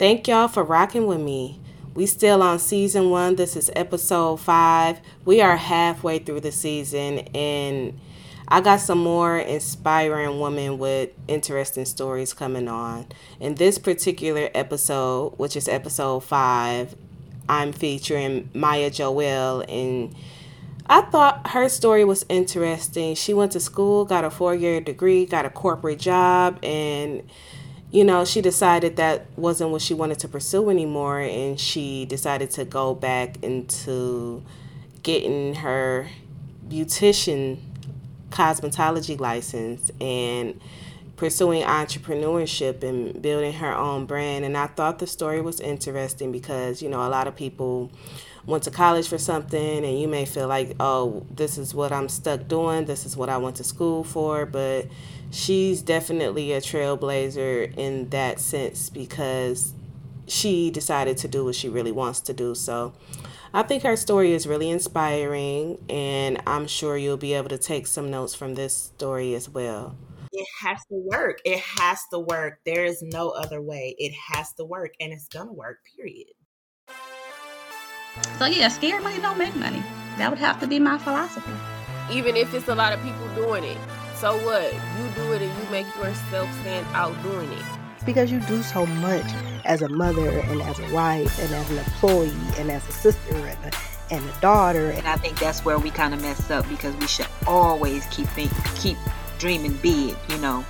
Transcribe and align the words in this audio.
Thank 0.00 0.28
y'all 0.28 0.48
for 0.48 0.64
rocking 0.64 1.06
with 1.06 1.20
me. 1.20 1.60
We 1.92 2.06
still 2.06 2.42
on 2.42 2.58
season 2.58 3.10
one. 3.10 3.36
This 3.36 3.54
is 3.54 3.70
episode 3.76 4.40
five. 4.40 4.98
We 5.26 5.42
are 5.42 5.58
halfway 5.58 6.20
through 6.20 6.40
the 6.40 6.52
season, 6.52 7.18
and 7.34 8.00
I 8.48 8.62
got 8.62 8.80
some 8.80 8.96
more 8.96 9.36
inspiring 9.36 10.40
women 10.40 10.78
with 10.78 11.10
interesting 11.28 11.84
stories 11.84 12.32
coming 12.32 12.66
on. 12.66 13.08
In 13.40 13.56
this 13.56 13.76
particular 13.76 14.48
episode, 14.54 15.34
which 15.36 15.54
is 15.54 15.68
episode 15.68 16.20
five, 16.20 16.96
I'm 17.46 17.70
featuring 17.70 18.48
Maya 18.54 18.90
Joelle, 18.90 19.66
and 19.68 20.16
I 20.86 21.02
thought 21.02 21.48
her 21.48 21.68
story 21.68 22.06
was 22.06 22.24
interesting. 22.30 23.16
She 23.16 23.34
went 23.34 23.52
to 23.52 23.60
school, 23.60 24.06
got 24.06 24.24
a 24.24 24.30
four 24.30 24.54
year 24.54 24.80
degree, 24.80 25.26
got 25.26 25.44
a 25.44 25.50
corporate 25.50 25.98
job, 25.98 26.58
and 26.64 27.22
you 27.90 28.04
know, 28.04 28.24
she 28.24 28.40
decided 28.40 28.96
that 28.96 29.26
wasn't 29.36 29.70
what 29.70 29.82
she 29.82 29.94
wanted 29.94 30.18
to 30.20 30.28
pursue 30.28 30.70
anymore, 30.70 31.20
and 31.20 31.58
she 31.58 32.04
decided 32.06 32.50
to 32.52 32.64
go 32.64 32.94
back 32.94 33.42
into 33.42 34.42
getting 35.02 35.56
her 35.56 36.08
beautician 36.68 37.58
cosmetology 38.30 39.18
license 39.18 39.90
and 40.00 40.60
pursuing 41.16 41.62
entrepreneurship 41.62 42.82
and 42.82 43.20
building 43.20 43.52
her 43.54 43.74
own 43.74 44.06
brand. 44.06 44.44
And 44.44 44.56
I 44.56 44.68
thought 44.68 45.00
the 45.00 45.06
story 45.06 45.40
was 45.40 45.60
interesting 45.60 46.30
because, 46.32 46.80
you 46.80 46.88
know, 46.88 47.06
a 47.06 47.10
lot 47.10 47.26
of 47.26 47.34
people 47.34 47.90
went 48.46 48.62
to 48.64 48.70
college 48.70 49.08
for 49.08 49.18
something 49.18 49.84
and 49.84 50.00
you 50.00 50.08
may 50.08 50.24
feel 50.24 50.48
like, 50.48 50.74
oh, 50.80 51.26
this 51.30 51.58
is 51.58 51.74
what 51.74 51.92
I'm 51.92 52.08
stuck 52.08 52.48
doing, 52.48 52.86
this 52.86 53.04
is 53.04 53.16
what 53.16 53.28
I 53.28 53.36
went 53.36 53.56
to 53.56 53.64
school 53.64 54.04
for, 54.04 54.46
but 54.46 54.86
she's 55.30 55.82
definitely 55.82 56.52
a 56.52 56.60
trailblazer 56.60 57.76
in 57.76 58.08
that 58.10 58.40
sense 58.40 58.90
because 58.90 59.74
she 60.26 60.70
decided 60.70 61.16
to 61.18 61.28
do 61.28 61.44
what 61.44 61.54
she 61.54 61.68
really 61.68 61.92
wants 61.92 62.20
to 62.20 62.32
do. 62.32 62.54
So 62.54 62.92
I 63.52 63.62
think 63.62 63.82
her 63.82 63.96
story 63.96 64.32
is 64.32 64.46
really 64.46 64.70
inspiring, 64.70 65.84
and 65.88 66.40
I'm 66.46 66.68
sure 66.68 66.96
you'll 66.96 67.16
be 67.16 67.34
able 67.34 67.48
to 67.48 67.58
take 67.58 67.88
some 67.88 68.10
notes 68.10 68.32
from 68.34 68.54
this 68.54 68.74
story 68.74 69.34
as 69.34 69.48
well. 69.48 69.96
It 70.32 70.46
has 70.62 70.78
to 70.86 70.94
work. 70.94 71.40
It 71.44 71.58
has 71.58 72.00
to 72.12 72.20
work. 72.20 72.60
There 72.64 72.84
is 72.84 73.02
no 73.02 73.30
other 73.30 73.60
way. 73.60 73.96
It 73.98 74.12
has 74.28 74.52
to 74.54 74.64
work, 74.64 74.92
and 75.00 75.12
it's 75.12 75.26
gonna 75.26 75.52
work, 75.52 75.78
period. 75.96 76.28
So, 78.38 78.46
yeah, 78.46 78.68
scared 78.68 79.02
money 79.02 79.18
don't 79.18 79.38
make 79.38 79.54
money. 79.56 79.82
That 80.18 80.30
would 80.30 80.38
have 80.38 80.60
to 80.60 80.66
be 80.66 80.78
my 80.78 80.98
philosophy. 80.98 81.52
Even 82.10 82.36
if 82.36 82.52
it's 82.54 82.68
a 82.68 82.74
lot 82.74 82.92
of 82.92 83.02
people 83.02 83.28
doing 83.34 83.64
it, 83.64 83.78
so 84.16 84.36
what? 84.44 84.72
You 84.72 85.08
do 85.14 85.32
it 85.32 85.42
and 85.42 85.62
you 85.62 85.70
make 85.70 85.86
yourself 85.96 86.52
stand 86.60 86.86
out 86.92 87.14
doing 87.22 87.50
it. 87.52 87.64
Because 88.04 88.30
you 88.30 88.40
do 88.40 88.62
so 88.62 88.84
much 88.86 89.24
as 89.64 89.82
a 89.82 89.88
mother 89.88 90.28
and 90.28 90.60
as 90.62 90.78
a 90.78 90.92
wife 90.92 91.38
and 91.38 91.52
as 91.54 91.70
an 91.70 91.78
employee 91.78 92.32
and 92.58 92.70
as 92.70 92.86
a 92.88 92.92
sister 92.92 93.34
and 93.34 93.58
a, 93.64 93.76
and 94.10 94.24
a 94.24 94.40
daughter. 94.40 94.90
And 94.90 95.06
I 95.06 95.16
think 95.16 95.38
that's 95.38 95.64
where 95.64 95.78
we 95.78 95.90
kind 95.90 96.12
of 96.12 96.20
mess 96.20 96.50
up 96.50 96.68
because 96.68 96.94
we 96.96 97.06
should 97.06 97.28
always 97.46 98.06
keep 98.06 98.26
think, 98.28 98.50
keep 98.74 98.98
dreaming 99.38 99.76
big, 99.76 100.16
you 100.28 100.38
know. 100.38 100.64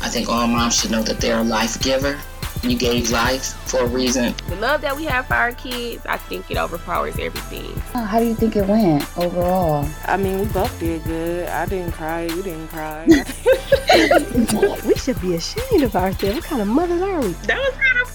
I 0.00 0.08
think 0.08 0.28
all 0.28 0.46
moms 0.46 0.80
should 0.80 0.90
know 0.90 1.02
that 1.02 1.20
they're 1.20 1.40
a 1.40 1.44
life 1.44 1.82
giver 1.82 2.18
you 2.64 2.76
gave 2.76 3.10
life 3.10 3.54
for 3.68 3.80
a 3.80 3.86
reason. 3.86 4.34
The 4.48 4.56
love 4.56 4.80
that 4.80 4.96
we 4.96 5.04
have 5.04 5.26
for 5.26 5.34
our 5.34 5.52
kids, 5.52 6.04
I 6.06 6.16
think 6.16 6.50
it 6.50 6.56
overpowers 6.56 7.18
everything. 7.18 7.70
Uh, 7.94 8.04
how 8.04 8.18
do 8.18 8.26
you 8.26 8.34
think 8.34 8.56
it 8.56 8.66
went 8.66 9.04
overall? 9.18 9.88
I 10.06 10.16
mean, 10.16 10.38
we 10.40 10.46
both 10.46 10.78
did 10.80 11.04
good. 11.04 11.48
I 11.48 11.66
didn't 11.66 11.92
cry. 11.92 12.22
You 12.22 12.42
didn't 12.42 12.68
cry. 12.68 13.06
we 14.86 14.94
should 14.96 15.20
be 15.20 15.34
ashamed 15.34 15.82
of 15.82 15.94
ourselves. 15.94 16.36
What 16.36 16.44
kind 16.44 16.62
of 16.62 16.68
mothers 16.68 17.02
are 17.02 17.20
we? 17.20 17.28
That 17.46 17.58
was 17.58 17.74
kind 17.76 17.98
of 18.02 18.08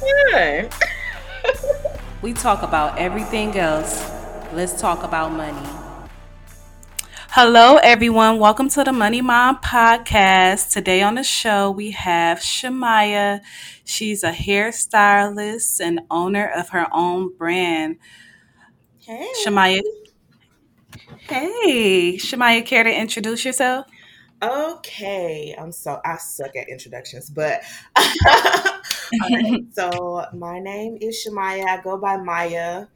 fun. 0.71 2.09
we 2.21 2.33
talk 2.33 2.63
about 2.63 2.97
everything 2.97 3.57
else. 3.57 4.09
Let's 4.53 4.79
talk 4.79 5.03
about 5.03 5.31
money. 5.31 5.78
Hello, 7.31 7.77
everyone. 7.77 8.39
Welcome 8.39 8.69
to 8.69 8.83
the 8.83 8.91
Money 8.91 9.21
Mom 9.21 9.57
podcast. 9.61 10.71
Today 10.71 11.03
on 11.03 11.13
the 11.13 11.23
show, 11.23 11.69
we 11.69 11.91
have 11.91 12.39
Shamaya. 12.39 13.41
She's 13.85 14.23
a 14.23 14.31
hairstylist 14.31 15.79
and 15.79 16.01
owner 16.09 16.47
of 16.47 16.69
her 16.69 16.87
own 16.91 17.31
brand. 17.37 17.97
Hey. 18.97 19.27
Shamaya. 19.45 19.81
Hey, 21.19 22.17
Shamaya, 22.17 22.65
care 22.65 22.83
to 22.83 22.91
introduce 22.91 23.45
yourself? 23.45 23.85
Okay, 24.41 25.55
I'm 25.57 25.71
so 25.71 26.01
I 26.03 26.17
suck 26.17 26.55
at 26.55 26.67
introductions, 26.67 27.29
but 27.29 27.61
so 29.71 30.25
my 30.33 30.59
name 30.59 30.97
is 30.99 31.23
Shamaya. 31.23 31.65
I 31.65 31.81
go 31.83 31.95
by 31.95 32.17
Maya 32.17 32.87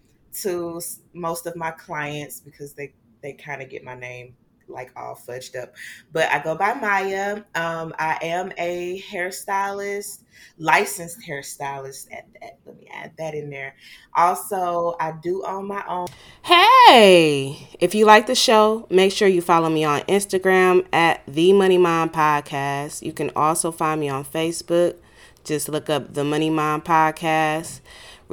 to 0.42 0.82
most 1.14 1.46
of 1.46 1.56
my 1.56 1.70
clients 1.70 2.40
because 2.40 2.74
they 2.74 2.94
they 3.24 3.34
kind 3.34 3.64
of 3.64 3.70
get 3.70 3.84
my 3.84 3.96
name 3.96 4.36
like 4.68 4.92
all 4.96 5.16
fudged 5.16 5.62
up. 5.62 5.74
But 6.12 6.30
I 6.30 6.40
go 6.40 6.56
by 6.56 6.74
Maya. 6.74 7.44
Um, 7.56 7.94
I 7.98 8.18
am 8.22 8.52
a 8.58 9.02
hairstylist, 9.10 10.24
licensed 10.58 11.20
hairstylist. 11.22 12.08
At 12.12 12.28
that, 12.40 12.60
let 12.66 12.78
me 12.78 12.88
add 12.94 13.14
that 13.18 13.34
in 13.34 13.50
there. 13.50 13.76
Also, 14.16 14.96
I 15.00 15.14
do 15.22 15.44
own 15.46 15.68
my 15.68 15.84
own. 15.88 16.08
Hey, 16.44 17.70
if 17.80 17.96
you 17.96 18.06
like 18.06 18.28
the 18.28 18.36
show, 18.36 18.88
make 18.90 19.12
sure 19.12 19.28
you 19.28 19.42
follow 19.42 19.70
me 19.70 19.84
on 19.84 20.02
Instagram 20.02 20.86
at 20.94 21.22
the 21.28 21.54
Money 21.54 21.78
Mom 21.78 22.10
Podcast. 22.10 23.02
You 23.02 23.14
can 23.14 23.32
also 23.36 23.72
find 23.72 24.00
me 24.00 24.10
on 24.10 24.26
Facebook. 24.26 24.96
Just 25.44 25.68
look 25.68 25.90
up 25.90 26.14
the 26.14 26.24
Money 26.24 26.50
Mom 26.50 26.82
Podcast 26.82 27.82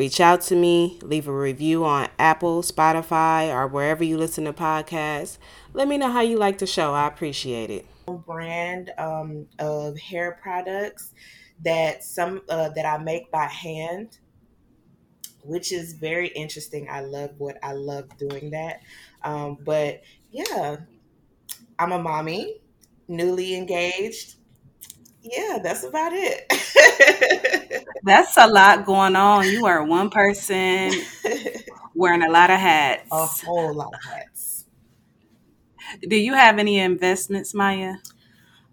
reach 0.00 0.18
out 0.18 0.40
to 0.40 0.56
me, 0.56 0.98
leave 1.02 1.28
a 1.28 1.32
review 1.32 1.84
on 1.84 2.08
Apple, 2.18 2.62
Spotify, 2.62 3.54
or 3.54 3.66
wherever 3.66 4.02
you 4.02 4.16
listen 4.16 4.44
to 4.46 4.52
podcasts. 4.54 5.36
Let 5.74 5.88
me 5.88 5.98
know 5.98 6.10
how 6.10 6.22
you 6.22 6.38
like 6.38 6.56
the 6.56 6.66
show. 6.66 6.94
I 6.94 7.06
appreciate 7.06 7.68
it. 7.68 7.86
Brand 8.06 8.92
um, 8.96 9.46
of 9.58 9.98
hair 9.98 10.38
products 10.42 11.12
that 11.66 12.02
some 12.02 12.40
uh, 12.48 12.70
that 12.70 12.86
I 12.86 12.96
make 12.96 13.30
by 13.30 13.44
hand, 13.44 14.20
which 15.44 15.70
is 15.70 15.92
very 15.92 16.28
interesting. 16.28 16.88
I 16.90 17.02
love 17.02 17.32
what 17.36 17.58
I 17.62 17.72
love 17.72 18.08
doing 18.16 18.52
that. 18.52 18.80
Um, 19.22 19.58
but 19.62 20.00
yeah, 20.30 20.76
I'm 21.78 21.92
a 21.92 22.02
mommy, 22.02 22.62
newly 23.06 23.54
engaged. 23.54 24.36
Yeah, 25.22 25.58
that's 25.62 25.84
about 25.84 26.12
it. 26.14 26.46
that's 28.02 28.36
a 28.36 28.46
lot 28.46 28.86
going 28.86 29.16
on. 29.16 29.44
You 29.46 29.66
are 29.66 29.84
one 29.84 30.10
person 30.10 30.92
wearing 31.94 32.22
a 32.22 32.30
lot 32.30 32.50
of 32.50 32.58
hats. 32.58 33.08
A 33.12 33.26
whole 33.26 33.74
lot 33.74 33.92
of 33.94 34.02
hats. 34.10 34.64
Do 36.06 36.16
you 36.16 36.34
have 36.34 36.58
any 36.58 36.78
investments, 36.78 37.54
Maya? 37.54 37.94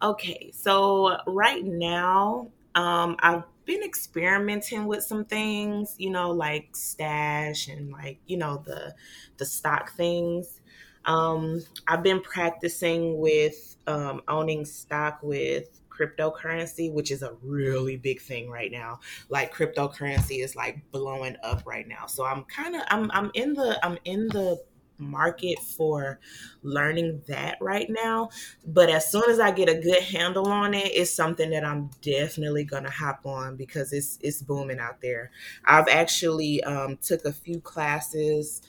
Okay, 0.01 0.51
so 0.53 1.17
right 1.27 1.63
now, 1.65 2.49
um, 2.75 3.15
I've 3.19 3.43
been 3.65 3.83
experimenting 3.83 4.85
with 4.87 5.03
some 5.03 5.25
things, 5.25 5.95
you 5.97 6.09
know, 6.11 6.31
like 6.31 6.75
stash 6.75 7.67
and 7.67 7.91
like, 7.91 8.19
you 8.27 8.37
know, 8.37 8.63
the 8.65 8.95
the 9.37 9.45
stock 9.45 9.91
things. 9.93 10.61
Um, 11.05 11.63
I've 11.87 12.03
been 12.03 12.21
practicing 12.21 13.17
with 13.19 13.77
um, 13.87 14.21
owning 14.27 14.65
stock 14.65 15.19
with 15.23 15.81
cryptocurrency, 15.97 16.91
which 16.91 17.11
is 17.11 17.21
a 17.23 17.33
really 17.41 17.97
big 17.97 18.21
thing 18.21 18.49
right 18.49 18.71
now. 18.71 18.99
Like 19.29 19.53
cryptocurrency 19.53 20.43
is 20.43 20.55
like 20.55 20.79
blowing 20.91 21.35
up 21.43 21.63
right 21.65 21.87
now. 21.87 22.05
So 22.07 22.25
I'm 22.25 22.43
kind 22.45 22.75
of 22.75 22.81
I'm 22.89 23.09
I'm 23.11 23.31
in 23.33 23.53
the 23.53 23.79
I'm 23.85 23.97
in 24.05 24.27
the 24.29 24.61
market 24.99 25.59
for 25.59 26.19
learning 26.63 27.21
that 27.27 27.57
right 27.61 27.87
now. 27.89 28.29
But 28.65 28.89
as 28.89 29.11
soon 29.11 29.29
as 29.29 29.39
I 29.39 29.51
get 29.51 29.69
a 29.69 29.75
good 29.79 30.01
handle 30.03 30.47
on 30.47 30.73
it, 30.73 30.87
it's 30.87 31.13
something 31.13 31.49
that 31.51 31.63
I'm 31.63 31.89
definitely 32.01 32.63
gonna 32.63 32.89
hop 32.89 33.25
on 33.25 33.55
because 33.55 33.93
it's 33.93 34.17
it's 34.21 34.41
booming 34.41 34.79
out 34.79 35.01
there. 35.01 35.31
I've 35.65 35.87
actually 35.87 36.63
um, 36.63 36.97
took 36.97 37.25
a 37.25 37.33
few 37.33 37.59
classes, 37.61 38.61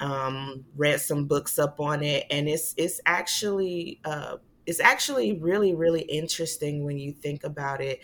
um, 0.00 0.64
read 0.76 1.00
some 1.00 1.26
books 1.26 1.58
up 1.58 1.80
on 1.80 2.02
it, 2.02 2.26
and 2.30 2.48
it's 2.48 2.74
it's 2.76 3.00
actually 3.06 4.00
uh, 4.04 4.36
it's 4.68 4.80
actually 4.80 5.32
really 5.40 5.74
really 5.74 6.02
interesting 6.02 6.84
when 6.84 6.98
you 6.98 7.12
think 7.12 7.42
about 7.42 7.80
it 7.80 8.00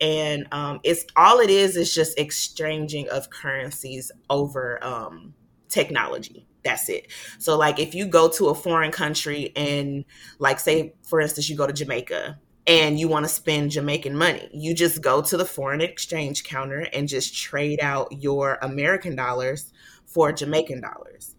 and 0.00 0.46
um, 0.50 0.80
it's 0.82 1.04
all 1.14 1.38
it 1.38 1.50
is 1.50 1.76
is 1.76 1.94
just 1.94 2.18
exchanging 2.18 3.08
of 3.10 3.30
currencies 3.30 4.10
over 4.30 4.82
um, 4.82 5.34
technology 5.68 6.46
that's 6.64 6.88
it. 6.88 7.08
So 7.38 7.56
like 7.56 7.78
if 7.78 7.94
you 7.94 8.06
go 8.06 8.28
to 8.30 8.48
a 8.48 8.54
foreign 8.54 8.90
country 8.90 9.52
and 9.54 10.04
like 10.38 10.58
say 10.58 10.94
for 11.06 11.20
instance 11.20 11.48
you 11.48 11.56
go 11.56 11.66
to 11.66 11.72
Jamaica 11.72 12.38
and 12.66 12.98
you 12.98 13.06
want 13.06 13.26
to 13.26 13.28
spend 13.28 13.70
Jamaican 13.70 14.16
money, 14.16 14.48
you 14.52 14.74
just 14.74 15.02
go 15.02 15.20
to 15.22 15.36
the 15.36 15.44
foreign 15.44 15.82
exchange 15.82 16.42
counter 16.42 16.88
and 16.92 17.06
just 17.06 17.36
trade 17.36 17.80
out 17.80 18.08
your 18.10 18.58
American 18.62 19.14
dollars 19.14 19.72
for 20.06 20.32
Jamaican 20.32 20.80
dollars. 20.80 21.33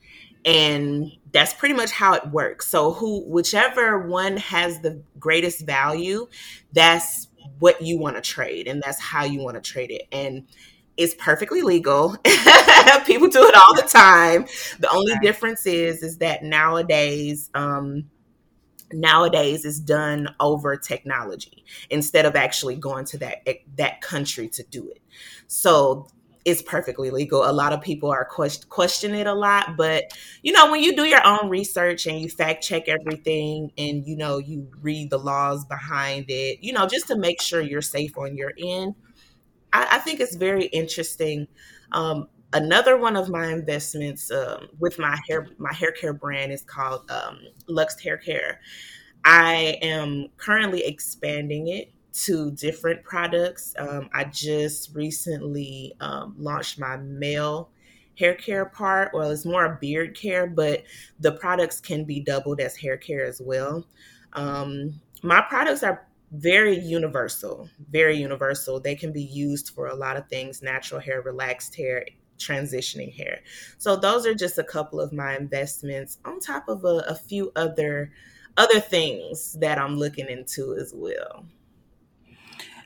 And 0.45 1.11
that's 1.31 1.53
pretty 1.53 1.73
much 1.73 1.91
how 1.91 2.13
it 2.13 2.27
works. 2.27 2.67
So 2.67 2.93
who 2.93 3.21
whichever 3.27 4.07
one 4.07 4.37
has 4.37 4.79
the 4.79 5.01
greatest 5.19 5.65
value, 5.65 6.27
that's 6.71 7.27
what 7.59 7.81
you 7.81 7.97
want 7.97 8.15
to 8.15 8.21
trade 8.21 8.67
and 8.67 8.81
that's 8.81 8.99
how 8.99 9.23
you 9.23 9.41
want 9.41 9.55
to 9.55 9.61
trade 9.61 9.91
it. 9.91 10.03
And 10.11 10.47
it's 10.97 11.15
perfectly 11.15 11.61
legal. 11.61 12.11
People 13.05 13.27
do 13.27 13.45
it 13.47 13.55
all 13.55 13.75
the 13.75 13.87
time. 13.87 14.45
The 14.79 14.89
only 14.91 15.13
right. 15.13 15.21
difference 15.21 15.65
is 15.65 16.03
is 16.03 16.19
that 16.19 16.43
nowadays, 16.43 17.49
um, 17.53 18.09
nowadays 18.93 19.65
is 19.65 19.79
done 19.79 20.33
over 20.39 20.77
technology 20.77 21.65
instead 21.89 22.25
of 22.25 22.35
actually 22.35 22.75
going 22.75 23.05
to 23.05 23.17
that 23.17 23.47
that 23.75 24.01
country 24.01 24.47
to 24.49 24.63
do 24.63 24.89
it. 24.89 25.01
So 25.47 26.07
it's 26.45 26.61
perfectly 26.61 27.09
legal. 27.09 27.43
A 27.49 27.51
lot 27.51 27.73
of 27.73 27.81
people 27.81 28.11
are 28.11 28.23
question, 28.23 28.69
question 28.69 29.15
it 29.15 29.25
a 29.25 29.33
lot, 29.33 29.75
but 29.75 30.05
you 30.43 30.53
know, 30.53 30.71
when 30.71 30.81
you 30.81 30.95
do 30.95 31.03
your 31.03 31.25
own 31.25 31.49
research 31.49 32.05
and 32.05 32.21
you 32.21 32.29
fact 32.29 32.63
check 32.63 32.87
everything 32.87 33.71
and 33.79 34.05
you 34.05 34.15
know, 34.15 34.37
you 34.37 34.69
read 34.79 35.09
the 35.09 35.17
laws 35.17 35.65
behind 35.65 36.25
it, 36.29 36.59
you 36.61 36.71
know, 36.71 36.87
just 36.87 37.07
to 37.07 37.17
make 37.17 37.41
sure 37.41 37.61
you're 37.61 37.81
safe 37.81 38.15
on 38.17 38.37
your 38.37 38.53
end, 38.59 38.93
I, 39.73 39.87
I 39.93 39.99
think 39.99 40.19
it's 40.19 40.35
very 40.35 40.65
interesting. 40.65 41.47
Um, 41.91 42.27
another 42.53 42.95
one 42.97 43.15
of 43.15 43.27
my 43.27 43.47
investments 43.51 44.29
um, 44.29 44.69
with 44.79 44.99
my 44.99 45.17
hair 45.27 45.47
my 45.57 45.73
hair 45.73 45.91
care 45.91 46.13
brand 46.13 46.51
is 46.51 46.63
called 46.63 47.09
um, 47.09 47.39
Luxe 47.67 47.99
Hair 47.99 48.17
Care. 48.17 48.61
I 49.23 49.79
am 49.81 50.27
currently 50.37 50.85
expanding 50.85 51.69
it 51.69 51.91
to 52.23 52.51
different 52.51 53.03
products. 53.03 53.75
Um, 53.77 54.09
I 54.13 54.23
just 54.25 54.95
recently 54.95 55.95
um, 55.99 56.35
launched 56.37 56.79
my 56.79 56.97
male 56.97 57.69
hair 58.17 58.35
care 58.35 58.65
part. 58.65 59.11
Well, 59.13 59.31
it's 59.31 59.45
more 59.45 59.65
a 59.65 59.77
beard 59.81 60.15
care, 60.15 60.47
but 60.47 60.83
the 61.19 61.33
products 61.33 61.81
can 61.81 62.05
be 62.05 62.21
doubled 62.21 62.61
as 62.61 62.77
hair 62.77 62.95
care 62.95 63.25
as 63.25 63.41
well. 63.41 63.85
Um, 64.33 65.01
my 65.23 65.41
products 65.41 65.83
are 65.83 66.07
very 66.31 66.79
universal, 66.79 67.69
very 67.89 68.17
universal. 68.17 68.79
They 68.79 68.95
can 68.95 69.11
be 69.11 69.23
used 69.23 69.71
for 69.71 69.87
a 69.87 69.95
lot 69.95 70.15
of 70.15 70.27
things 70.29 70.61
natural 70.61 71.01
hair, 71.01 71.21
relaxed 71.21 71.75
hair, 71.75 72.05
transitioning 72.37 73.13
hair. 73.13 73.39
So, 73.77 73.95
those 73.95 74.25
are 74.25 74.33
just 74.33 74.57
a 74.57 74.63
couple 74.63 75.01
of 75.01 75.11
my 75.11 75.35
investments 75.35 76.17
on 76.25 76.39
top 76.39 76.69
of 76.69 76.85
a, 76.85 77.03
a 77.07 77.15
few 77.15 77.51
other 77.55 78.11
other 78.57 78.79
things 78.79 79.57
that 79.59 79.77
I'm 79.77 79.97
looking 79.97 80.27
into 80.29 80.75
as 80.75 80.93
well. 80.95 81.45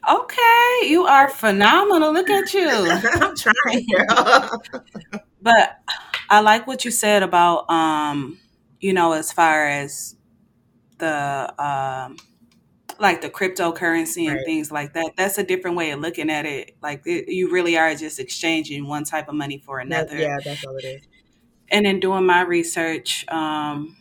Okay, 0.08 0.80
you 0.84 1.06
are 1.06 1.30
phenomenal. 1.30 2.14
Look 2.14 2.30
at 2.30 2.54
you. 2.54 2.70
I'm 2.70 3.36
trying. 3.36 3.88
but 5.42 5.80
I 6.30 6.40
like 6.42 6.68
what 6.68 6.86
you 6.86 6.92
said 6.92 7.24
about 7.24 7.70
um, 7.70 8.40
you 8.80 8.94
know, 8.94 9.14
as 9.14 9.32
far 9.32 9.68
as 9.68 10.16
the 11.00 11.54
um 11.64 12.18
like 13.00 13.22
the 13.22 13.30
cryptocurrency 13.30 14.28
and 14.28 14.36
right. 14.36 14.46
things 14.46 14.72
like 14.72 14.94
that. 14.94 15.14
That's 15.16 15.38
a 15.38 15.44
different 15.44 15.78
way 15.78 15.92
of 15.92 16.00
looking 16.00 16.30
at 16.30 16.46
it. 16.46 16.76
Like 16.82 17.02
it, 17.06 17.30
you 17.32 17.50
really 17.50 17.78
are 17.78 17.96
just 17.96 18.20
exchanging 18.20 18.88
one 18.88 19.06
type 19.06 19.30
of 19.30 19.36
money 19.36 19.62
for 19.66 19.80
another. 19.80 20.18
yeah, 20.18 20.38
that's 20.44 20.66
all 20.66 20.76
it 20.78 20.86
is. 20.86 21.02
And 21.70 21.88
in 21.88 22.00
doing 22.00 22.26
my 22.26 22.42
research, 22.42 23.26
um, 23.30 23.96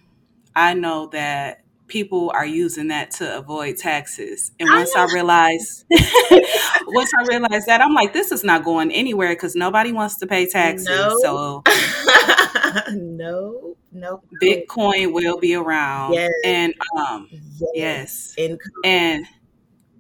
I 0.57 0.75
know 0.75 1.07
that 1.09 1.63
people 1.89 2.31
are 2.35 2.47
using 2.47 2.89
that 2.89 3.11
to 3.13 3.39
avoid 3.39 3.77
taxes. 3.77 4.53
And 4.61 4.69
once 4.69 4.95
I, 4.95 5.03
I 5.03 5.13
realized, 5.13 5.85
once 5.91 7.11
I 7.19 7.25
realized 7.27 7.67
that, 7.67 7.81
I'm 7.81 7.95
like, 7.95 8.13
this 8.13 8.31
is 8.31 8.45
not 8.45 8.65
going 8.65 8.93
anywhere 8.93 9.31
because 9.31 9.57
nobody 9.57 9.93
wants 9.93 10.19
to 10.19 10.27
pay 10.27 10.47
taxes. 10.49 10.87
No. 10.87 11.19
So, 11.23 11.63
no, 12.93 13.77
no. 13.93 14.23
Bitcoin 14.43 15.13
will 15.13 15.39
be 15.39 15.55
around. 15.55 16.13
Yes. 16.13 16.31
And 16.45 16.75
um, 16.97 17.29
yes. 17.75 18.35
yes. 18.37 18.59
And 18.85 19.27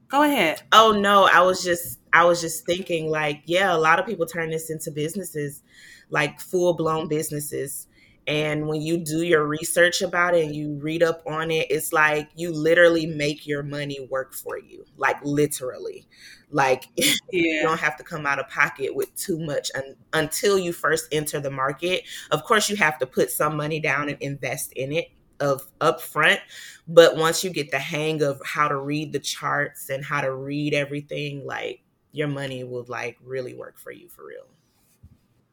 go 0.08 0.22
ahead. 0.22 0.62
Oh 0.72 0.92
no, 0.92 1.28
I 1.32 1.40
was 1.40 1.62
just, 1.64 1.98
I 2.12 2.24
was 2.24 2.40
just 2.40 2.64
thinking, 2.66 3.10
like, 3.10 3.42
yeah, 3.46 3.74
a 3.74 3.78
lot 3.78 3.98
of 3.98 4.06
people 4.06 4.26
turn 4.26 4.50
this 4.50 4.70
into 4.70 4.90
businesses, 4.90 5.62
like 6.10 6.40
full 6.40 6.74
blown 6.74 7.08
businesses 7.08 7.87
and 8.28 8.68
when 8.68 8.82
you 8.82 8.98
do 8.98 9.22
your 9.22 9.46
research 9.46 10.02
about 10.02 10.34
it 10.34 10.44
and 10.44 10.54
you 10.54 10.74
read 10.74 11.02
up 11.02 11.22
on 11.26 11.50
it, 11.50 11.66
it's 11.70 11.94
like 11.94 12.28
you 12.34 12.52
literally 12.52 13.06
make 13.06 13.46
your 13.46 13.62
money 13.62 14.06
work 14.10 14.34
for 14.34 14.58
you, 14.58 14.84
like 14.98 15.16
literally. 15.24 16.06
Like 16.50 16.88
yeah. 16.96 17.14
you 17.30 17.62
don't 17.62 17.80
have 17.80 17.96
to 17.96 18.04
come 18.04 18.26
out 18.26 18.38
of 18.38 18.46
pocket 18.50 18.94
with 18.94 19.14
too 19.16 19.38
much 19.38 19.70
un- 19.74 19.96
until 20.12 20.58
you 20.58 20.74
first 20.74 21.08
enter 21.10 21.40
the 21.40 21.50
market. 21.50 22.02
Of 22.30 22.44
course, 22.44 22.68
you 22.68 22.76
have 22.76 22.98
to 22.98 23.06
put 23.06 23.30
some 23.30 23.56
money 23.56 23.80
down 23.80 24.10
and 24.10 24.18
invest 24.20 24.74
in 24.74 24.92
it 24.92 25.10
of 25.40 25.68
upfront 25.80 26.40
but 26.88 27.16
once 27.16 27.44
you 27.44 27.50
get 27.50 27.70
the 27.70 27.78
hang 27.78 28.22
of 28.22 28.42
how 28.44 28.66
to 28.66 28.76
read 28.76 29.12
the 29.12 29.20
charts 29.20 29.88
and 29.88 30.04
how 30.04 30.20
to 30.20 30.34
read 30.34 30.74
everything 30.74 31.46
like 31.46 31.80
your 32.10 32.26
money 32.26 32.64
will 32.64 32.84
like 32.88 33.16
really 33.22 33.54
work 33.54 33.78
for 33.78 33.92
you 33.92 34.08
for 34.08 34.26
real 34.26 34.48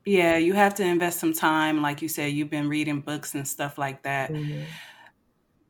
yeah, 0.06 0.38
you 0.38 0.54
have 0.54 0.76
to 0.76 0.84
invest 0.84 1.20
some 1.20 1.34
time. 1.34 1.82
Like 1.82 2.02
you 2.02 2.08
said, 2.08 2.32
you've 2.34 2.50
been 2.50 2.70
reading 2.70 3.02
books 3.02 3.34
and 3.34 3.48
stuff 3.48 3.78
like 3.78 4.04
that 4.04 4.32
mm-hmm. 4.32 4.64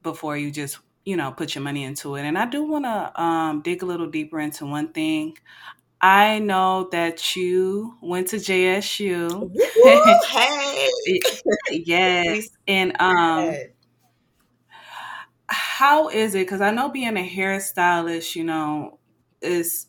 before 0.04 0.38
you 0.38 0.52
just, 0.52 0.80
you 1.06 1.16
know, 1.16 1.32
put 1.32 1.56
your 1.56 1.64
money 1.64 1.84
into 1.84 2.16
it. 2.16 2.24
And 2.24 2.38
I 2.38 2.46
do 2.46 2.64
want 2.64 2.86
to 2.86 3.22
um, 3.22 3.62
dig 3.62 3.82
a 3.82 3.86
little 3.86 4.08
deeper 4.08 4.40
into 4.40 4.66
one 4.66 4.90
thing. 4.90 5.38
I 6.02 6.40
know 6.40 6.90
that 6.92 7.36
you 7.36 7.96
went 8.02 8.28
to 8.30 8.36
JSU. 8.36 9.52
hey. 10.28 10.90
yes. 11.72 12.50
And 12.68 12.96
um 13.00 13.56
how 15.48 16.10
is 16.10 16.36
it? 16.36 16.40
Because 16.40 16.62
I 16.62 16.72
know 16.72 16.90
being 16.90 17.18
a 17.18 17.30
hairstylist, 17.30 18.36
you 18.36 18.44
know, 18.44 19.00
is 19.42 19.88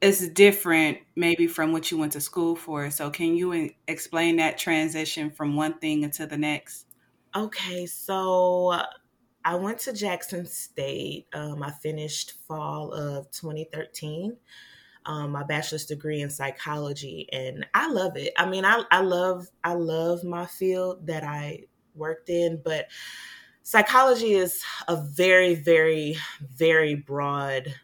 it's 0.00 0.28
different 0.28 0.98
maybe 1.16 1.46
from 1.46 1.72
what 1.72 1.90
you 1.90 1.98
went 1.98 2.12
to 2.12 2.20
school 2.20 2.54
for. 2.54 2.90
So 2.90 3.10
can 3.10 3.36
you 3.36 3.70
explain 3.86 4.36
that 4.36 4.58
transition 4.58 5.30
from 5.30 5.56
one 5.56 5.78
thing 5.78 6.02
into 6.02 6.26
the 6.26 6.38
next? 6.38 6.86
Okay, 7.34 7.86
so 7.86 8.80
I 9.44 9.54
went 9.56 9.78
to 9.80 9.92
Jackson 9.92 10.46
State. 10.46 11.26
Um, 11.32 11.62
I 11.62 11.70
finished 11.70 12.34
fall 12.46 12.92
of 12.92 13.30
2013. 13.30 14.36
Um, 15.06 15.32
my 15.32 15.42
bachelor's 15.42 15.86
degree 15.86 16.20
in 16.20 16.28
psychology, 16.28 17.28
and 17.32 17.66
I 17.72 17.90
love 17.90 18.16
it. 18.16 18.32
I 18.36 18.48
mean, 18.48 18.64
I, 18.64 18.82
I 18.90 19.00
love 19.00 19.48
I 19.64 19.72
love 19.72 20.22
my 20.22 20.44
field 20.44 21.06
that 21.06 21.24
I 21.24 21.64
worked 21.94 22.28
in, 22.28 22.60
but 22.62 22.88
psychology 23.62 24.34
is 24.34 24.62
a 24.86 24.96
very, 24.96 25.54
very, 25.54 26.16
very 26.40 26.94
broad 26.94 27.74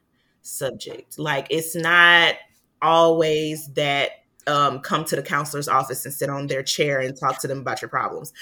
subject. 0.45 1.19
Like 1.19 1.47
it's 1.51 1.75
not 1.75 2.35
always 2.81 3.69
that 3.75 4.11
um, 4.47 4.81
come 4.81 5.05
to 5.07 5.17
the 5.17 5.23
counselor's 5.23 5.69
office 5.69 6.05
and 6.05 6.13
sit 6.13 6.29
on 6.29 6.47
their 6.47 6.63
chair 6.63 7.01
and 7.01 7.17
talk 7.19 7.41
to 7.41 7.49
them 7.49 7.61
about 7.61 7.81
your 7.81 7.89
problems. 7.89 8.33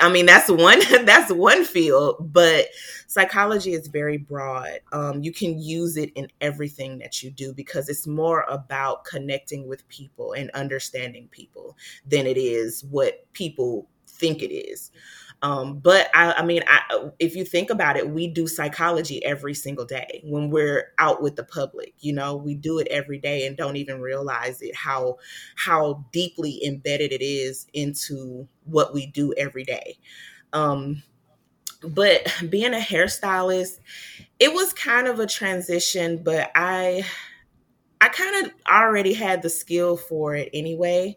I 0.00 0.08
mean, 0.08 0.26
that's 0.26 0.50
one 0.50 0.80
that's 1.04 1.32
one 1.32 1.64
field, 1.64 2.16
but 2.32 2.68
psychology 3.06 3.72
is 3.72 3.88
very 3.88 4.16
broad. 4.16 4.80
Um, 4.92 5.22
you 5.22 5.32
can 5.32 5.58
use 5.58 5.96
it 5.96 6.12
in 6.14 6.28
everything 6.40 6.98
that 6.98 7.22
you 7.22 7.30
do 7.30 7.52
because 7.52 7.88
it's 7.88 8.06
more 8.06 8.46
about 8.48 9.04
connecting 9.04 9.68
with 9.68 9.86
people 9.88 10.32
and 10.32 10.50
understanding 10.52 11.28
people 11.30 11.76
than 12.06 12.26
it 12.26 12.38
is 12.38 12.84
what 12.84 13.26
people 13.32 13.88
think 14.06 14.42
it 14.42 14.54
is. 14.54 14.90
Um, 15.42 15.78
but 15.78 16.10
I, 16.14 16.34
I 16.34 16.44
mean, 16.44 16.62
I, 16.66 17.08
if 17.18 17.34
you 17.34 17.44
think 17.44 17.70
about 17.70 17.96
it, 17.96 18.10
we 18.10 18.26
do 18.26 18.46
psychology 18.46 19.24
every 19.24 19.54
single 19.54 19.86
day 19.86 20.20
when 20.24 20.50
we're 20.50 20.92
out 20.98 21.22
with 21.22 21.36
the 21.36 21.44
public. 21.44 21.94
You 22.00 22.12
know, 22.12 22.36
we 22.36 22.54
do 22.54 22.78
it 22.78 22.86
every 22.90 23.18
day 23.18 23.46
and 23.46 23.56
don't 23.56 23.76
even 23.76 24.00
realize 24.00 24.60
it 24.60 24.74
how 24.74 25.16
how 25.56 26.04
deeply 26.12 26.62
embedded 26.64 27.12
it 27.12 27.22
is 27.24 27.66
into 27.72 28.46
what 28.64 28.92
we 28.92 29.06
do 29.06 29.32
every 29.38 29.64
day. 29.64 29.98
Um, 30.52 31.02
but 31.82 32.30
being 32.50 32.74
a 32.74 32.78
hairstylist, 32.78 33.80
it 34.38 34.52
was 34.52 34.74
kind 34.74 35.06
of 35.06 35.20
a 35.20 35.26
transition. 35.26 36.22
But 36.22 36.50
I 36.54 37.04
I 38.00 38.08
kind 38.08 38.46
of 38.46 38.52
already 38.70 39.14
had 39.14 39.42
the 39.42 39.50
skill 39.50 39.96
for 39.96 40.34
it 40.34 40.50
anyway. 40.52 41.16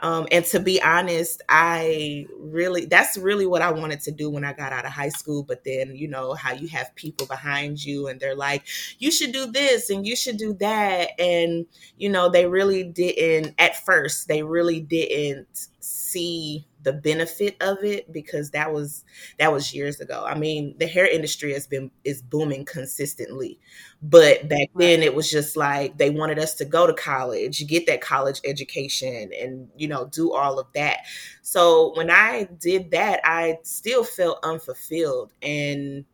Um, 0.00 0.26
and 0.32 0.44
to 0.46 0.60
be 0.60 0.82
honest, 0.82 1.42
I 1.48 2.26
really, 2.38 2.86
that's 2.86 3.16
really 3.16 3.46
what 3.46 3.62
I 3.62 3.70
wanted 3.70 4.00
to 4.02 4.10
do 4.10 4.30
when 4.30 4.44
I 4.44 4.52
got 4.52 4.72
out 4.72 4.84
of 4.86 4.92
high 4.92 5.10
school. 5.10 5.42
But 5.42 5.64
then, 5.64 5.94
you 5.94 6.08
know, 6.08 6.34
how 6.34 6.52
you 6.52 6.68
have 6.68 6.94
people 6.94 7.26
behind 7.26 7.84
you 7.84 8.08
and 8.08 8.18
they're 8.18 8.34
like, 8.34 8.64
you 8.98 9.10
should 9.10 9.32
do 9.32 9.46
this 9.46 9.90
and 9.90 10.06
you 10.06 10.16
should 10.16 10.38
do 10.38 10.54
that. 10.54 11.10
And, 11.20 11.66
you 11.98 12.08
know, 12.08 12.28
they 12.28 12.46
really 12.46 12.84
didn't, 12.84 13.54
at 13.58 13.84
first, 13.84 14.28
they 14.28 14.42
really 14.42 14.80
didn't 14.80 15.68
see 15.80 16.66
the 16.82 16.92
benefit 16.92 17.56
of 17.60 17.84
it 17.84 18.12
because 18.12 18.50
that 18.50 18.72
was 18.72 19.04
that 19.38 19.52
was 19.52 19.74
years 19.74 20.00
ago. 20.00 20.24
I 20.26 20.34
mean, 20.36 20.74
the 20.78 20.86
hair 20.86 21.06
industry 21.06 21.52
has 21.52 21.66
been 21.66 21.90
is 22.04 22.22
booming 22.22 22.64
consistently. 22.64 23.58
But 24.02 24.48
back 24.48 24.68
then 24.74 25.02
it 25.02 25.14
was 25.14 25.30
just 25.30 25.56
like 25.56 25.98
they 25.98 26.10
wanted 26.10 26.38
us 26.38 26.54
to 26.56 26.64
go 26.64 26.86
to 26.86 26.94
college, 26.94 27.66
get 27.66 27.86
that 27.86 28.00
college 28.00 28.40
education 28.44 29.30
and 29.38 29.68
you 29.76 29.88
know, 29.88 30.06
do 30.06 30.32
all 30.32 30.58
of 30.58 30.66
that. 30.74 31.00
So 31.42 31.92
when 31.96 32.10
I 32.10 32.48
did 32.58 32.90
that, 32.92 33.20
I 33.24 33.58
still 33.62 34.04
felt 34.04 34.38
unfulfilled 34.42 35.32
and 35.42 36.04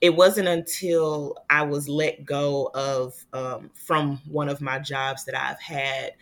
it 0.00 0.16
wasn't 0.16 0.48
until 0.48 1.36
I 1.48 1.62
was 1.62 1.88
let 1.88 2.24
go 2.24 2.70
of 2.74 3.14
um, 3.32 3.70
from 3.74 4.20
one 4.28 4.48
of 4.48 4.60
my 4.60 4.78
jobs 4.80 5.24
that 5.26 5.40
I've 5.40 5.60
had 5.60 6.12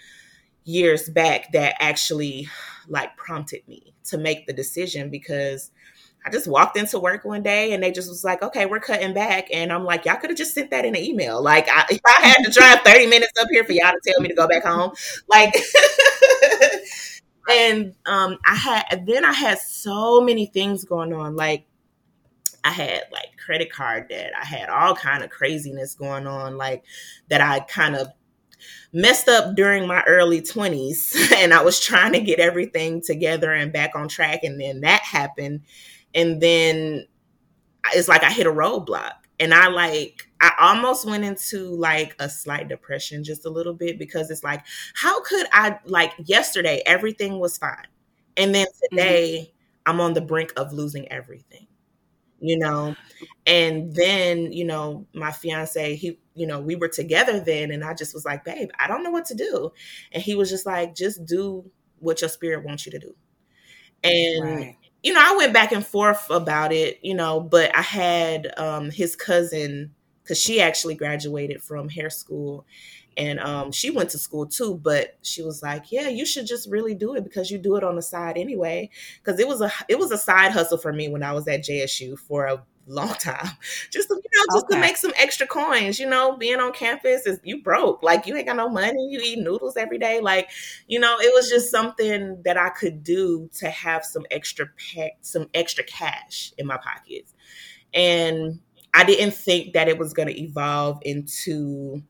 years 0.65 1.09
back 1.09 1.53
that 1.53 1.75
actually 1.81 2.49
like 2.89 3.17
prompted 3.17 3.67
me 3.69 3.95
to 4.05 4.19
make 4.19 4.47
the 4.47 4.53
decision 4.53 5.11
because 5.11 5.71
I 6.25 6.31
just 6.31 6.47
walked 6.47 6.77
into 6.77 6.99
work 6.99 7.25
one 7.25 7.43
day 7.43 7.73
and 7.73 7.83
they 7.83 7.93
just 7.93 8.09
was 8.09 8.25
like, 8.25 8.43
okay, 8.43 8.67
we're 8.67 8.81
cutting 8.81 9.15
back. 9.15 9.49
And 9.53 9.73
I'm 9.73 9.85
like, 9.85 10.05
y'all 10.05 10.17
could 10.17 10.31
have 10.31 10.39
just 10.39 10.55
sent 10.55 10.71
that 10.71 10.85
in 10.85 10.95
an 10.95 11.03
email. 11.03 11.43
Like, 11.43 11.69
I, 11.71 11.87
if 11.91 12.01
I 12.07 12.27
had 12.27 12.45
to 12.45 12.51
drive 12.51 12.81
30 12.85 13.07
minutes 13.07 13.33
up 13.41 13.49
here 13.51 13.65
for 13.65 13.73
y'all 13.73 13.93
to 13.93 14.01
tell 14.13 14.21
me 14.21 14.29
to 14.29 14.35
go 14.35 14.47
back 14.47 14.65
home, 14.65 14.93
like, 15.29 15.55
and 17.51 17.95
um, 18.07 18.39
I 18.47 18.55
had, 18.55 19.07
then 19.07 19.25
I 19.25 19.33
had 19.33 19.59
so 19.59 20.21
many 20.21 20.47
things 20.47 20.85
going 20.85 21.13
on. 21.15 21.37
Like, 21.37 21.65
I 22.63 22.73
had 22.73 23.05
like 23.11 23.39
credit 23.43 23.73
card 23.73 24.09
debt. 24.09 24.33
I 24.39 24.45
had 24.45 24.69
all 24.69 24.95
kind 24.95 25.25
of 25.25 25.31
craziness 25.31 25.95
going 25.95 26.27
on, 26.27 26.59
like 26.59 26.85
that 27.31 27.41
I 27.41 27.61
kind 27.61 27.97
of 27.97 28.09
messed 28.93 29.29
up 29.29 29.55
during 29.55 29.87
my 29.87 30.03
early 30.07 30.41
20s 30.41 31.33
and 31.37 31.53
I 31.55 31.63
was 31.63 31.81
trying 31.81 32.13
to 32.13 32.21
get 32.21 32.39
everything 32.39 33.03
together 33.03 33.53
and 33.53 33.73
back 33.73 33.93
on 33.95 34.09
track 34.09 34.45
and 34.45 34.61
then 34.61 34.81
that 34.81 35.03
happened 35.03 35.63
and 36.15 36.41
then 36.41 37.07
it's 37.95 38.09
like 38.09 38.23
I 38.23 38.31
hit 38.31 38.47
a 38.47 38.53
roadblock 38.53 39.13
and 39.39 39.55
I 39.55 39.69
like 39.69 40.29
I 40.41 40.53
almost 40.61 41.07
went 41.07 41.25
into 41.25 41.71
like 41.71 42.15
a 42.19 42.29
slight 42.29 42.69
depression 42.69 43.25
just 43.25 43.47
a 43.47 43.51
little 43.51 43.75
bit 43.75 43.99
because 43.99 44.31
it's 44.31 44.45
like 44.45 44.65
how 44.95 45.23
could 45.23 45.47
I 45.53 45.79
like 45.85 46.13
yesterday 46.25 46.83
everything 46.87 47.39
was 47.39 47.59
fine 47.59 47.87
and 48.37 48.55
then 48.55 48.67
mm-hmm. 48.67 48.97
today 48.97 49.39
mm-hmm. 49.41 49.91
I'm 49.91 50.01
on 50.01 50.15
the 50.15 50.21
brink 50.21 50.53
of 50.57 50.73
losing 50.73 51.11
everything 51.11 51.67
you 52.41 52.59
know 52.59 52.95
and 53.47 53.95
then 53.95 54.53
you 54.53 54.65
know 54.65 55.07
my 55.15 55.33
fiance 55.33 55.97
he 55.97 56.19
you 56.41 56.47
know 56.47 56.59
we 56.59 56.75
were 56.75 56.89
together 56.89 57.39
then 57.39 57.71
and 57.71 57.85
I 57.85 57.93
just 57.93 58.15
was 58.15 58.25
like 58.25 58.47
babe 58.47 58.71
I 58.79 58.89
don't 58.89 59.05
know 59.05 59.11
what 59.11 59.27
to 59.27 59.35
do. 59.35 59.73
And 60.11 60.23
he 60.23 60.35
was 60.35 60.49
just 60.49 60.65
like 60.65 60.95
just 60.95 61.27
do 61.27 61.71
what 61.99 62.23
your 62.23 62.31
spirit 62.31 62.65
wants 62.65 62.87
you 62.87 62.93
to 62.93 62.99
do. 62.99 63.15
And 64.03 64.45
right. 64.45 64.77
you 65.03 65.13
know, 65.13 65.21
I 65.23 65.37
went 65.37 65.53
back 65.53 65.73
and 65.73 65.87
forth 65.87 66.31
about 66.31 66.73
it, 66.73 66.99
you 67.03 67.15
know, 67.15 67.41
but 67.41 67.77
I 67.77 67.83
had 67.83 68.59
um, 68.59 68.91
his 68.91 69.15
cousin 69.15 69.95
because 70.23 70.41
she 70.41 70.63
actually 70.63 70.95
graduated 70.95 71.63
from 71.63 71.91
hair 71.91 72.09
school 72.09 72.65
and 73.19 73.39
um, 73.41 73.71
she 73.71 73.91
went 73.91 74.09
to 74.09 74.19
school 74.19 74.47
too 74.47 74.81
but 74.83 75.19
she 75.23 75.43
was 75.43 75.63
like 75.63 75.91
yeah 75.91 76.09
you 76.09 76.25
should 76.25 76.47
just 76.47 76.71
really 76.71 76.95
do 76.95 77.17
it 77.17 77.25
because 77.25 77.51
you 77.51 77.59
do 77.59 77.75
it 77.75 77.85
on 77.85 77.97
the 77.97 78.03
side 78.03 78.39
anyway. 78.39 78.89
Because 79.23 79.39
it 79.39 79.47
was 79.47 79.61
a 79.61 79.71
it 79.89 79.99
was 79.99 80.11
a 80.11 80.19
side 80.19 80.53
hustle 80.53 80.79
for 80.79 80.93
me 80.93 81.09
when 81.09 81.23
i 81.23 81.33
was 81.33 81.47
at 81.49 81.63
jsu 81.65 82.17
for 82.17 82.47
a 82.47 82.63
long 82.87 83.15
time 83.15 83.47
just 83.91 84.09
to, 84.09 84.15
you 84.15 84.31
know 84.39 84.55
just 84.55 84.67
okay. 84.67 84.75
to 84.75 84.81
make 84.81 84.97
some 84.97 85.13
extra 85.17 85.47
coins 85.47 85.99
you 85.99 86.09
know 86.09 86.37
being 86.37 86.59
on 86.59 86.73
campus 86.73 87.27
is 87.27 87.39
you 87.45 87.63
broke 87.63 88.03
like 88.03 88.27
you 88.27 88.37
ain't 88.37 88.47
got 88.47 88.57
no 88.57 88.69
money 88.69 89.09
you 89.11 89.21
eat 89.23 89.39
noodles 89.39 89.77
every 89.77 89.99
day 89.99 90.21
like 90.21 90.51
you 90.89 90.99
know 90.99 91.17
it 91.21 91.33
was 91.35 91.49
just 91.49 91.71
something 91.71 92.41
that 92.45 92.57
i 92.57 92.69
could 92.71 93.05
do 93.05 93.49
to 93.53 93.69
have 93.71 94.05
some 94.05 94.25
extra 94.31 94.67
pack 94.95 95.13
some 95.21 95.47
extra 95.55 95.85
cash 95.85 96.53
in 96.59 96.67
my 96.67 96.79
pockets 96.79 97.35
and 97.95 98.59
i 98.95 99.05
didn't 99.05 99.35
think 99.35 99.73
that 99.73 99.89
it 99.89 99.99
was 99.99 100.13
going 100.13 100.29
to 100.29 100.41
evolve 100.41 100.99
into 101.03 102.03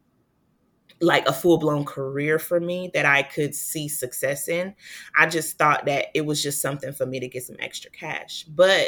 like 1.00 1.26
a 1.26 1.32
full 1.32 1.58
blown 1.58 1.84
career 1.84 2.38
for 2.38 2.60
me 2.60 2.90
that 2.92 3.06
I 3.06 3.22
could 3.22 3.54
see 3.54 3.88
success 3.88 4.48
in. 4.48 4.74
I 5.16 5.26
just 5.26 5.56
thought 5.56 5.86
that 5.86 6.08
it 6.14 6.26
was 6.26 6.42
just 6.42 6.60
something 6.60 6.92
for 6.92 7.06
me 7.06 7.20
to 7.20 7.28
get 7.28 7.42
some 7.42 7.56
extra 7.58 7.90
cash. 7.90 8.44
But 8.44 8.86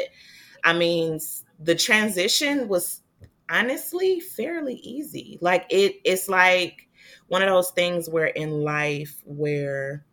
I 0.63 0.73
mean, 0.73 1.19
the 1.59 1.75
transition 1.75 2.67
was 2.67 3.01
honestly 3.49 4.19
fairly 4.19 4.75
easy. 4.75 5.37
Like 5.41 5.65
it 5.69 5.95
it's 6.03 6.27
like 6.27 6.87
one 7.27 7.41
of 7.41 7.49
those 7.49 7.71
things 7.71 8.09
where 8.09 8.27
in 8.27 8.63
life 8.63 9.21
where 9.25 10.05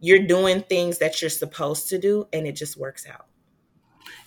you're 0.00 0.26
doing 0.26 0.62
things 0.62 0.98
that 0.98 1.20
you're 1.20 1.30
supposed 1.30 1.88
to 1.88 1.98
do 1.98 2.26
and 2.32 2.46
it 2.46 2.52
just 2.52 2.76
works 2.76 3.06
out. 3.06 3.26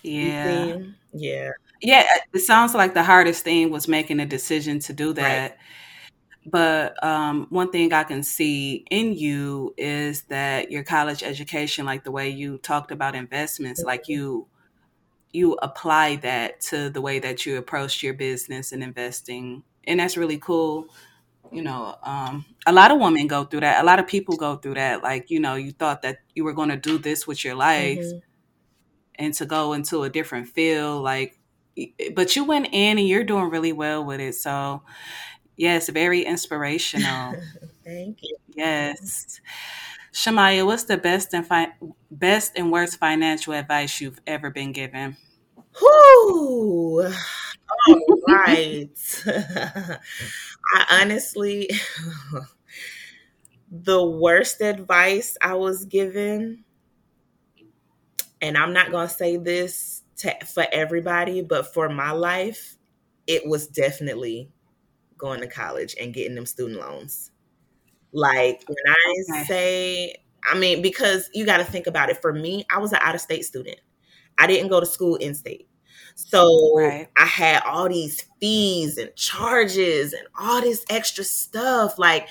Yeah. 0.02 0.78
Yeah. 1.12 1.50
Yeah, 1.80 2.06
it 2.32 2.40
sounds 2.40 2.74
like 2.74 2.94
the 2.94 3.02
hardest 3.02 3.42
thing 3.42 3.70
was 3.70 3.88
making 3.88 4.20
a 4.20 4.26
decision 4.26 4.78
to 4.80 4.92
do 4.92 5.12
that. 5.14 5.50
Right. 5.50 5.58
But 6.44 7.02
um, 7.04 7.46
one 7.50 7.70
thing 7.70 7.92
I 7.92 8.04
can 8.04 8.22
see 8.22 8.84
in 8.90 9.14
you 9.14 9.74
is 9.76 10.22
that 10.22 10.70
your 10.70 10.84
college 10.84 11.22
education, 11.22 11.84
like 11.86 12.04
the 12.04 12.10
way 12.10 12.28
you 12.28 12.58
talked 12.58 12.92
about 12.92 13.14
investments, 13.14 13.82
like 13.82 14.02
mm-hmm. 14.02 14.12
you 14.12 14.46
you 15.32 15.54
apply 15.62 16.16
that 16.16 16.60
to 16.60 16.90
the 16.90 17.00
way 17.00 17.18
that 17.18 17.46
you 17.46 17.56
approach 17.56 18.02
your 18.02 18.14
business 18.14 18.72
and 18.72 18.82
investing, 18.82 19.62
and 19.84 20.00
that's 20.00 20.16
really 20.16 20.38
cool. 20.38 20.86
You 21.50 21.62
know, 21.62 21.96
um, 22.02 22.46
a 22.66 22.72
lot 22.72 22.90
of 22.90 22.98
women 22.98 23.26
go 23.26 23.44
through 23.44 23.60
that. 23.60 23.82
A 23.82 23.86
lot 23.86 23.98
of 23.98 24.06
people 24.06 24.36
go 24.36 24.56
through 24.56 24.74
that. 24.74 25.02
Like, 25.02 25.30
you 25.30 25.40
know, 25.40 25.54
you 25.54 25.72
thought 25.72 26.02
that 26.02 26.18
you 26.34 26.44
were 26.44 26.54
going 26.54 26.70
to 26.70 26.76
do 26.76 26.98
this 26.98 27.26
with 27.26 27.44
your 27.44 27.54
life, 27.54 27.98
mm-hmm. 27.98 28.18
and 29.16 29.34
to 29.34 29.46
go 29.46 29.72
into 29.72 30.02
a 30.02 30.10
different 30.10 30.48
field, 30.48 31.02
like, 31.02 31.38
but 32.14 32.36
you 32.36 32.44
went 32.44 32.68
in 32.72 32.98
and 32.98 33.08
you're 33.08 33.24
doing 33.24 33.48
really 33.50 33.72
well 33.72 34.04
with 34.04 34.20
it. 34.20 34.34
So 34.34 34.82
Yes, 35.56 35.88
very 35.88 36.22
inspirational. 36.22 37.34
Thank 37.84 38.18
you. 38.22 38.36
Yes. 38.54 39.40
Shamaya, 40.12 40.64
what's 40.66 40.84
the 40.84 40.96
best 40.98 41.32
and 41.34 41.46
fi- 41.46 41.72
best 42.10 42.52
and 42.56 42.70
worst 42.70 42.98
financial 42.98 43.54
advice 43.54 44.00
you've 44.00 44.20
ever 44.26 44.50
been 44.50 44.72
given? 44.72 45.16
Whoo! 45.80 47.02
All 47.04 47.12
right. 48.26 48.90
I 49.26 51.00
honestly, 51.02 51.70
the 53.70 54.04
worst 54.04 54.60
advice 54.60 55.36
I 55.40 55.54
was 55.54 55.84
given, 55.84 56.64
and 58.40 58.56
I'm 58.56 58.72
not 58.72 58.90
to 58.90 59.08
say 59.08 59.36
this 59.36 60.02
to, 60.18 60.34
for 60.46 60.66
everybody, 60.72 61.42
but 61.42 61.72
for 61.72 61.88
my 61.88 62.10
life, 62.10 62.76
it 63.26 63.46
was 63.46 63.66
definitely 63.68 64.50
going 65.18 65.40
to 65.40 65.46
college 65.48 65.96
and 66.00 66.14
getting 66.14 66.34
them 66.34 66.46
student 66.46 66.80
loans. 66.80 67.30
Like 68.12 68.64
when 68.66 68.76
I 68.94 69.14
okay. 69.32 69.44
say, 69.44 70.16
I 70.44 70.58
mean, 70.58 70.82
because 70.82 71.30
you 71.32 71.46
got 71.46 71.58
to 71.58 71.64
think 71.64 71.86
about 71.86 72.10
it. 72.10 72.20
For 72.20 72.32
me, 72.32 72.64
I 72.70 72.78
was 72.78 72.92
an 72.92 72.98
out 73.00 73.14
of 73.14 73.20
state 73.20 73.44
student. 73.44 73.80
I 74.38 74.46
didn't 74.46 74.68
go 74.68 74.80
to 74.80 74.86
school 74.86 75.16
in 75.16 75.34
state. 75.34 75.68
So 76.14 76.78
right. 76.78 77.08
I 77.16 77.24
had 77.24 77.62
all 77.64 77.88
these 77.88 78.24
fees 78.40 78.98
and 78.98 79.14
charges 79.16 80.12
and 80.12 80.26
all 80.38 80.60
this 80.60 80.84
extra 80.90 81.24
stuff. 81.24 81.98
Like 81.98 82.28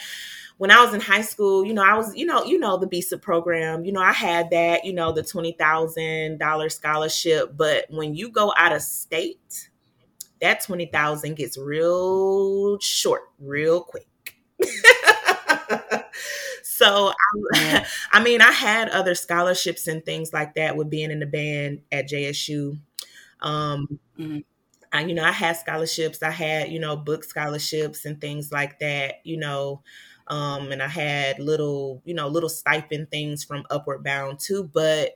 when 0.57 0.71
I 0.71 0.83
was 0.83 0.93
in 0.93 1.01
high 1.01 1.21
school, 1.21 1.65
you 1.65 1.73
know, 1.73 1.83
I 1.83 1.95
was, 1.95 2.15
you 2.15 2.25
know, 2.25 2.43
you 2.43 2.59
know, 2.59 2.77
the 2.77 2.87
BSIP 2.87 3.21
program, 3.21 3.83
you 3.85 3.91
know, 3.91 4.01
I 4.01 4.13
had 4.13 4.51
that, 4.51 4.85
you 4.85 4.93
know, 4.93 5.11
the 5.11 5.23
$20,000 5.23 6.71
scholarship. 6.71 7.57
But 7.57 7.85
when 7.89 8.13
you 8.13 8.29
go 8.29 8.53
out 8.55 8.71
of 8.71 8.81
state, 8.81 9.69
that 10.41 10.63
20,000 10.63 11.35
gets 11.35 11.57
real 11.57 12.77
short 12.79 13.23
real 13.39 13.81
quick. 13.81 14.07
so 16.81 17.11
I, 17.53 17.85
I, 18.11 18.23
mean 18.23 18.41
i 18.41 18.51
had 18.51 18.89
other 18.89 19.15
scholarships 19.15 19.87
and 19.87 20.03
things 20.05 20.33
like 20.33 20.55
that 20.55 20.75
with 20.75 20.89
being 20.89 21.11
in 21.11 21.19
the 21.19 21.25
band 21.25 21.81
at 21.91 22.09
jsu 22.09 22.79
um, 23.41 23.99
mm-hmm. 24.19 24.39
I, 24.91 25.01
you 25.01 25.13
know 25.13 25.23
i 25.23 25.31
had 25.31 25.57
scholarships. 25.57 26.21
I 26.21 26.31
had 26.31 26.69
you 26.69 26.79
know 26.79 26.95
book 26.95 27.23
scholarships 27.23 28.05
and 28.05 28.19
things 28.19 28.51
like 28.51 28.79
that 28.79 29.15
you 29.23 29.37
know 29.37 29.81
um, 30.27 30.71
and 30.71 30.81
i 30.81 30.87
had 30.87 31.39
little 31.39 32.01
you 32.05 32.13
know 32.13 32.27
little 32.27 32.49
stipend 32.49 33.09
things 33.09 33.43
from 33.43 33.65
upward 33.69 34.03
bound 34.03 34.39
too. 34.39 34.69
But 34.73 35.15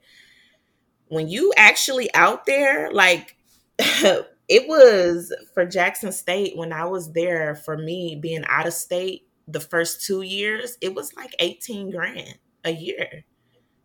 when 1.08 1.28
you 1.28 1.54
actually 1.56 2.14
out 2.14 2.46
there 2.46 2.92
like 2.92 3.36
it 4.48 4.68
was 4.68 5.34
for 5.54 5.66
Jackson 5.66 6.12
State 6.12 6.56
when 6.58 6.72
I 6.72 6.86
was 6.86 7.12
there 7.14 7.56
for 7.56 7.78
me 7.78 8.16
being 8.16 8.44
out 8.48 8.68
of 8.68 8.74
state 8.74 9.28
the 9.48 9.60
first 9.60 10.06
two 10.06 10.22
years, 10.22 10.78
it 10.82 10.94
was 10.94 11.16
like 11.16 11.36
18 11.40 11.92
grand 11.92 12.38
a 12.64 12.72
year 12.72 13.26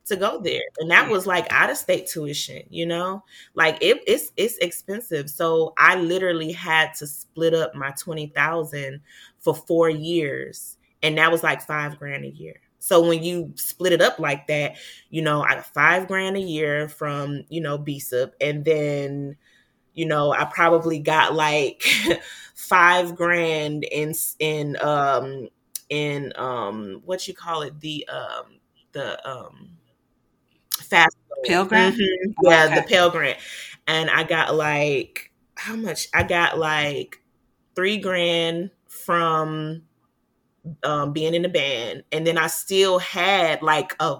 to 0.07 0.17
go 0.17 0.41
there. 0.41 0.63
And 0.79 0.91
that 0.91 1.09
mm. 1.09 1.13
was 1.13 1.27
like 1.27 1.47
out 1.51 1.71
of 1.71 1.77
state 1.77 2.07
tuition, 2.07 2.63
you 2.69 2.87
know? 2.87 3.23
Like 3.55 3.79
it, 3.81 4.03
it's 4.07 4.33
it's 4.37 4.59
expensive. 4.59 5.31
So 5.31 5.73
I 5.79 5.97
literally 5.97 6.53
had 6.53 6.95
to 6.95 7.07
split 7.07 7.55
up 7.55 7.75
my 7.75 7.93
20,000 7.93 9.01
for 9.39 9.55
4 9.55 9.89
years 9.91 10.77
and 11.03 11.17
that 11.17 11.33
was 11.33 11.43
like 11.43 11.63
5 11.63 11.99
grand 11.99 12.25
a 12.25 12.31
year. 12.31 12.61
So 12.79 13.07
when 13.07 13.23
you 13.23 13.53
split 13.57 13.93
it 13.93 14.01
up 14.01 14.19
like 14.19 14.47
that, 14.47 14.77
you 15.11 15.23
know, 15.23 15.43
I 15.43 15.55
got 15.55 15.67
5 15.67 16.09
grand 16.09 16.37
a 16.37 16.41
year 16.41 16.89
from, 16.89 17.45
you 17.49 17.61
know, 17.61 17.79
BSIP 17.79 18.33
and 18.41 18.65
then 18.65 19.37
you 19.95 20.07
know, 20.07 20.33
I 20.33 20.45
probably 20.45 20.99
got 20.99 21.35
like 21.35 21.83
five 22.55 23.17
grand 23.17 23.85
in 23.85 24.15
in 24.39 24.77
um 24.81 25.49
in 25.89 26.33
um 26.37 27.03
what 27.05 27.27
you 27.27 27.35
call 27.35 27.63
it 27.63 27.81
the 27.81 28.09
um 28.09 28.61
the 28.93 29.29
um 29.29 29.71
fast 30.73 31.17
Pell 31.45 31.65
Grant. 31.65 31.95
Mm-hmm. 31.97 32.33
Yeah, 32.43 32.65
okay. 32.67 32.75
the 32.75 32.83
Pell 32.83 33.11
Grant, 33.11 33.39
and 33.87 34.11
I 34.11 34.25
got 34.25 34.55
like 34.55 35.33
how 35.57 35.77
much? 35.77 36.09
I 36.15 36.23
got 36.23 36.59
like 36.59 37.21
three 37.75 37.99
grand 37.99 38.71
from 38.89 39.83
um, 40.83 41.13
being 41.13 41.35
in 41.35 41.43
the 41.43 41.49
band, 41.49 42.05
and 42.13 42.27
then 42.27 42.39
I 42.39 42.47
still 42.49 42.99
had 42.99 43.63
like 43.63 43.95
a 44.01 44.19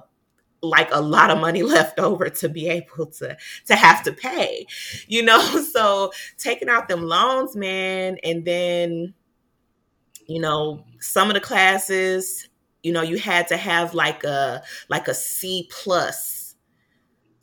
like 0.63 0.89
a 0.93 1.01
lot 1.01 1.31
of 1.31 1.39
money 1.39 1.63
left 1.77 1.99
over 1.99 2.29
to 2.29 2.49
be 2.49 2.69
able 2.69 3.07
to 3.07 3.37
to 3.67 3.75
have 3.75 4.03
to 4.03 4.13
pay 4.13 4.67
you 5.07 5.23
know? 5.23 5.41
So 5.71 6.13
taking 6.37 6.69
out 6.69 6.89
them 6.89 7.05
loans 7.05 7.55
man 7.55 8.19
and 8.25 8.45
then 8.45 9.15
you 10.27 10.41
know 10.41 10.85
some 11.01 11.29
of 11.29 11.35
the 11.35 11.41
classes 11.41 12.49
you 12.83 12.93
know 12.93 13.03
you 13.03 13.19
had 13.19 13.47
to 13.49 13.57
have 13.57 13.95
like 13.95 14.25
a 14.25 14.63
like 14.89 15.09
a 15.09 15.15
c 15.15 15.69
plus 15.71 16.41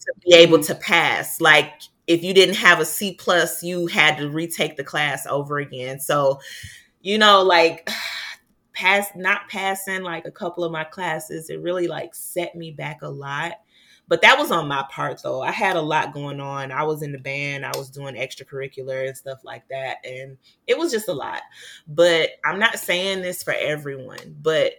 to 0.08 0.14
be 0.22 0.34
mm-hmm. 0.34 0.42
able 0.42 0.64
to 0.64 0.76
pass. 0.76 1.40
Like 1.40 1.74
if 2.08 2.24
you 2.24 2.34
didn't 2.34 2.56
have 2.56 2.80
a 2.80 2.86
c 2.86 3.14
plus 3.14 3.64
you 3.64 3.88
had 3.88 4.18
to 4.18 4.30
retake 4.30 4.78
the 4.78 4.84
class 4.84 5.26
over 5.28 5.60
again. 5.60 6.00
So 6.00 6.40
you 7.02 7.18
know 7.18 7.44
like 7.44 7.90
pass 8.78 9.08
not 9.16 9.50
passing 9.50 10.04
like 10.04 10.26
a 10.26 10.32
couple 10.32 10.64
of 10.64 10.72
my 10.72 10.84
classes 10.84 11.50
it 11.50 11.62
really 11.62 11.88
like 11.88 12.14
set 12.14 12.56
me 12.56 12.72
back 12.72 13.02
a 13.02 13.10
lot. 13.10 13.54
But 14.10 14.22
that 14.22 14.38
was 14.38 14.52
on 14.52 14.70
my 14.70 14.86
part 14.90 15.22
though. 15.24 15.42
I 15.42 15.52
had 15.52 15.76
a 15.76 15.82
lot 15.82 16.14
going 16.14 16.40
on. 16.40 16.72
I 16.72 16.84
was 16.84 17.02
in 17.02 17.12
the 17.12 17.18
band. 17.18 17.66
I 17.66 17.76
was 17.76 17.90
doing 17.90 18.16
extracurricular 18.16 19.06
and 19.08 19.18
stuff 19.18 19.40
like 19.44 19.68
that 19.70 19.98
and 20.06 20.38
it 20.68 20.78
was 20.78 20.92
just 20.92 21.10
a 21.10 21.14
lot. 21.14 21.42
But 21.88 22.30
i'm 22.46 22.60
not 22.60 22.80
saying 22.80 23.22
this 23.22 23.42
for 23.44 23.54
everyone 23.58 24.36
but 24.42 24.74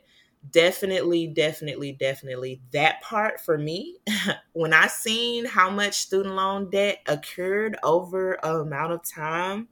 definitely 0.52 1.26
definitely 1.26 1.92
definitely 1.92 2.60
that 2.72 3.02
part 3.02 3.40
for 3.40 3.58
me 3.58 3.96
when 4.52 4.72
i 4.72 4.86
seen 4.86 5.44
how 5.44 5.68
much 5.68 5.94
student 5.94 6.34
loan 6.36 6.70
debt 6.70 6.98
occurred 7.06 7.76
over 7.82 8.34
an 8.44 8.60
amount 8.60 8.92
of 8.92 9.04
time 9.04 9.68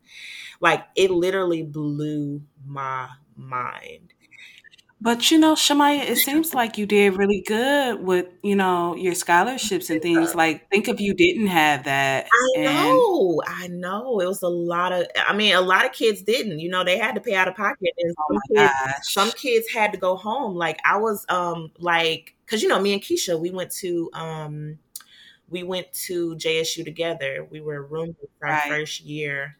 like 0.60 0.84
it 0.96 1.10
literally 1.10 1.62
blew 1.62 2.42
my 2.66 3.08
mind 3.36 4.12
but 5.00 5.30
you 5.30 5.38
know, 5.38 5.54
Shamaya, 5.54 6.00
it 6.08 6.16
seems 6.16 6.54
like 6.54 6.78
you 6.78 6.86
did 6.86 7.16
really 7.16 7.42
good 7.46 8.02
with, 8.02 8.26
you 8.42 8.56
know, 8.56 8.96
your 8.96 9.14
scholarships 9.14 9.90
and 9.90 10.00
things. 10.02 10.34
Like, 10.34 10.68
think 10.70 10.88
if 10.88 11.00
you 11.00 11.14
didn't 11.14 11.48
have 11.48 11.84
that. 11.84 12.26
I 12.32 12.48
know, 12.60 13.42
I 13.46 13.68
know. 13.68 14.20
It 14.20 14.26
was 14.26 14.42
a 14.42 14.48
lot 14.48 14.92
of 14.92 15.06
I 15.16 15.34
mean, 15.36 15.54
a 15.54 15.60
lot 15.60 15.84
of 15.86 15.92
kids 15.92 16.22
didn't. 16.22 16.58
You 16.60 16.68
know, 16.68 16.84
they 16.84 16.98
had 16.98 17.14
to 17.14 17.20
pay 17.20 17.34
out 17.34 17.48
of 17.48 17.54
pocket 17.56 17.90
and 17.98 18.16
Oh 18.18 18.24
some 18.28 18.42
my 18.48 18.56
kids 18.56 18.72
some 19.02 19.32
kids 19.32 19.68
had 19.72 19.92
to 19.92 19.98
go 19.98 20.16
home. 20.16 20.54
Like 20.54 20.78
I 20.84 20.96
was 20.98 21.24
um 21.28 21.70
like 21.78 22.34
cuz 22.46 22.62
you 22.62 22.68
know, 22.68 22.80
me 22.80 22.92
and 22.92 23.02
Keisha, 23.02 23.38
we 23.38 23.50
went 23.50 23.70
to 23.82 24.10
um 24.12 24.78
we 25.48 25.62
went 25.62 25.92
to 26.06 26.36
JSU 26.36 26.84
together. 26.84 27.46
We 27.50 27.60
were 27.60 27.82
roommates 27.82 28.18
our 28.42 28.48
Right. 28.50 28.68
first 28.68 29.00
year. 29.02 29.56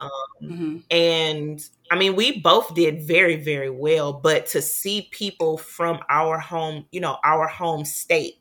Um 0.00 0.10
hmm 0.42 0.76
and 0.90 1.60
I 1.90 1.96
mean, 1.96 2.16
we 2.16 2.40
both 2.40 2.74
did 2.74 3.02
very, 3.06 3.36
very 3.36 3.70
well, 3.70 4.12
but 4.12 4.46
to 4.48 4.62
see 4.62 5.08
people 5.12 5.58
from 5.58 6.00
our 6.10 6.38
home, 6.38 6.86
you 6.92 7.00
know, 7.00 7.18
our 7.24 7.48
home 7.48 7.84
state 7.84 8.34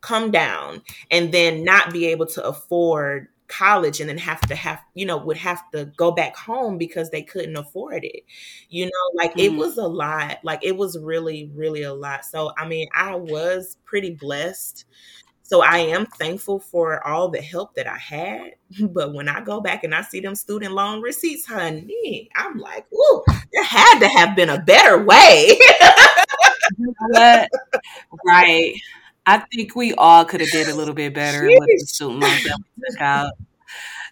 come 0.00 0.30
down 0.30 0.82
and 1.10 1.32
then 1.32 1.64
not 1.64 1.92
be 1.92 2.06
able 2.06 2.26
to 2.26 2.44
afford 2.46 3.28
college 3.48 4.00
and 4.00 4.08
then 4.08 4.18
have 4.18 4.40
to 4.42 4.54
have, 4.54 4.80
you 4.94 5.06
know, 5.06 5.16
would 5.16 5.36
have 5.38 5.62
to 5.72 5.86
go 5.96 6.12
back 6.12 6.36
home 6.36 6.78
because 6.78 7.10
they 7.10 7.22
couldn't 7.22 7.56
afford 7.56 8.04
it. 8.04 8.22
You 8.68 8.86
know, 8.86 8.90
like 9.14 9.32
it 9.38 9.52
Mhm. 9.52 9.56
was 9.56 9.78
a 9.78 9.86
lot. 9.86 10.38
Like 10.44 10.60
it 10.64 10.76
was 10.76 10.98
really, 10.98 11.50
really 11.54 11.82
a 11.82 11.94
lot. 11.94 12.24
So, 12.24 12.52
I 12.58 12.66
mean, 12.68 12.88
I 12.94 13.14
was 13.16 13.78
pretty 13.84 14.10
blessed. 14.14 14.84
So 15.48 15.62
I 15.62 15.78
am 15.78 16.04
thankful 16.04 16.60
for 16.60 17.04
all 17.06 17.30
the 17.30 17.40
help 17.40 17.74
that 17.76 17.86
I 17.86 17.96
had. 17.96 18.52
But 18.92 19.14
when 19.14 19.28
I 19.30 19.40
go 19.40 19.62
back 19.62 19.82
and 19.82 19.94
I 19.94 20.02
see 20.02 20.20
them 20.20 20.34
student 20.34 20.74
loan 20.74 21.00
receipts, 21.00 21.46
honey, 21.46 22.28
I'm 22.36 22.58
like, 22.58 22.84
ooh, 22.92 23.24
there 23.52 23.64
had 23.64 23.98
to 24.00 24.08
have 24.08 24.36
been 24.36 24.50
a 24.50 24.60
better 24.60 25.02
way. 25.02 25.58
You 26.76 26.86
know 26.86 26.92
what? 27.08 27.48
Right. 28.26 28.74
I 29.24 29.38
think 29.38 29.74
we 29.74 29.94
all 29.94 30.26
could 30.26 30.42
have 30.42 30.50
did 30.50 30.68
a 30.68 30.74
little 30.74 30.92
bit 30.92 31.14
better 31.14 31.44
with 31.46 31.58
the 31.66 31.86
student 31.86 32.20
loans 32.20 32.44
that 32.44 32.58
we 32.76 32.82
took 32.90 33.00
out. 33.00 33.32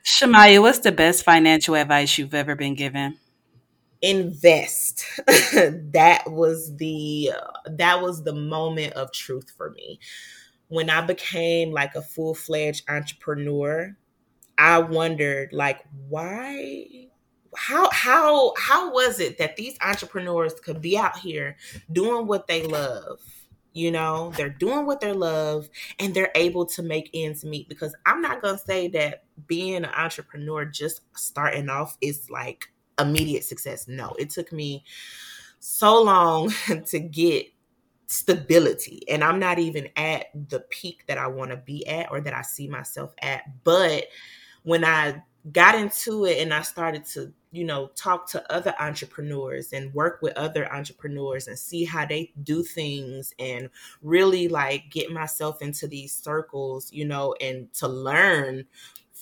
Shamaya, 0.03 0.63
what's 0.63 0.79
the 0.79 0.91
best 0.91 1.23
financial 1.23 1.75
advice 1.75 2.17
you've 2.17 2.33
ever 2.33 2.57
been 2.57 2.75
given? 2.75 3.19
Invest. 4.01 5.05
that 5.27 6.23
was 6.27 6.75
the 6.77 7.33
that 7.67 8.01
was 8.01 8.25
the 8.25 8.35
moment 8.35 8.95
of 8.95 9.13
truth 9.13 9.53
for 9.55 9.71
me. 9.71 10.01
When 10.69 10.91
I 10.91 11.01
became 11.01 11.71
like 11.71 11.95
a 11.95 12.03
full-fledged 12.03 12.89
entrepreneur, 12.89 13.97
I 14.59 14.79
wondered 14.79 15.53
like 15.53 15.85
why 16.09 17.09
how 17.57 17.91
how 17.91 18.55
how 18.57 18.93
was 18.93 19.21
it 19.21 19.39
that 19.39 19.57
these 19.57 19.79
entrepreneurs 19.81 20.55
could 20.55 20.81
be 20.81 20.99
out 20.99 21.17
here 21.19 21.57
doing 21.93 22.27
what 22.27 22.47
they 22.47 22.67
love 22.67 23.21
you 23.77 23.91
know? 23.91 24.33
They're 24.39 24.49
doing 24.49 24.87
what 24.87 25.03
they 25.03 25.13
love 25.13 25.69
and 25.99 26.15
they're 26.15 26.33
able 26.35 26.65
to 26.65 26.83
make 26.83 27.11
ends 27.13 27.45
meet 27.45 27.69
because 27.69 27.95
i'm 28.07 28.23
not 28.23 28.41
going 28.41 28.57
to 28.57 28.65
say 28.65 28.89
that 28.89 29.25
being 29.47 29.77
an 29.77 29.85
entrepreneur 29.85 30.65
just 30.65 31.03
starting 31.15 31.69
off 31.69 31.99
is 32.01 32.31
like 32.31 32.73
immediate 32.99 33.45
success. 33.45 33.87
No 33.87 34.15
it 34.19 34.31
took 34.31 34.51
me 34.51 34.83
so 35.61 36.03
long 36.03 36.53
to 36.87 36.99
get 36.99 37.49
stability 38.07 39.03
and 39.09 39.25
i'm 39.25 39.39
not 39.39 39.59
even 39.59 39.89
at 39.97 40.27
the 40.49 40.61
peak 40.71 41.05
that 41.07 41.19
i 41.19 41.27
want 41.27 41.51
to 41.51 41.57
be 41.57 41.87
at 41.89 42.11
or 42.11 42.21
that 42.21 42.35
i 42.35 42.43
see 42.43 42.69
myself 42.69 43.13
at 43.21 43.43
but 43.65 44.05
when 44.67 44.85
I 44.85 45.23
got 45.53 45.77
into 45.77 46.25
it 46.25 46.43
and 46.43 46.53
I 46.53 46.63
started 46.63 47.05
to, 47.07 47.33
you 47.53 47.65
know, 47.65 47.91
talk 47.95 48.29
to 48.31 48.53
other 48.53 48.75
entrepreneurs 48.81 49.73
and 49.73 49.95
work 49.95 50.19
with 50.21 50.37
other 50.37 50.71
entrepreneurs 50.73 51.47
and 51.47 51.57
see 51.57 51.85
how 51.85 52.05
they 52.05 52.33
do 52.43 52.65
things 52.65 53.33
and 53.39 53.71
really 54.03 54.49
like 54.49 54.91
get 54.91 55.13
myself 55.13 55.63
into 55.63 55.87
these 55.87 56.13
circles, 56.13 56.93
you 56.93 57.05
know, 57.05 57.33
and 57.41 57.73
to 57.75 57.87
learn 57.87 58.65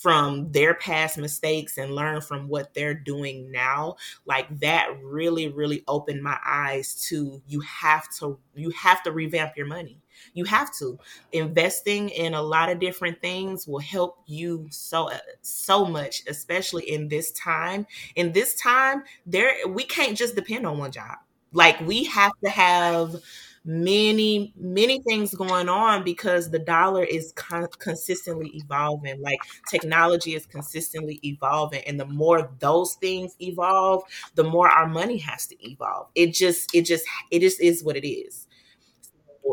from 0.01 0.51
their 0.51 0.73
past 0.73 1.17
mistakes 1.17 1.77
and 1.77 1.95
learn 1.95 2.19
from 2.21 2.47
what 2.49 2.73
they're 2.73 2.93
doing 2.93 3.49
now 3.49 3.95
like 4.25 4.47
that 4.59 4.89
really 5.01 5.47
really 5.47 5.83
opened 5.87 6.21
my 6.21 6.37
eyes 6.45 6.95
to 7.07 7.41
you 7.47 7.61
have 7.61 8.07
to 8.09 8.37
you 8.55 8.69
have 8.71 9.01
to 9.03 9.11
revamp 9.11 9.55
your 9.57 9.65
money. 9.65 9.99
You 10.33 10.45
have 10.45 10.73
to. 10.77 10.97
Investing 11.33 12.09
in 12.09 12.33
a 12.33 12.41
lot 12.41 12.69
of 12.69 12.79
different 12.79 13.19
things 13.21 13.67
will 13.67 13.79
help 13.79 14.17
you 14.25 14.67
so 14.71 15.09
so 15.41 15.85
much 15.85 16.23
especially 16.27 16.89
in 16.89 17.07
this 17.09 17.31
time. 17.33 17.85
In 18.15 18.31
this 18.31 18.55
time 18.55 19.03
there 19.25 19.53
we 19.67 19.83
can't 19.83 20.17
just 20.17 20.35
depend 20.35 20.65
on 20.65 20.77
one 20.77 20.91
job. 20.91 21.17
Like 21.51 21.79
we 21.81 22.03
have 22.05 22.31
to 22.43 22.49
have 22.49 23.15
many 23.65 24.53
many 24.55 25.01
things 25.01 25.33
going 25.33 25.67
on 25.69 26.03
because 26.03 26.51
the 26.51 26.59
dollar 26.59 27.03
is 27.03 27.33
con- 27.35 27.67
consistently 27.79 28.51
evolving. 28.53 29.21
Like 29.21 29.39
technology 29.69 30.35
is 30.35 30.45
consistently 30.45 31.19
evolving 31.23 31.83
and 31.87 31.99
the 31.99 32.05
more 32.05 32.51
those 32.59 32.93
things 32.95 33.35
evolve 33.41 34.03
the 34.35 34.43
more 34.43 34.69
our 34.69 34.87
money 34.87 35.17
has 35.17 35.47
to 35.47 35.69
evolve. 35.69 36.07
It 36.15 36.33
just 36.33 36.73
it 36.75 36.83
just 36.83 37.05
it 37.31 37.39
just 37.39 37.59
is 37.61 37.83
what 37.83 37.97
it 37.97 38.07
is. 38.07 38.47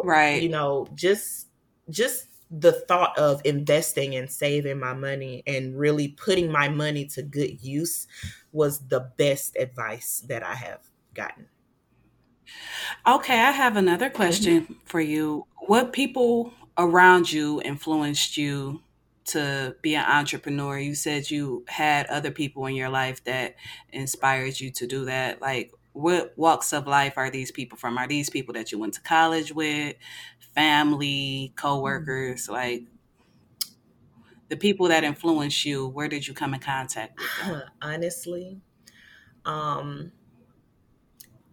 Right. 0.05 0.43
you 0.43 0.49
know 0.49 0.89
just 0.95 1.49
just 1.91 2.27
the 2.51 2.73
thought 2.73 3.17
of 3.19 3.41
investing 3.45 4.15
and 4.15 4.31
saving 4.31 4.79
my 4.79 4.95
money 4.95 5.43
and 5.47 5.79
really 5.79 6.09
putting 6.09 6.51
my 6.51 6.69
money 6.69 7.05
to 7.07 7.23
good 7.23 7.63
use 7.63 8.07
was 8.53 8.79
the 8.89 9.11
best 9.17 9.57
advice 9.57 10.23
that 10.29 10.43
i 10.43 10.55
have 10.55 10.81
gotten 11.15 11.47
Okay, 13.07 13.39
I 13.41 13.51
have 13.51 13.77
another 13.77 14.11
question 14.11 14.77
for 14.85 15.01
you. 15.01 15.47
What 15.67 15.93
people 15.93 16.53
around 16.79 17.31
you 17.33 17.61
influenced 17.63 18.37
you 18.37 18.83
to 19.27 19.77
be 19.83 19.95
an 19.95 20.05
entrepreneur? 20.05 20.79
You 20.79 20.95
said 20.95 21.31
you 21.31 21.65
had 21.69 22.07
other 22.07 22.31
people 22.31 22.67
in 22.67 22.75
your 22.75 22.89
life 22.89 23.25
that 23.25 23.57
inspired 23.93 24.61
you 24.61 24.71
to 24.73 24.87
do 24.87 25.05
that. 25.07 25.41
Like, 25.41 25.73
what 25.93 26.33
walks 26.37 26.73
of 26.73 26.87
life 26.87 27.15
are 27.17 27.31
these 27.31 27.51
people 27.51 27.77
from? 27.77 27.99
Are 27.99 28.09
these 28.09 28.31
people 28.31 28.55
that 28.55 28.73
you 28.73 28.79
went 28.79 28.95
to 28.95 29.01
college 29.03 29.53
with, 29.53 29.97
family, 30.55 31.53
coworkers? 31.57 32.49
Like, 32.49 32.85
the 34.49 34.57
people 34.57 34.89
that 34.89 35.03
influenced 35.05 35.65
you, 35.65 35.89
where 35.89 36.09
did 36.09 36.27
you 36.27 36.35
come 36.35 36.55
in 36.55 36.61
contact 36.61 37.19
with 37.19 37.49
them? 37.49 37.63
honestly 37.83 38.61
um 39.45 40.13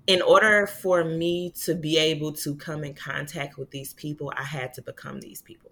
in 0.09 0.23
order 0.23 0.65
for 0.65 1.03
me 1.03 1.51
to 1.51 1.75
be 1.75 1.95
able 1.99 2.33
to 2.33 2.55
come 2.55 2.83
in 2.83 2.95
contact 2.95 3.59
with 3.59 3.69
these 3.69 3.93
people 3.93 4.33
i 4.35 4.43
had 4.43 4.73
to 4.73 4.81
become 4.81 5.19
these 5.19 5.43
people. 5.43 5.69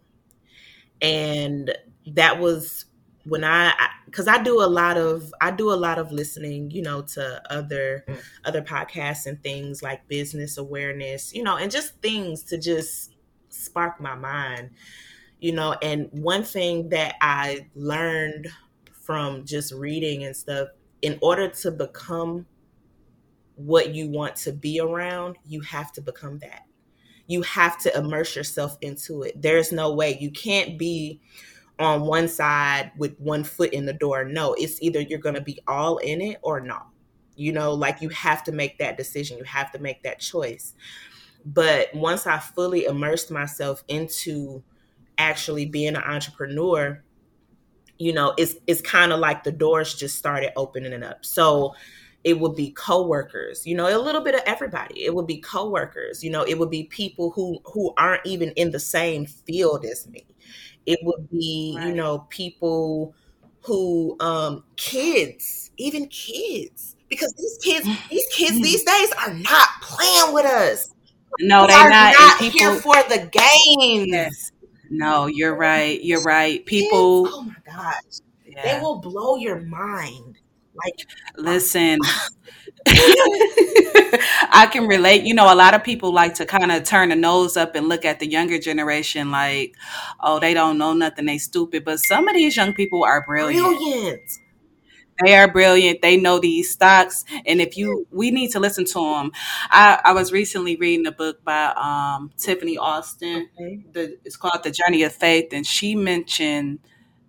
And 1.02 1.76
that 2.14 2.40
was 2.40 2.86
when 3.26 3.44
i 3.44 3.74
because 4.06 4.28
I, 4.28 4.42
do 4.42 4.62
a 4.62 4.70
lot 4.70 4.96
of 4.96 5.34
i 5.42 5.50
do 5.50 5.72
a 5.72 5.76
lot 5.76 5.98
of 5.98 6.12
listening 6.12 6.72
you 6.72 6.82
know 6.84 7.02
to 7.02 7.42
other 7.52 8.06
mm. 8.08 8.18
other 8.46 8.62
podcasts 8.62 9.26
and 9.26 9.42
things 9.42 9.84
like 9.84 10.08
business 10.08 10.58
awareness 10.58 11.34
you 11.34 11.44
know 11.44 11.58
and 11.58 11.70
just 11.70 12.00
things 12.02 12.44
to 12.44 12.58
just 12.60 13.16
spark 13.50 14.00
my 14.00 14.16
mind 14.16 14.70
you 15.40 15.52
know. 15.52 15.76
And 15.82 16.10
one 16.12 16.44
thing 16.44 16.90
that 16.90 17.16
i 17.22 17.68
learned 17.76 18.48
from 18.92 19.46
just 19.46 19.74
reading 19.74 20.26
and 20.26 20.36
stuff 20.36 20.70
in 21.02 21.18
order 21.22 21.50
to 21.50 21.72
become 21.72 22.46
what 23.58 23.94
you 23.94 24.10
want 24.10 24.36
to 24.38 24.52
be 24.54 24.80
around, 24.80 25.36
you 25.46 25.60
have 25.62 25.92
to 25.94 26.02
become 26.02 26.40
that. 26.40 26.62
You 27.26 27.42
have 27.42 27.78
to 27.80 27.98
immerse 27.98 28.36
yourself 28.36 28.78
into 28.82 29.24
it. 29.24 29.42
There's 29.42 29.72
no 29.72 29.94
way 29.94 30.18
you 30.20 30.32
can't 30.32 30.78
be 30.78 31.20
on 31.80 32.02
one 32.02 32.28
side 32.28 32.92
with 32.98 33.20
one 33.20 33.44
foot 33.44 33.74
in 33.74 33.86
the 33.86 33.94
door. 33.94 34.24
No, 34.24 34.54
it's 34.54 34.82
either 34.82 35.02
you're 35.02 35.20
going 35.20 35.36
to 35.36 35.42
be 35.42 35.60
all 35.68 35.98
in 35.98 36.22
it 36.22 36.38
or 36.42 36.62
not. 36.62 36.88
You 37.36 37.52
know, 37.52 37.74
like 37.74 38.02
you 38.02 38.10
have 38.10 38.44
to 38.46 38.52
make 38.52 38.78
that 38.80 38.98
decision. 38.98 39.38
You 39.38 39.44
have 39.44 39.72
to 39.74 39.80
make 39.80 40.02
that 40.04 40.20
choice. 40.20 40.74
But 41.46 41.94
once 41.94 42.26
I 42.26 42.40
fully 42.40 42.86
immersed 42.86 43.32
myself 43.32 43.84
into 43.88 44.64
actually 45.18 45.66
being 45.66 45.96
an 45.96 46.04
entrepreneur, 46.04 47.04
you 48.00 48.14
know, 48.14 48.34
it's 48.38 48.56
it's 48.68 48.82
kind 48.82 49.12
of 49.12 49.20
like 49.20 49.44
the 49.44 49.52
doors 49.52 49.96
just 49.96 50.18
started 50.18 50.52
opening 50.56 51.04
up. 51.04 51.26
So 51.26 51.74
it 52.28 52.42
would 52.42 52.58
be 52.58 52.72
coworkers, 52.72 53.66
you 53.66 53.74
know, 53.74 53.88
a 53.88 53.96
little 53.98 54.20
bit 54.20 54.36
of 54.36 54.42
everybody. 54.46 55.06
It 55.06 55.16
would 55.16 55.28
be 55.28 55.38
coworkers, 55.38 56.22
you 56.22 56.30
know, 56.30 56.44
it 56.44 56.60
would 56.60 56.70
be 56.70 56.84
people 56.84 57.32
who 57.32 57.58
who 57.64 57.94
aren't 57.96 58.26
even 58.26 58.52
in 58.58 58.72
the 58.72 58.82
same 58.82 59.26
field 59.26 59.86
as 59.86 60.06
me. 60.10 60.26
It 60.86 61.00
would 61.04 61.30
be, 61.30 61.76
right. 61.78 61.88
you 61.88 61.96
know, 61.96 62.28
people 62.30 63.16
who 63.62 64.18
um 64.20 64.66
kids, 64.76 65.72
even 65.78 66.08
kids. 66.08 66.98
Because 67.08 67.34
these 67.38 67.58
kids, 67.64 67.88
these 68.10 68.28
kids 68.34 68.62
these 68.62 68.84
days 68.84 69.14
are 69.26 69.34
not 69.34 69.70
playing 69.82 70.34
with 70.34 70.46
us. 70.46 70.94
No, 71.40 71.62
they 71.62 71.72
they're 71.72 71.90
not, 71.90 72.14
not 72.20 72.40
people, 72.40 72.60
here 72.60 72.76
for 72.76 72.96
the 73.04 73.30
games. 73.32 74.08
Yes. 74.10 74.52
No, 74.90 75.28
you're 75.28 75.56
right. 75.56 76.04
You're 76.04 76.24
right. 76.24 76.66
People. 76.66 77.24
Kids, 77.24 77.36
oh 77.38 77.44
my 77.44 77.56
gosh, 77.66 78.20
yeah. 78.46 78.64
they 78.64 78.82
will 78.82 79.00
blow 79.00 79.38
your 79.38 79.62
mind. 79.62 80.37
Like, 80.86 81.08
listen. 81.38 82.00
I 82.88 84.68
can 84.72 84.88
relate. 84.88 85.24
You 85.24 85.34
know, 85.34 85.52
a 85.54 85.56
lot 85.56 85.74
of 85.74 85.84
people 85.84 86.12
like 86.14 86.36
to 86.36 86.46
kind 86.46 86.72
of 86.72 86.84
turn 86.84 87.10
the 87.10 87.16
nose 87.16 87.58
up 87.58 87.76
and 87.76 87.90
look 87.90 88.06
at 88.06 88.20
the 88.20 88.28
younger 88.30 88.60
generation 88.60 89.32
like, 89.32 89.76
oh, 90.22 90.40
they 90.40 90.54
don't 90.54 90.78
know 90.78 90.94
nothing, 90.94 91.26
they 91.26 91.38
stupid. 91.38 91.84
But 91.86 92.00
some 92.00 92.28
of 92.28 92.36
these 92.36 92.56
young 92.56 92.74
people 92.74 93.04
are 93.04 93.24
brilliant. 93.26 93.64
Brilliant. 93.66 94.22
They 95.26 95.36
are 95.36 95.52
brilliant. 95.52 96.02
They 96.04 96.16
know 96.18 96.40
these 96.40 96.72
stocks, 96.72 97.26
and 97.46 97.60
if 97.60 97.76
you, 97.76 98.06
we 98.12 98.30
need 98.30 98.52
to 98.52 98.60
listen 98.60 98.86
to 98.86 98.94
them. 99.00 99.32
I, 99.72 100.00
I 100.06 100.14
was 100.14 100.32
recently 100.32 100.76
reading 100.76 101.08
a 101.08 101.12
book 101.12 101.44
by 101.44 101.74
um, 101.76 102.32
Tiffany 102.38 102.78
Austin. 102.78 103.50
Okay. 103.60 103.84
The, 103.94 104.18
it's 104.26 104.38
called 104.38 104.62
The 104.64 104.70
Journey 104.70 105.02
of 105.04 105.14
Faith, 105.14 105.48
and 105.54 105.66
she 105.66 105.96
mentioned 105.96 106.80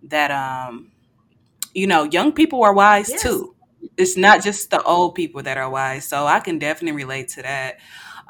that 0.03 0.29
um, 0.29 0.91
you 1.73 1.87
know, 1.87 2.03
young 2.03 2.31
people 2.31 2.63
are 2.63 2.73
wise 2.73 3.09
yes. 3.09 3.21
too. 3.21 3.55
It's 3.97 4.17
not 4.17 4.43
just 4.43 4.71
the 4.71 4.81
old 4.83 5.15
people 5.15 5.43
that 5.43 5.57
are 5.57 5.69
wise. 5.69 6.07
So 6.07 6.25
I 6.25 6.39
can 6.39 6.59
definitely 6.59 7.03
relate 7.03 7.29
to 7.29 7.41
that. 7.41 7.79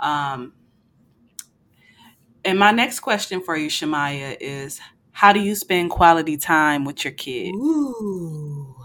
Um, 0.01 0.53
and 2.45 2.57
my 2.57 2.71
next 2.71 2.99
question 3.01 3.41
for 3.41 3.55
you, 3.55 3.69
Shamaya, 3.69 4.37
is 4.39 4.79
how 5.11 5.33
do 5.33 5.39
you 5.39 5.55
spend 5.55 5.89
quality 5.89 6.37
time 6.37 6.85
with 6.85 7.03
your 7.03 7.13
kids? 7.13 7.55
Ooh 7.55 8.75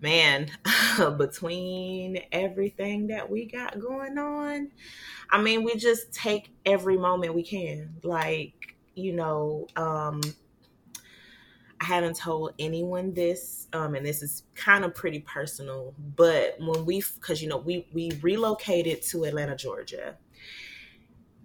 man, 0.00 0.50
between 1.18 2.20
everything 2.32 3.08
that 3.08 3.28
we 3.28 3.46
got 3.46 3.80
going 3.80 4.18
on, 4.18 4.70
I 5.30 5.40
mean, 5.40 5.64
we 5.64 5.76
just 5.76 6.12
take 6.12 6.50
every 6.64 6.96
moment 6.96 7.34
we 7.34 7.42
can. 7.42 7.96
Like, 8.02 8.76
you 8.94 9.12
know, 9.12 9.66
um, 9.76 10.20
I 11.80 11.84
haven't 11.84 12.16
told 12.16 12.54
anyone 12.58 13.14
this, 13.14 13.68
um, 13.72 13.94
and 13.94 14.04
this 14.04 14.22
is 14.22 14.42
kind 14.54 14.84
of 14.84 14.94
pretty 14.94 15.20
personal. 15.20 15.94
But 16.16 16.56
when 16.58 16.84
we, 16.84 17.02
because 17.16 17.40
you 17.42 17.48
know, 17.48 17.58
we 17.58 17.86
we 17.92 18.12
relocated 18.22 19.02
to 19.02 19.24
Atlanta, 19.24 19.56
Georgia, 19.56 20.16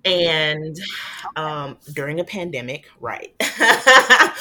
and 0.05 0.75
um, 1.35 1.77
during 1.93 2.19
a 2.19 2.23
pandemic, 2.23 2.85
right? 2.99 3.33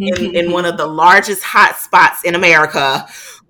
in, 0.00 0.34
in 0.36 0.50
one 0.52 0.64
of 0.64 0.76
the 0.76 0.86
largest 0.86 1.42
hot 1.42 1.76
spots 1.76 2.22
in 2.24 2.34
America. 2.34 3.06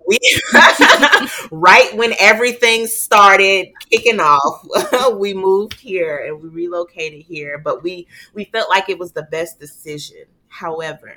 We 0.06 0.18
right 1.50 1.96
when 1.96 2.12
everything 2.20 2.86
started 2.86 3.68
kicking 3.90 4.20
off, 4.20 4.66
we 5.18 5.32
moved 5.32 5.80
here 5.80 6.18
and 6.26 6.42
we 6.42 6.48
relocated 6.50 7.22
here, 7.22 7.56
but 7.58 7.82
we 7.82 8.06
we 8.34 8.44
felt 8.44 8.68
like 8.68 8.90
it 8.90 8.98
was 8.98 9.12
the 9.12 9.22
best 9.22 9.58
decision. 9.58 10.24
However, 10.58 11.14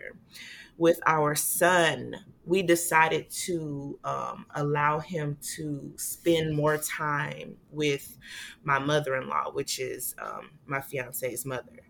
with 0.77 0.99
our 1.05 1.35
son, 1.35 2.15
we 2.45 2.61
decided 2.61 3.29
to 3.29 3.99
um, 4.03 4.45
allow 4.55 4.99
him 4.99 5.37
to 5.55 5.93
spend 5.97 6.55
more 6.55 6.77
time 6.77 7.57
with 7.71 8.17
my 8.63 8.79
mother-in-law, 8.79 9.51
which 9.53 9.79
is 9.79 10.15
um, 10.21 10.51
my 10.65 10.81
fiance's 10.81 11.45
mother 11.45 11.83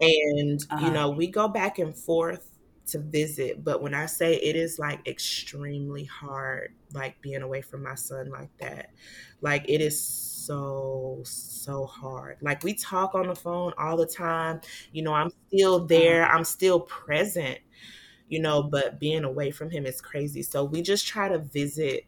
and 0.00 0.64
uh-huh. 0.70 0.86
you 0.86 0.92
know 0.92 1.10
we 1.10 1.26
go 1.26 1.48
back 1.48 1.78
and 1.78 1.96
forth 1.96 2.50
to 2.86 2.98
visit 2.98 3.62
but 3.64 3.82
when 3.82 3.94
i 3.94 4.06
say 4.06 4.34
it 4.36 4.56
is 4.56 4.78
like 4.78 5.06
extremely 5.06 6.04
hard 6.04 6.72
like 6.94 7.20
being 7.20 7.42
away 7.42 7.60
from 7.60 7.82
my 7.82 7.94
son 7.94 8.30
like 8.30 8.50
that 8.58 8.90
like 9.40 9.64
it 9.68 9.80
is 9.80 10.00
so 10.48 11.20
so 11.24 11.84
hard. 11.86 12.38
Like 12.40 12.64
we 12.64 12.74
talk 12.74 13.14
on 13.14 13.28
the 13.28 13.34
phone 13.34 13.72
all 13.78 13.96
the 13.96 14.06
time. 14.06 14.60
You 14.92 15.02
know 15.02 15.12
i'm 15.12 15.30
still 15.48 15.76
uh-huh. 15.76 15.86
there. 15.88 16.26
I'm 16.26 16.44
still 16.44 16.80
present 16.80 17.58
you 18.30 18.38
know 18.38 18.62
but 18.62 19.00
being 19.00 19.24
away 19.24 19.50
from 19.50 19.70
him 19.70 19.86
is 19.86 20.00
crazy. 20.00 20.42
So 20.42 20.64
we 20.64 20.82
just 20.82 21.06
try 21.06 21.28
to 21.28 21.38
visit 21.38 22.04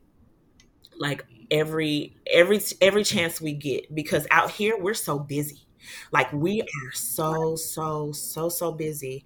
like 0.99 1.25
every 1.51 2.17
every 2.31 2.61
every 2.81 3.05
chance 3.05 3.41
we 3.41 3.53
get 3.53 3.95
because 3.95 4.27
out 4.31 4.51
here 4.51 4.77
we're 4.79 4.95
so 4.95 5.19
busy. 5.19 5.67
Like 6.13 6.33
we 6.33 6.63
are 6.63 6.93
so, 6.93 7.57
so, 7.57 8.13
so, 8.13 8.49
so 8.49 8.73
busy. 8.73 9.25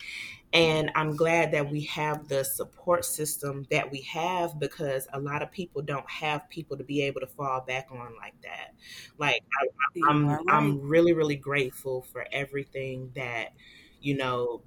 And 0.55 0.93
I'm 0.95 1.17
glad 1.17 1.51
that 1.51 1.69
we 1.69 1.81
have 1.83 2.29
the 2.29 2.45
support 2.45 3.05
system 3.05 3.67
that 3.73 3.91
we 3.91 4.03
have 4.03 4.61
because 4.61 5.09
a 5.13 5.19
lot 5.19 5.43
of 5.43 5.51
people 5.51 5.83
don't 5.83 6.09
have 6.09 6.49
people 6.49 6.77
to 6.77 6.85
be 6.85 7.03
able 7.03 7.21
to 7.23 7.27
fall 7.27 7.61
back 7.63 7.89
on 7.91 8.15
like 8.21 8.41
that. 8.43 8.73
Like 9.19 9.43
I, 9.61 10.11
am 10.11 10.29
I'm, 10.29 10.49
I'm 10.49 10.81
really, 10.81 11.13
really 11.13 11.35
grateful 11.35 12.03
for 12.13 12.25
everything 12.31 13.11
that, 13.17 13.49
you 14.01 14.17
know, 14.17 14.63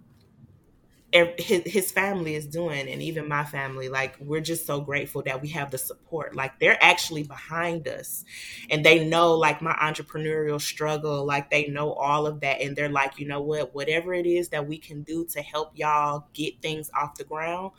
his, 1.13 1.62
his 1.65 1.91
family 1.91 2.36
is 2.36 2.46
doing 2.46 2.88
and 2.89 3.02
even 3.02 3.28
my 3.30 3.43
family 3.46 3.88
like 3.88 4.15
we're 4.20 4.41
just 4.41 4.65
so 4.65 4.82
grateful 4.82 5.22
that 5.24 5.41
we 5.41 5.48
have 5.50 5.72
the 5.72 5.78
support. 5.78 6.36
Like 6.36 6.60
they're 6.60 6.78
actually 6.84 7.24
behind 7.24 7.88
us 7.88 8.26
and 8.70 8.86
they 8.86 9.08
know 9.08 9.34
like 9.36 9.62
my 9.62 9.74
entrepreneurial 9.76 10.60
struggle 10.60 11.26
like 11.26 11.50
they 11.50 11.67
know 11.67 11.93
all 11.93 12.28
of 12.28 12.41
that 12.41 12.62
and 12.62 12.76
they're 12.76 12.89
like 12.89 13.20
you 13.20 13.28
know 13.28 13.41
what? 13.41 13.74
Whatever 13.74 14.13
it 14.13 14.26
is 14.26 14.50
that 14.50 14.67
we 14.67 14.78
can 14.78 15.02
do 15.04 15.26
to 15.28 15.41
help 15.41 15.72
y'all 15.76 16.28
get 16.34 16.62
things 16.62 16.89
off 16.93 17.15
the 17.15 17.24
ground 17.24 17.72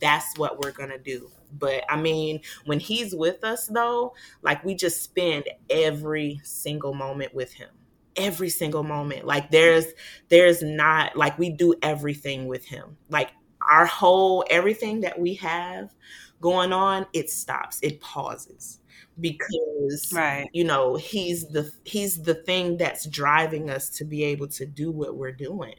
that's 0.00 0.36
what 0.38 0.62
we're 0.62 0.72
gonna 0.72 0.98
do. 0.98 1.30
But 1.58 1.84
i 1.88 1.96
mean 1.96 2.40
when 2.66 2.80
he's 2.80 3.14
with 3.14 3.42
us 3.44 3.66
though 3.68 4.14
like 4.42 4.64
we 4.64 4.74
just 4.74 5.02
spend 5.02 5.44
every 5.70 6.40
single 6.44 6.92
moment 6.92 7.34
with 7.34 7.52
him 7.54 7.68
every 8.16 8.48
single 8.48 8.82
moment. 8.82 9.26
Like 9.26 9.50
there's 9.50 9.86
there's 10.28 10.62
not 10.62 11.16
like 11.16 11.38
we 11.38 11.50
do 11.50 11.74
everything 11.82 12.46
with 12.46 12.64
him. 12.64 12.96
Like 13.10 13.30
our 13.70 13.86
whole 13.86 14.44
everything 14.50 15.00
that 15.00 15.18
we 15.18 15.34
have 15.34 15.94
going 16.40 16.72
on, 16.72 17.06
it 17.12 17.30
stops. 17.30 17.78
It 17.82 18.00
pauses 18.00 18.80
because 19.20 20.12
right. 20.14 20.48
you 20.52 20.64
know, 20.64 20.96
he's 20.96 21.46
the 21.48 21.70
he's 21.84 22.22
the 22.22 22.34
thing 22.34 22.76
that's 22.76 23.06
driving 23.06 23.70
us 23.70 23.90
to 23.90 24.04
be 24.04 24.24
able 24.24 24.48
to 24.48 24.66
do 24.66 24.90
what 24.90 25.16
we're 25.16 25.32
doing. 25.32 25.74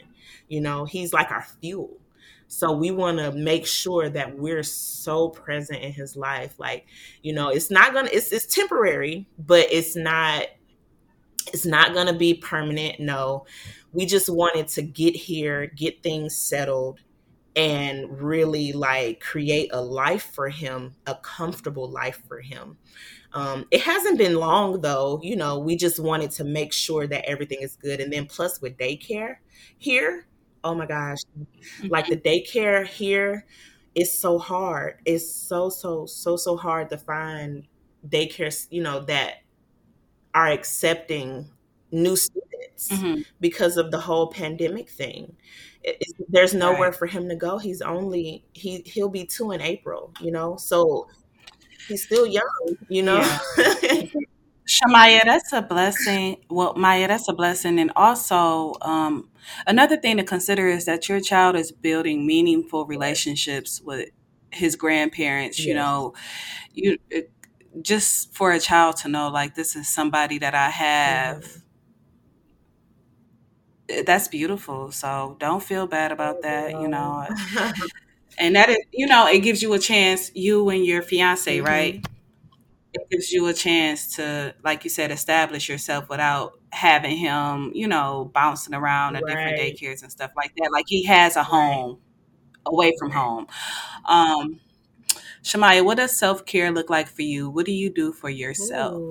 You 0.47 0.61
know, 0.61 0.85
he's 0.85 1.13
like 1.13 1.31
our 1.31 1.45
fuel. 1.61 1.97
So 2.47 2.71
we 2.71 2.91
want 2.91 3.17
to 3.17 3.31
make 3.33 3.67
sure 3.67 4.09
that 4.09 4.37
we're 4.37 4.63
so 4.63 5.29
present 5.29 5.83
in 5.83 5.91
his 5.91 6.15
life. 6.15 6.57
Like, 6.57 6.85
you 7.21 7.33
know, 7.33 7.49
it's 7.49 7.69
not 7.69 7.93
gonna 7.93 8.09
it's 8.11 8.31
it's 8.31 8.45
temporary, 8.45 9.27
but 9.37 9.67
it's 9.71 9.95
not 9.95 10.45
it's 11.53 11.65
not 11.65 11.93
going 11.93 12.07
to 12.07 12.13
be 12.13 12.33
permanent. 12.33 12.99
No, 12.99 13.45
we 13.93 14.05
just 14.05 14.29
wanted 14.29 14.67
to 14.69 14.81
get 14.81 15.15
here, 15.15 15.67
get 15.67 16.03
things 16.03 16.35
settled, 16.37 16.99
and 17.55 18.21
really 18.21 18.71
like 18.71 19.19
create 19.19 19.69
a 19.73 19.81
life 19.81 20.31
for 20.33 20.49
him, 20.49 20.95
a 21.07 21.15
comfortable 21.15 21.89
life 21.89 22.21
for 22.27 22.39
him. 22.39 22.77
Um, 23.33 23.65
it 23.71 23.81
hasn't 23.81 24.17
been 24.17 24.35
long 24.35 24.81
though, 24.81 25.19
you 25.23 25.35
know, 25.35 25.59
we 25.59 25.75
just 25.75 25.99
wanted 25.99 26.31
to 26.31 26.43
make 26.43 26.71
sure 26.71 27.07
that 27.07 27.25
everything 27.25 27.59
is 27.61 27.75
good. 27.75 27.99
And 27.99 28.13
then 28.13 28.25
plus 28.27 28.61
with 28.61 28.77
daycare 28.77 29.37
here, 29.77 30.27
oh 30.63 30.75
my 30.75 30.85
gosh, 30.85 31.17
like 31.87 32.07
the 32.07 32.17
daycare 32.17 32.85
here 32.85 33.45
is 33.95 34.11
so 34.11 34.37
hard. 34.37 34.99
It's 35.05 35.29
so, 35.29 35.69
so, 35.69 36.05
so, 36.05 36.37
so 36.37 36.57
hard 36.57 36.89
to 36.91 36.97
find 36.97 37.67
daycare, 38.07 38.67
you 38.69 38.83
know, 38.83 39.03
that 39.05 39.37
are 40.33 40.47
accepting 40.47 41.49
new 41.91 42.15
students 42.15 42.89
mm-hmm. 42.89 43.21
because 43.39 43.77
of 43.77 43.91
the 43.91 43.99
whole 43.99 44.27
pandemic 44.27 44.89
thing. 44.89 45.35
It, 45.83 46.03
there's 46.29 46.53
nowhere 46.53 46.89
right. 46.89 46.95
for 46.95 47.07
him 47.07 47.29
to 47.29 47.35
go. 47.35 47.57
He's 47.57 47.81
only 47.81 48.43
he 48.53 48.83
he'll 48.85 49.09
be 49.09 49.25
two 49.25 49.51
in 49.51 49.61
April, 49.61 50.13
you 50.21 50.31
know. 50.31 50.57
So 50.57 51.07
he's 51.87 52.03
still 52.03 52.25
young, 52.25 52.77
you 52.89 53.03
know. 53.03 53.19
Yeah. 53.57 54.03
Shamaya, 54.67 55.23
that's 55.23 55.53
a 55.53 55.61
blessing. 55.61 56.37
Well, 56.49 56.73
Maya, 56.75 57.07
that's 57.07 57.29
a 57.29 57.33
blessing. 57.33 57.79
And 57.79 57.89
also, 57.95 58.73
um, 58.81 59.29
another 59.65 59.95
thing 59.95 60.17
to 60.17 60.23
consider 60.23 60.67
is 60.67 60.83
that 60.85 61.07
your 61.07 61.21
child 61.21 61.55
is 61.55 61.71
building 61.71 62.27
meaningful 62.27 62.85
relationships 62.85 63.81
with 63.81 64.09
his 64.51 64.75
grandparents. 64.75 65.57
You 65.59 65.73
know, 65.73 66.13
you 66.73 66.97
it, 67.09 67.31
just 67.81 68.33
for 68.35 68.51
a 68.51 68.59
child 68.59 68.97
to 68.97 69.09
know, 69.09 69.29
like, 69.29 69.55
this 69.55 69.75
is 69.75 69.87
somebody 69.89 70.37
that 70.39 70.55
I 70.55 70.69
have. 70.69 71.43
Mhm. 71.43 71.61
eh, 73.89 74.03
That's 74.05 74.27
beautiful. 74.27 74.91
So 74.91 75.35
don't 75.39 75.63
feel 75.63 75.87
bad 75.87 76.11
about 76.11 76.41
that. 76.43 76.71
You 76.71 76.87
know, 76.87 77.27
and 78.39 78.55
that 78.55 78.69
is, 78.69 78.77
you 78.91 79.07
know, 79.07 79.27
it 79.27 79.39
gives 79.39 79.61
you 79.61 79.73
a 79.73 79.79
chance. 79.79 80.31
You 80.35 80.69
and 80.69 80.85
your 80.85 81.01
fiance, 81.01 81.57
Mhm. 81.59 81.65
right? 81.65 82.03
it 82.93 83.09
gives 83.11 83.31
you 83.31 83.47
a 83.47 83.53
chance 83.53 84.15
to, 84.15 84.55
like 84.63 84.83
you 84.83 84.89
said, 84.89 85.11
establish 85.11 85.69
yourself 85.69 86.09
without 86.09 86.53
having 86.71 87.17
him, 87.17 87.71
you 87.75 87.87
know, 87.87 88.31
bouncing 88.33 88.73
around 88.73 89.15
at 89.15 89.25
different 89.25 89.57
daycares 89.57 90.01
and 90.03 90.11
stuff 90.11 90.31
like 90.35 90.53
that. 90.57 90.71
Like 90.73 90.85
he 90.87 91.05
has 91.05 91.35
a 91.35 91.39
Right. 91.39 91.47
home 91.47 91.99
away 92.65 92.93
from 92.99 93.09
Right. 93.11 93.17
home. 93.17 93.47
Um, 94.05 94.59
Shamaya, 95.43 95.83
what 95.83 95.97
does 95.97 96.15
self 96.15 96.45
care 96.45 96.71
look 96.71 96.89
like 96.89 97.07
for 97.07 97.21
you? 97.21 97.49
What 97.49 97.65
do 97.65 97.71
you 97.71 97.89
do 97.89 98.11
for 98.11 98.29
yourself? 98.29 99.01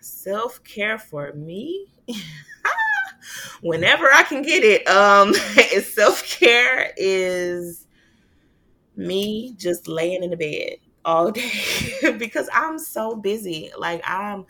Self 0.00 0.62
care 0.64 0.98
for 0.98 1.32
me. 1.32 1.88
Whenever 3.60 4.06
I 4.12 4.22
can 4.22 4.42
get 4.42 4.62
it, 4.64 4.86
um, 4.88 5.34
self 5.82 6.22
care 6.28 6.92
is 6.96 7.86
me 8.96 9.54
just 9.56 9.88
laying 9.88 10.22
in 10.22 10.30
the 10.30 10.36
bed 10.36 10.76
all 11.04 11.30
day 11.30 11.50
because 12.18 12.48
I'm 12.52 12.78
so 12.78 13.14
busy. 13.16 13.70
Like 13.76 14.02
I'm, 14.04 14.46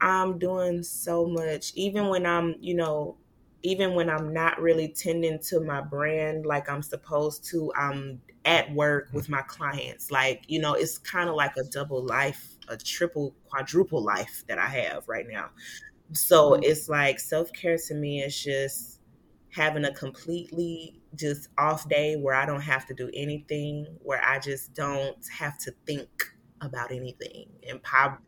I'm 0.00 0.38
doing 0.38 0.82
so 0.82 1.26
much. 1.26 1.72
Even 1.74 2.08
when 2.08 2.26
I'm, 2.26 2.56
you 2.60 2.74
know, 2.74 3.16
even 3.62 3.94
when 3.94 4.08
I'm 4.10 4.32
not 4.32 4.60
really 4.60 4.88
tending 4.88 5.40
to 5.48 5.60
my 5.60 5.80
brand 5.80 6.46
like 6.46 6.68
I'm 6.68 6.82
supposed 6.82 7.44
to, 7.50 7.72
I'm 7.76 8.22
at 8.44 8.70
work 8.72 9.08
with 9.12 9.28
my 9.28 9.42
clients. 9.42 10.10
Like, 10.10 10.44
you 10.48 10.60
know, 10.60 10.74
it's 10.74 10.98
kind 10.98 11.28
of 11.28 11.34
like 11.34 11.56
a 11.56 11.64
double 11.64 12.04
life, 12.04 12.56
a 12.68 12.76
triple, 12.76 13.34
quadruple 13.44 14.02
life 14.02 14.44
that 14.48 14.58
I 14.58 14.66
have 14.68 15.08
right 15.08 15.26
now. 15.28 15.50
So 16.12 16.54
Mhm. 16.54 16.62
it's 16.62 16.88
like 16.88 17.20
self 17.20 17.52
care 17.52 17.78
to 17.88 17.94
me 17.94 18.22
is 18.22 18.40
just 18.42 19.00
having 19.50 19.84
a 19.84 19.94
completely 19.94 21.02
just 21.14 21.48
off 21.58 21.88
day 21.88 22.16
where 22.16 22.34
I 22.34 22.46
don't 22.46 22.60
have 22.62 22.86
to 22.86 22.94
do 22.94 23.10
anything, 23.14 23.86
where 24.02 24.22
I 24.24 24.38
just 24.38 24.74
don't 24.74 25.16
have 25.38 25.58
to 25.60 25.72
think 25.86 26.10
about 26.60 26.90
anything 26.92 27.48
and 27.68 27.82
probably 27.82 28.20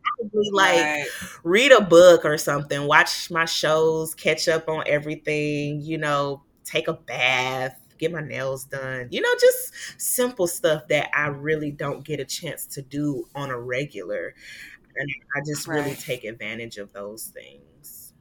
like 0.53 0.91
Right. 0.91 1.09
read 1.43 1.71
a 1.71 1.81
book 1.81 2.25
or 2.25 2.37
something, 2.37 2.85
watch 2.87 3.31
my 3.31 3.45
shows, 3.45 4.13
catch 4.15 4.47
up 4.47 4.67
on 4.69 4.83
everything, 4.87 5.81
you 5.81 5.97
know, 5.97 6.43
take 6.63 6.87
a 6.87 6.93
bath, 6.93 7.75
get 7.97 8.11
my 8.11 8.21
nails 8.21 8.65
done, 8.65 9.07
you 9.11 9.21
know, 9.21 9.33
just 9.39 9.73
simple 10.01 10.47
stuff 10.47 10.87
that 10.89 11.09
I 11.13 11.27
really 11.27 11.71
don't 11.71 12.05
get 12.05 12.19
a 12.19 12.25
chance 12.25 12.65
to 12.67 12.81
do 12.81 13.27
on 13.35 13.49
a 13.49 13.59
regular. 13.59 14.33
And 14.95 15.09
I 15.35 15.41
just 15.45 15.67
really 15.67 15.95
take 15.95 16.23
advantage 16.25 16.77
of 16.77 16.93
those 16.93 17.27
things. 17.27 18.13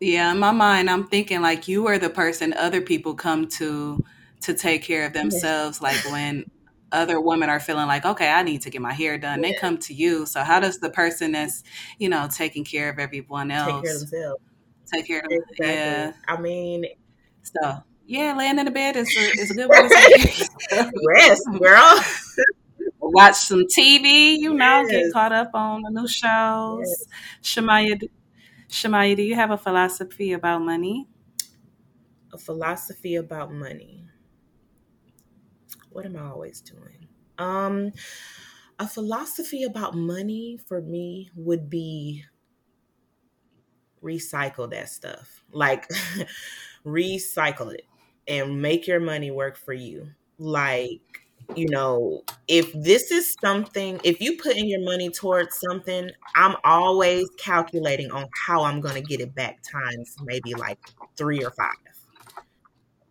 Yeah, 0.00 0.30
in 0.32 0.38
my 0.38 0.52
mind, 0.52 0.88
I'm 0.88 1.08
thinking 1.08 1.40
like 1.42 1.66
you 1.68 1.86
are 1.88 1.98
the 1.98 2.10
person 2.10 2.52
other 2.54 2.80
people 2.80 3.14
come 3.14 3.48
to 3.50 4.04
to 4.42 4.54
take 4.54 4.82
care 4.84 5.04
of 5.04 5.12
themselves. 5.12 5.80
Like 5.82 6.04
when 6.04 6.44
other 6.92 7.20
women 7.20 7.50
are 7.50 7.60
feeling 7.60 7.86
like, 7.86 8.04
okay, 8.04 8.30
I 8.30 8.42
need 8.42 8.62
to 8.62 8.70
get 8.70 8.82
my 8.82 8.92
hair 8.92 9.18
done, 9.18 9.40
they 9.42 9.52
come 9.52 9.78
to 9.78 9.94
you. 9.94 10.26
So 10.26 10.42
how 10.42 10.60
does 10.60 10.78
the 10.80 10.90
person 10.90 11.32
that's 11.32 11.62
you 11.98 12.08
know 12.08 12.28
taking 12.32 12.64
care 12.64 12.88
of 12.90 12.98
everyone 12.98 13.50
else 13.50 13.66
Take 13.66 13.80
care 13.82 13.94
of 13.94 14.00
themselves. 14.00 14.42
take 14.92 15.06
care 15.08 15.20
of 15.20 15.30
them? 15.30 15.42
Yeah. 15.58 16.12
I 16.26 16.40
mean, 16.40 16.84
So 17.42 17.82
yeah, 18.06 18.34
laying 18.36 18.58
in 18.58 18.64
the 18.66 18.70
bed 18.70 18.96
is 18.96 19.16
a, 19.16 19.38
is 19.40 19.50
a 19.50 19.54
good 19.54 19.68
way 19.70 19.82
to 19.82 19.90
take 19.90 20.12
care 20.14 20.26
of 20.26 20.38
yourself. 20.70 20.94
rest, 21.06 21.42
girl. 21.60 22.00
Watch 23.00 23.36
some 23.36 23.66
TV, 23.68 24.36
you 24.40 24.54
know, 24.54 24.86
get 24.88 25.08
caught 25.10 25.32
up 25.32 25.50
on 25.54 25.82
the 25.82 25.90
new 25.90 26.08
Yes. 26.66 26.96
shows. 27.00 27.08
Shamaya, 27.42 27.98
d- 27.98 28.10
Shamaya, 28.70 29.16
do 29.16 29.22
you 29.22 29.34
have 29.36 29.50
a 29.50 29.58
philosophy 29.58 30.32
about 30.32 30.62
money? 30.62 31.08
A 32.32 32.38
philosophy 32.38 33.16
about 33.16 33.52
money. 33.52 34.07
What 35.98 36.06
am 36.06 36.16
I 36.16 36.28
always 36.30 36.60
doing? 36.60 37.08
Um, 37.38 37.92
a 38.78 38.88
philosophy 38.88 39.64
about 39.64 39.94
money 39.94 40.58
for 40.58 40.80
me 40.80 41.30
would 41.34 41.70
be 41.70 42.24
recycle 44.02 44.70
that 44.70 44.88
stuff. 44.88 45.42
Like 45.50 45.88
recycle 46.84 47.74
it 47.74 47.88
and 48.26 48.60
make 48.62 48.86
your 48.86 49.00
money 49.00 49.30
work 49.30 49.56
for 49.56 49.72
you. 49.72 50.10
Like, 50.38 51.00
you 51.54 51.68
know, 51.68 52.22
if 52.46 52.72
this 52.72 53.10
is 53.10 53.34
something, 53.42 54.00
if 54.04 54.20
you 54.20 54.36
put 54.36 54.56
in 54.56 54.68
your 54.68 54.82
money 54.84 55.10
towards 55.10 55.58
something, 55.58 56.10
I'm 56.34 56.56
always 56.64 57.28
calculating 57.38 58.10
on 58.10 58.26
how 58.46 58.62
I'm 58.64 58.80
going 58.80 58.94
to 58.94 59.02
get 59.02 59.20
it 59.20 59.34
back 59.34 59.62
times 59.62 60.16
maybe 60.20 60.54
like 60.54 60.78
3 61.16 61.42
or 61.42 61.50
5. 61.50 61.74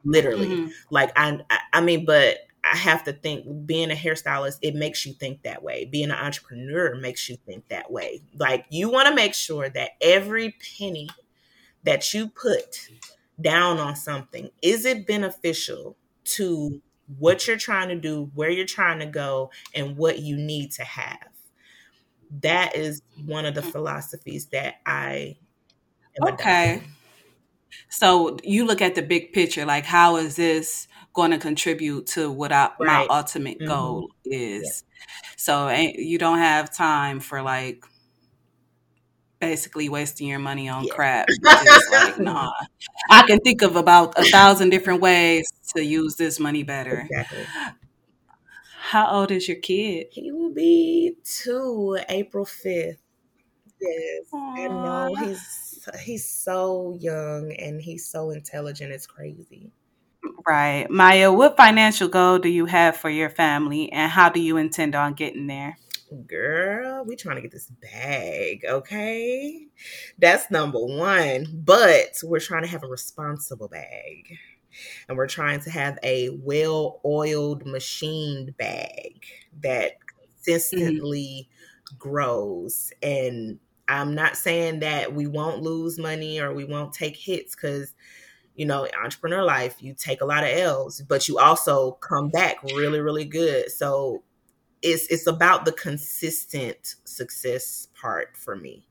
Literally. 0.03 0.61
hmm 0.61 0.71
Like 0.89 1.11
I- 1.17 1.41
I 1.73 1.81
mean, 1.81 2.05
but 2.05 2.37
I 2.73 2.77
have 2.77 3.03
to 3.05 3.13
think 3.13 3.65
being 3.65 3.91
a 3.91 3.95
hairstylist, 3.95 4.59
it 4.61 4.75
makes 4.75 5.05
you 5.05 5.13
think 5.13 5.43
that 5.43 5.63
way. 5.63 5.85
Being 5.85 6.11
an 6.11 6.17
entrepreneur 6.17 6.95
makes 6.95 7.29
you 7.29 7.37
think 7.45 7.67
that 7.69 7.91
way. 7.91 8.21
Like 8.35 8.65
you 8.69 8.89
want 8.89 9.07
to 9.07 9.15
make 9.15 9.33
sure 9.33 9.69
that 9.69 9.91
every 10.01 10.55
penny 10.77 11.09
that 11.83 12.13
you 12.13 12.29
put 12.29 12.89
down 13.39 13.77
on 13.77 13.95
something 13.95 14.49
is 14.61 14.85
it 14.85 15.07
beneficial 15.07 15.95
to 16.23 16.81
what 17.17 17.47
you're 17.47 17.57
trying 17.57 17.89
to 17.89 17.95
do, 17.95 18.29
where 18.33 18.49
you're 18.49 18.65
trying 18.65 18.99
to 18.99 19.05
go, 19.05 19.51
and 19.73 19.95
what 19.97 20.19
you 20.19 20.35
need 20.35 20.71
to 20.73 20.83
have. 20.83 21.29
That 22.41 22.75
is 22.75 23.01
one 23.25 23.45
of 23.45 23.55
the 23.55 23.61
mm. 23.61 23.71
philosophies 23.71 24.47
that 24.47 24.75
I 24.85 25.37
am 26.19 26.33
Okay. 26.33 26.73
adopting. 26.73 26.91
So 27.89 28.37
you 28.43 28.65
look 28.65 28.81
at 28.81 28.95
the 28.95 29.01
big 29.01 29.33
picture, 29.33 29.65
like 29.65 29.85
how 29.85 30.17
is 30.17 30.35
this 30.35 30.87
going 31.17 31.31
to 31.31 31.39
contribute 31.39 32.07
to 32.07 32.31
what 32.31 32.53
I, 32.53 32.71
my 32.79 33.03
Right. 33.03 33.09
ultimate 33.09 33.59
Mhm. 33.59 33.67
goal 33.67 34.11
Yeah. 34.25 34.39
is? 34.39 34.83
So 35.37 35.69
ain't, 35.69 35.97
you 35.99 36.17
don't 36.19 36.39
have 36.39 36.73
time 36.73 37.19
for 37.21 37.41
like 37.41 37.83
basically 39.39 39.89
wasting 39.89 40.27
your 40.27 40.39
money 40.39 40.67
on 40.69 40.85
Yeah. 40.85 40.93
crap. 40.93 41.27
Like, 41.43 42.17
nah, 42.19 42.51
I 43.09 43.23
can 43.23 43.39
think 43.39 43.61
of 43.61 43.75
about 43.75 44.13
a 44.19 44.25
thousand 44.25 44.69
different 44.69 45.01
ways 45.01 45.45
to 45.75 45.83
use 45.83 46.15
this 46.15 46.39
money 46.39 46.63
better. 46.63 47.07
Exactly. 47.09 47.45
How 48.79 49.07
old 49.11 49.31
is 49.31 49.47
your 49.47 49.57
kid? 49.57 50.07
He 50.11 50.31
will 50.31 50.51
be 50.53 51.15
two 51.23 51.97
April 52.09 52.45
5th. 52.45 53.01
Yes, 53.81 54.25
I 54.33 54.67
know. 54.69 55.15
He's 55.15 55.87
he's 56.01 56.27
so 56.29 56.97
young 56.99 57.51
and 57.53 57.81
he's 57.81 58.07
so 58.07 58.31
intelligent. 58.31 58.91
It's 58.91 59.07
crazy. 59.07 59.71
Right. 60.47 60.89
Maya, 60.89 61.31
what 61.31 61.57
financial 61.57 62.07
goal 62.07 62.39
do 62.39 62.49
you 62.49 62.65
have 62.65 62.97
for 62.97 63.09
your 63.09 63.29
family 63.29 63.91
and 63.91 64.11
how 64.11 64.29
do 64.29 64.39
you 64.39 64.57
intend 64.57 64.95
on 64.95 65.13
getting 65.13 65.47
there? 65.47 65.77
Girl, 66.25 67.03
we 67.05 67.17
trying 67.17 67.35
to 67.35 67.41
get 67.41 67.51
this 67.51 67.67
bag, 67.67 68.63
okay? 68.65 69.67
That's 70.17 70.49
number 70.49 70.79
one. 70.79 71.47
But 71.65 72.17
we're 72.23 72.39
trying 72.39 72.63
to 72.63 72.69
have 72.69 72.83
a 72.83 72.87
responsible 72.87 73.67
bag. 73.67 74.37
And 75.09 75.17
we're 75.17 75.27
trying 75.27 75.59
to 75.61 75.69
have 75.71 75.97
a 76.03 76.29
well-oiled 76.41 77.65
machined 77.65 78.55
bag 78.57 79.25
that 79.61 79.93
hmm 80.73 80.99
consistently 80.99 81.49
grows. 81.97 82.91
And 83.03 83.59
I'm 83.87 84.15
not 84.15 84.37
saying 84.37 84.79
that 84.79 85.13
we 85.13 85.27
won't 85.27 85.61
lose 85.61 85.97
money 85.99 86.39
or 86.39 86.53
we 86.53 86.65
won't 86.65 86.93
take 86.93 87.17
hits 87.17 87.55
because 87.55 87.93
you 88.57 88.65
know, 88.65 88.87
entrepreneur 89.01 89.43
life, 89.43 89.81
you 89.81 89.93
take 89.93 90.19
a 90.21 90.25
lot 90.25 90.43
of 90.43 90.49
L's, 90.49 91.01
but 91.07 91.27
you 91.27 91.37
also 91.37 91.91
come 91.93 92.29
back 92.29 92.61
really, 92.63 92.99
really 92.99 93.23
good. 93.23 93.71
So 93.71 94.23
it's 94.81 95.07
it's 95.07 95.27
about 95.27 95.63
the 95.63 95.71
consistent 95.71 96.95
success 97.05 97.87
part 97.99 98.35
for 98.35 98.55
me. 98.55 98.85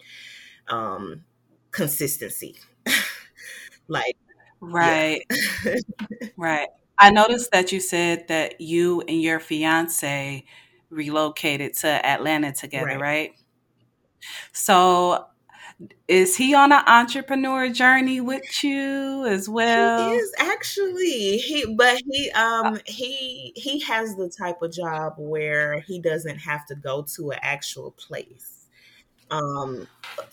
Um 0.68 1.24
consistency. 1.72 2.56
like. 3.88 4.16
Right. 4.60 5.22
Right. 6.38 6.68
I 6.98 7.10
noticed 7.10 7.50
that 7.52 7.72
you 7.72 7.80
said 7.80 8.28
that 8.28 8.60
you 8.60 9.02
and 9.02 9.20
your 9.20 9.38
fiance 9.38 10.44
relocated 10.88 11.74
to 11.74 11.88
Atlanta 11.88 12.52
together, 12.52 12.86
right. 12.86 13.00
right? 13.00 13.32
So 14.52 15.26
is 16.08 16.36
he 16.36 16.54
on 16.54 16.72
an 16.72 16.82
entrepreneur 16.86 17.68
journey 17.68 18.20
with 18.20 18.62
you 18.64 19.26
as 19.26 19.48
well? 19.48 19.98
He 19.98 20.14
is 20.14 20.32
actually. 20.38 21.38
He, 21.38 21.74
but 21.74 22.00
he 22.10 22.30
um 22.32 22.78
he 22.86 23.52
he 23.56 23.80
has 23.80 24.14
the 24.16 24.28
type 24.28 24.62
of 24.62 24.72
job 24.72 25.14
where 25.18 25.80
he 25.80 26.00
doesn't 26.00 26.38
have 26.38 26.66
to 26.66 26.74
go 26.74 27.02
to 27.16 27.30
an 27.32 27.38
actual 27.42 27.90
place 27.92 28.66
um 29.30 29.88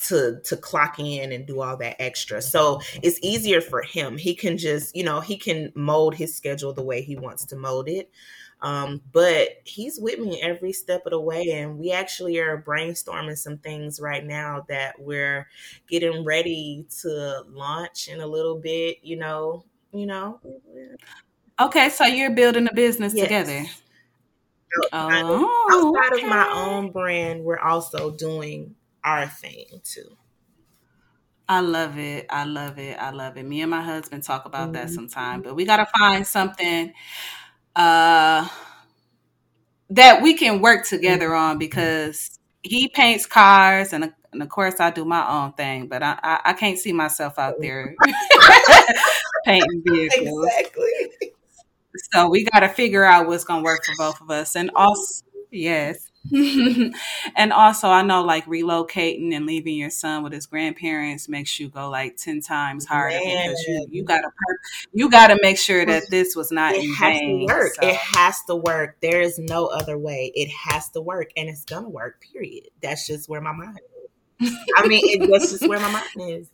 to 0.08 0.40
to 0.46 0.56
clock 0.56 1.00
in 1.00 1.32
and 1.32 1.48
do 1.48 1.62
all 1.62 1.78
that 1.78 1.96
extra. 2.00 2.42
So 2.42 2.80
it's 3.02 3.20
easier 3.24 3.60
for 3.60 3.82
him. 3.82 4.18
He 4.18 4.36
can 4.36 4.58
just 4.58 4.96
you 4.96 5.04
know 5.04 5.20
he 5.20 5.38
can 5.38 5.72
mold 5.76 6.16
his 6.16 6.36
schedule 6.36 6.74
the 6.74 6.84
way 6.84 7.02
he 7.02 7.16
wants 7.16 7.46
to 7.48 7.56
mold 7.56 7.90
it 7.90 8.10
um, 8.64 9.02
but 9.12 9.50
he's 9.66 10.00
with 10.00 10.20
me 10.20 10.42
every 10.42 10.72
step 10.72 11.06
of 11.06 11.12
the 11.12 11.20
way, 11.20 11.52
and 11.52 11.78
we 11.78 11.92
actually 11.92 12.40
are 12.40 12.62
brainstorming 12.62 13.38
some 13.38 13.58
things 13.58 14.00
right 14.00 14.26
now 14.26 14.66
that 14.70 14.96
we're 14.98 15.50
getting 15.90 16.24
ready 16.24 16.86
to 17.02 17.44
launch 17.50 18.08
in 18.08 18.22
a 18.22 18.26
little 18.26 18.58
bit. 18.58 19.00
You 19.04 19.18
know, 19.18 19.66
you 19.92 20.06
know. 20.06 20.40
Okay, 21.60 21.90
so 21.90 22.06
you're 22.06 22.32
building 22.32 22.68
a 22.72 22.74
business 22.74 23.14
yes. 23.14 23.26
together. 23.26 23.66
Outside, 24.94 25.24
oh, 25.26 25.94
outside 26.00 26.14
okay. 26.14 26.24
of 26.24 26.30
my 26.30 26.50
own 26.50 26.92
brand, 26.92 27.44
we're 27.44 27.60
also 27.60 28.12
doing 28.12 28.76
our 29.04 29.28
thing 29.28 29.66
too. 29.84 30.18
I 31.50 31.60
love 31.60 32.00
it. 32.00 32.28
I 32.30 32.46
love 32.46 32.80
it. 32.80 32.98
I 32.98 33.12
love 33.12 33.36
it. 33.36 33.44
Me 33.44 33.62
and 33.62 33.70
my 33.70 33.82
husband 33.82 34.24
talk 34.24 34.46
about 34.46 34.72
mm-hmm. 34.72 34.88
that 34.88 34.90
sometime, 34.90 35.42
but 35.42 35.54
we 35.54 35.66
got 35.66 35.78
to 35.78 35.86
find 36.00 36.26
something 36.26 36.94
uh, 37.76 38.48
that 39.90 40.22
we 40.22 40.34
can 40.36 40.62
work 40.62 40.86
together 40.86 41.34
on 41.34 41.58
because 41.58 42.40
he 42.64 42.88
paints 42.88 43.26
cars 43.26 43.94
and, 43.94 44.14
and 44.32 44.42
of 44.42 44.50
course 44.50 44.80
I 44.80 44.90
do 44.92 45.06
my 45.06 45.28
own 45.30 45.54
thing, 45.54 45.88
but 45.88 46.02
I, 46.02 46.18
I, 46.24 46.40
I 46.46 46.54
can't 46.54 46.78
see 46.80 46.94
myself 46.94 47.38
out 47.38 47.56
there 47.60 47.96
painting 49.46 49.84
vehicles. 49.86 50.48
Exactly. 50.58 51.32
So 52.14 52.30
we 52.30 52.44
got 52.46 52.62
to 52.62 52.70
figure 52.70 53.04
out 53.04 53.28
what's 53.28 53.44
going 53.44 53.62
to 53.62 53.64
work 53.64 53.84
for 53.86 53.94
both 53.98 54.22
of 54.22 54.30
us. 54.32 54.56
And 54.56 54.72
also, 54.76 55.26
yes. 55.52 56.10
and 57.36 57.52
also, 57.52 57.90
I 57.90 58.02
know 58.02 58.24
like 58.24 58.46
relocating 58.46 59.36
and 59.36 59.46
leaving 59.46 59.76
your 59.76 59.90
son 59.90 60.24
with 60.24 60.32
his 60.32 60.46
grandparents 60.46 61.28
makes 61.28 61.60
you 61.60 61.68
go 61.68 61.90
like 61.90 62.16
ten 62.16 62.40
times 62.40 62.86
harder 62.86 63.16
Man. 63.16 63.50
because 63.50 63.64
you 63.68 63.88
you 63.92 64.04
gotta 64.04 64.30
you 64.94 65.10
gotta 65.10 65.38
make 65.42 65.58
sure 65.58 65.86
that 65.86 66.04
this 66.10 66.34
was 66.34 66.50
not 66.50 66.76
it 66.76 66.86
in 66.86 66.94
has 66.94 67.20
vain. 67.20 67.48
To 67.48 67.54
work. 67.54 67.74
So. 67.76 67.88
It 67.88 67.96
has 67.96 68.42
to 68.46 68.56
work. 68.56 68.98
There 69.02 69.20
is 69.20 69.38
no 69.38 69.66
other 69.66 69.98
way. 69.98 70.32
It 70.34 70.50
has 70.50 70.90
to 70.92 71.02
work, 71.02 71.32
and 71.36 71.50
it's 71.50 71.66
gonna 71.66 71.90
work. 71.90 72.22
Period. 72.32 72.70
That's 72.82 73.06
just 73.06 73.28
where 73.28 73.42
my 73.42 73.52
mind. 73.52 73.80
Is. 74.40 74.56
I 74.78 74.88
mean, 74.88 75.02
it, 75.04 75.30
that's 75.30 75.52
just 75.52 75.68
where 75.68 75.80
my 75.80 75.92
mind 75.92 76.32
is. 76.32 76.48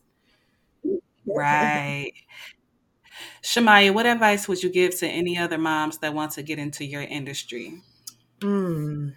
Right. 1.27 2.13
Shamaya, 3.43 3.93
what 3.93 4.07
advice 4.07 4.47
would 4.47 4.63
you 4.63 4.71
give 4.71 4.97
to 4.99 5.07
any 5.07 5.37
other 5.37 5.59
moms 5.59 5.99
that 5.99 6.15
want 6.15 6.31
to 6.33 6.43
get 6.43 6.57
into 6.57 6.85
your 6.85 7.03
industry? 7.03 7.83
Hmm 8.41 9.09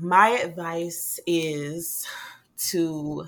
my 0.00 0.30
advice 0.30 1.20
is 1.26 2.06
to 2.70 3.26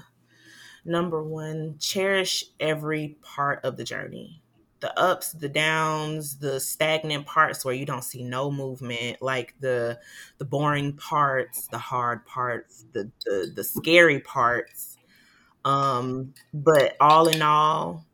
number 0.85 1.23
one, 1.23 1.77
cherish 1.79 2.45
every 2.61 3.17
part 3.23 3.65
of 3.65 3.77
the 3.77 3.85
journey 3.85 4.41
the 4.81 5.01
ups, 5.01 5.33
the 5.33 5.49
downs, 5.49 6.37
the 6.37 6.61
stagnant 6.61 7.25
parts 7.25 7.65
where 7.65 7.75
you 7.75 7.87
don't 7.87 8.05
see 8.05 8.23
no 8.23 8.51
movement, 8.51 9.23
like 9.23 9.55
the 9.61 9.99
the 10.37 10.45
boring 10.45 10.93
parts, 10.93 11.69
the 11.69 11.79
hard 11.79 12.27
parts, 12.27 12.85
the 12.93 13.11
the, 13.25 13.51
the 13.55 13.65
scary 13.65 14.21
parts. 14.21 14.99
Um, 15.65 16.35
but 16.53 16.97
all 17.01 17.29
in 17.29 17.43
all, 17.43 18.05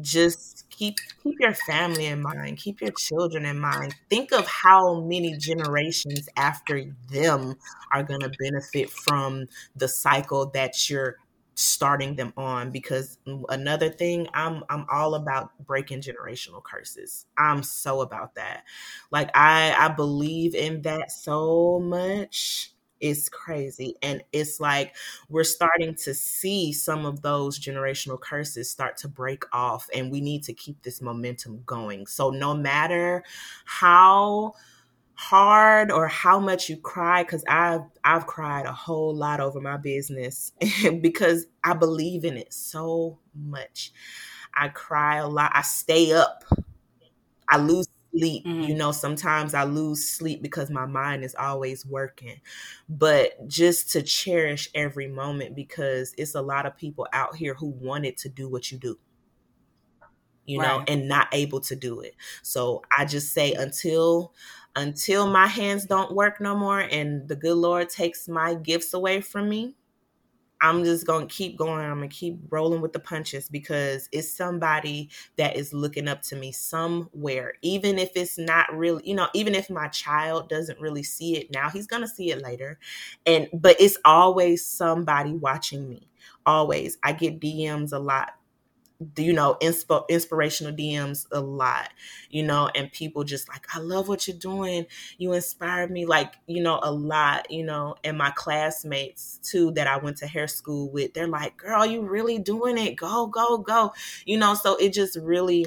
just 0.00 0.64
keep 0.70 0.96
keep 1.22 1.34
your 1.38 1.54
family 1.54 2.06
in 2.06 2.22
mind 2.22 2.56
keep 2.56 2.80
your 2.80 2.90
children 2.92 3.44
in 3.44 3.58
mind 3.58 3.94
think 4.08 4.32
of 4.32 4.46
how 4.46 5.00
many 5.02 5.36
generations 5.36 6.28
after 6.36 6.84
them 7.10 7.54
are 7.92 8.02
going 8.02 8.20
to 8.20 8.30
benefit 8.38 8.88
from 8.90 9.46
the 9.76 9.86
cycle 9.86 10.46
that 10.50 10.88
you're 10.88 11.16
starting 11.54 12.16
them 12.16 12.32
on 12.38 12.70
because 12.70 13.18
another 13.50 13.90
thing 13.90 14.26
I'm 14.32 14.64
I'm 14.70 14.86
all 14.90 15.14
about 15.14 15.50
breaking 15.66 16.00
generational 16.00 16.62
curses. 16.62 17.26
I'm 17.36 17.62
so 17.62 18.00
about 18.00 18.34
that. 18.36 18.64
Like 19.10 19.30
I 19.36 19.74
I 19.78 19.88
believe 19.88 20.54
in 20.54 20.82
that 20.82 21.10
so 21.12 21.78
much 21.78 22.72
is 23.02 23.28
crazy. 23.28 23.96
And 24.00 24.22
it's 24.32 24.60
like 24.60 24.94
we're 25.28 25.42
mm. 25.42 25.46
starting 25.46 25.94
to 25.96 26.14
see 26.14 26.72
some 26.72 27.04
of 27.04 27.20
those 27.20 27.58
generational 27.58 28.18
curses 28.18 28.70
start 28.70 28.96
to 28.98 29.08
break 29.08 29.44
off, 29.52 29.88
and 29.94 30.10
we 30.10 30.22
need 30.22 30.44
to 30.44 30.54
keep 30.54 30.82
this 30.82 31.02
momentum 31.02 31.62
going. 31.66 32.06
So, 32.06 32.30
no 32.30 32.54
matter 32.54 33.24
how 33.66 34.54
hard 35.14 35.92
or 35.92 36.08
how 36.08 36.40
much 36.40 36.68
you 36.68 36.76
cry 36.76 37.22
because 37.22 37.44
I've 37.46 37.82
I've 38.02 38.26
cried 38.26 38.66
a 38.66 38.72
whole 38.72 39.14
lot 39.14 39.40
over 39.40 39.60
my 39.60 39.76
business 39.76 40.52
because 41.00 41.46
I 41.62 41.74
believe 41.74 42.24
in 42.24 42.36
it 42.36 42.52
so 42.52 43.18
much. 43.34 43.92
I 44.54 44.68
cry 44.68 45.18
a 45.18 45.28
lot. 45.28 45.52
I 45.54 45.62
stay 45.62 46.12
up. 46.12 46.44
I 47.48 47.58
lose 47.58 47.86
sleep. 48.12 48.44
Mm-hmm. 48.46 48.62
You 48.62 48.74
know, 48.74 48.92
sometimes 48.92 49.54
I 49.54 49.64
lose 49.64 50.08
sleep 50.08 50.42
because 50.42 50.70
my 50.70 50.86
mind 50.86 51.24
is 51.24 51.34
always 51.34 51.84
working. 51.86 52.40
But 52.88 53.48
just 53.48 53.90
to 53.92 54.02
cherish 54.02 54.68
every 54.74 55.08
moment 55.08 55.56
because 55.56 56.14
it's 56.16 56.34
a 56.34 56.42
lot 56.42 56.66
of 56.66 56.76
people 56.76 57.06
out 57.12 57.36
here 57.36 57.54
who 57.54 57.68
wanted 57.68 58.16
to 58.18 58.28
do 58.28 58.48
what 58.48 58.70
you 58.70 58.78
do. 58.78 58.98
You 60.44 60.60
right. 60.60 60.68
know, 60.68 60.84
and 60.88 61.08
not 61.08 61.28
able 61.32 61.60
to 61.60 61.76
do 61.76 62.00
it. 62.00 62.14
So 62.42 62.82
I 62.96 63.04
just 63.04 63.32
say 63.32 63.52
until 63.52 64.34
until 64.74 65.26
my 65.26 65.46
hands 65.46 65.84
don't 65.84 66.14
work 66.14 66.40
no 66.40 66.56
more 66.56 66.80
and 66.80 67.28
the 67.28 67.36
good 67.36 67.56
Lord 67.56 67.90
takes 67.90 68.28
my 68.28 68.54
gifts 68.54 68.94
away 68.94 69.20
from 69.20 69.48
me, 69.48 69.76
I'm 70.62 70.84
just 70.84 71.06
going 71.06 71.26
to 71.26 71.34
keep 71.34 71.58
going. 71.58 71.84
I'm 71.84 71.98
going 71.98 72.08
to 72.08 72.14
keep 72.14 72.38
rolling 72.50 72.80
with 72.80 72.92
the 72.92 73.00
punches 73.00 73.48
because 73.48 74.08
it's 74.12 74.32
somebody 74.32 75.10
that 75.36 75.56
is 75.56 75.74
looking 75.74 76.06
up 76.08 76.22
to 76.22 76.36
me 76.36 76.52
somewhere. 76.52 77.54
Even 77.62 77.98
if 77.98 78.12
it's 78.14 78.38
not 78.38 78.72
really, 78.74 79.02
you 79.06 79.14
know, 79.14 79.28
even 79.34 79.54
if 79.56 79.68
my 79.68 79.88
child 79.88 80.48
doesn't 80.48 80.80
really 80.80 81.02
see 81.02 81.36
it 81.36 81.50
now, 81.52 81.68
he's 81.68 81.88
going 81.88 82.02
to 82.02 82.08
see 82.08 82.30
it 82.30 82.42
later. 82.42 82.78
And, 83.26 83.48
but 83.52 83.76
it's 83.80 83.98
always 84.04 84.64
somebody 84.64 85.32
watching 85.32 85.88
me. 85.88 86.08
Always. 86.46 86.96
I 87.02 87.12
get 87.12 87.40
DMs 87.40 87.92
a 87.92 87.98
lot 87.98 88.34
you 89.16 89.32
know 89.32 89.56
insp- 89.62 90.08
inspirational 90.08 90.72
dms 90.72 91.26
a 91.32 91.40
lot 91.40 91.90
you 92.30 92.42
know 92.42 92.68
and 92.74 92.92
people 92.92 93.24
just 93.24 93.48
like 93.48 93.66
i 93.74 93.78
love 93.78 94.08
what 94.08 94.26
you're 94.28 94.36
doing. 94.36 94.86
You 95.18 95.32
inspired 95.32 95.90
me 95.90 96.06
like 96.06 96.34
you 96.46 96.62
know 96.62 96.78
a 96.82 96.92
lot 96.92 97.50
you 97.50 97.64
know 97.64 97.94
and 98.04 98.18
my 98.18 98.30
classmates 98.30 99.38
too 99.42 99.70
that 99.72 99.86
i 99.86 99.96
went 99.96 100.18
to 100.18 100.26
hair 100.26 100.48
school 100.48 100.90
with 100.90 101.14
they're 101.14 101.26
like 101.28 101.56
girl 101.56 101.84
you 101.86 102.02
really 102.02 102.38
doing 102.38 102.78
it. 102.78 102.94
Go 102.96 103.26
go 103.26 103.58
go 103.58 103.92
you 104.24 104.36
know 104.36 104.54
so 104.54 104.76
it 104.76 104.92
just 104.92 105.16
really 105.16 105.66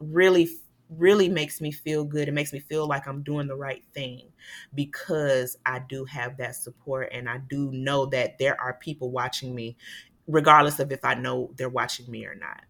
really 0.00 0.48
really 0.90 1.28
makes 1.28 1.60
me 1.60 1.72
feel 1.72 2.04
good. 2.04 2.28
It 2.28 2.32
makes 2.34 2.52
me 2.52 2.60
feel 2.60 2.86
like 2.86 3.06
i'm 3.08 3.22
doing 3.22 3.46
the 3.48 3.56
right 3.56 3.84
thing 3.94 4.32
because 4.74 5.56
i 5.64 5.78
do 5.78 6.04
have 6.04 6.36
that 6.36 6.54
support 6.56 7.08
and 7.12 7.28
i 7.28 7.38
do 7.38 7.70
know 7.72 8.06
that 8.06 8.38
there 8.38 8.60
are 8.60 8.74
people 8.74 9.10
watching 9.10 9.54
me 9.54 9.76
regardless 10.26 10.78
of 10.80 10.92
if 10.92 11.04
I 11.04 11.14
know 11.14 11.50
they're 11.56 11.68
watching 11.68 12.10
me 12.10 12.26
or 12.26 12.34
not. 12.34 12.62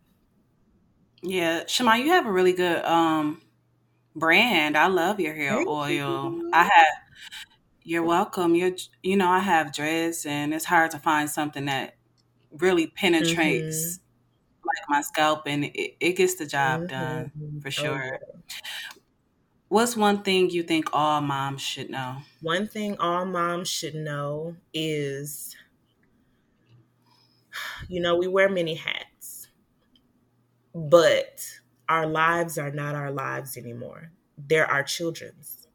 Yeah, 1.22 1.64
Shema, 1.66 1.94
you 1.94 2.10
have 2.10 2.26
a 2.26 2.32
really 2.32 2.52
good 2.52 2.84
um 2.84 3.40
brand. 4.14 4.76
I 4.76 4.86
love 4.88 5.20
your 5.20 5.34
hair 5.34 5.56
Thank 5.56 5.68
oil. 5.68 5.88
You. 5.88 6.50
I 6.52 6.64
have 6.64 6.86
you're 7.82 8.02
welcome. 8.02 8.54
You're 8.54 8.72
you 9.02 9.16
know, 9.16 9.28
I 9.28 9.40
have 9.40 9.72
dreads 9.72 10.26
and 10.26 10.54
it's 10.54 10.64
hard 10.64 10.90
to 10.92 10.98
find 10.98 11.28
something 11.28 11.66
that 11.66 11.96
really 12.52 12.86
penetrates 12.86 13.98
mm-hmm. 13.98 14.66
like 14.66 14.88
my 14.88 15.00
scalp 15.00 15.42
and 15.46 15.64
it, 15.64 15.96
it 16.00 16.12
gets 16.16 16.34
the 16.34 16.46
job 16.46 16.82
mm-hmm. 16.82 16.88
done 16.88 17.60
for 17.62 17.70
sure. 17.70 18.20
What's 19.68 19.96
one 19.96 20.22
thing 20.22 20.50
you 20.50 20.62
think 20.62 20.90
all 20.92 21.20
moms 21.20 21.62
should 21.62 21.90
know? 21.90 22.18
One 22.42 22.68
thing 22.68 22.96
all 22.98 23.24
moms 23.24 23.68
should 23.68 23.94
know 23.94 24.56
is 24.72 25.56
you 27.94 28.00
know, 28.00 28.16
we 28.16 28.26
wear 28.26 28.48
many 28.48 28.74
hats, 28.74 29.46
but 30.74 31.46
our 31.88 32.08
lives 32.08 32.58
are 32.58 32.72
not 32.72 32.96
our 32.96 33.12
lives 33.12 33.56
anymore. 33.56 34.10
They're 34.36 34.68
our 34.68 34.82
children's. 34.82 35.68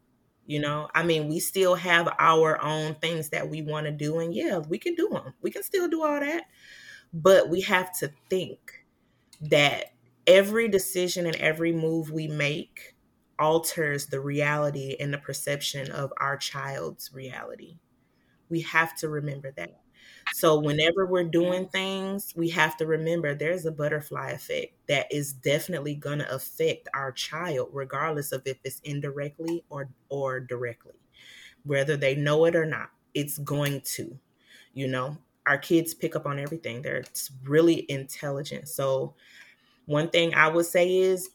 You 0.45 0.59
know, 0.59 0.89
I 0.93 1.03
mean, 1.03 1.29
we 1.29 1.39
still 1.39 1.75
have 1.75 2.09
our 2.19 2.61
own 2.61 2.95
things 2.95 3.29
that 3.29 3.49
we 3.49 3.61
want 3.61 3.85
to 3.85 3.91
do, 3.93 4.19
and 4.19 4.35
yeah, 4.35 4.57
we 4.57 4.79
can 4.79 4.95
do 4.95 5.07
them. 5.07 5.33
We 5.41 5.49
can 5.49 5.63
still 5.63 5.87
do 5.87 6.03
all 6.03 6.19
that, 6.19 6.43
but 7.13 7.47
we 7.47 7.61
have 7.61 7.97
to 7.99 8.11
think 8.29 8.85
that 9.39 9.93
every 10.27 10.67
decision 10.67 11.25
and 11.25 11.37
every 11.37 11.71
move 11.71 12.11
we 12.11 12.27
make 12.27 12.95
alters 13.39 14.07
the 14.07 14.19
reality 14.19 14.97
and 14.99 15.13
the 15.13 15.19
perception 15.19 15.89
of 15.89 16.11
our 16.17 16.35
child's 16.35 17.13
reality. 17.13 17.77
We 18.49 18.61
have 18.61 18.97
to 18.97 19.07
remember 19.07 19.53
that 19.55 19.79
So 20.31 20.59
whenever 20.59 21.05
we're 21.05 21.23
doing 21.23 21.67
things, 21.69 22.33
we 22.35 22.49
have 22.49 22.77
to 22.77 22.85
remember 22.85 23.33
there's 23.33 23.65
a 23.65 23.71
butterfly 23.71 24.31
effect 24.31 24.73
that 24.87 25.11
is 25.11 25.33
definitely 25.33 25.95
going 25.95 26.19
to 26.19 26.33
affect 26.33 26.87
our 26.93 27.11
child 27.11 27.69
regardless 27.73 28.31
of 28.31 28.43
if 28.45 28.57
it's 28.63 28.79
indirectly 28.83 29.63
or 29.69 29.89
or 30.09 30.39
directly. 30.39 30.93
Whether 31.63 31.97
they 31.97 32.15
know 32.15 32.45
it 32.45 32.55
or 32.55 32.65
not, 32.65 32.91
it's 33.13 33.37
going 33.39 33.81
to. 33.95 34.19
You 34.73 34.87
know, 34.87 35.17
our 35.47 35.57
kids 35.57 35.93
pick 35.93 36.15
up 36.15 36.25
on 36.27 36.39
everything. 36.39 36.81
They're 36.81 37.03
really 37.43 37.85
intelligent. 37.91 38.69
So 38.69 39.15
one 39.85 40.09
thing 40.09 40.33
I 40.35 40.47
would 40.47 40.65
say 40.65 40.97
is 40.99 41.29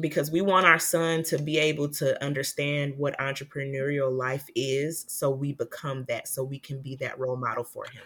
because 0.00 0.30
we 0.30 0.42
want 0.42 0.66
our 0.66 0.78
son 0.78 1.22
to 1.24 1.38
be 1.38 1.58
able 1.58 1.88
to 1.90 2.22
understand 2.24 2.96
what 2.98 3.18
entrepreneurial 3.18 4.12
life 4.16 4.46
is 4.54 5.06
so 5.08 5.30
we 5.30 5.52
become 5.52 6.04
that 6.06 6.28
so 6.28 6.44
we 6.44 6.58
can 6.58 6.82
be 6.82 6.96
that 6.96 7.18
role 7.18 7.36
model 7.36 7.64
for 7.64 7.86
him 7.86 8.02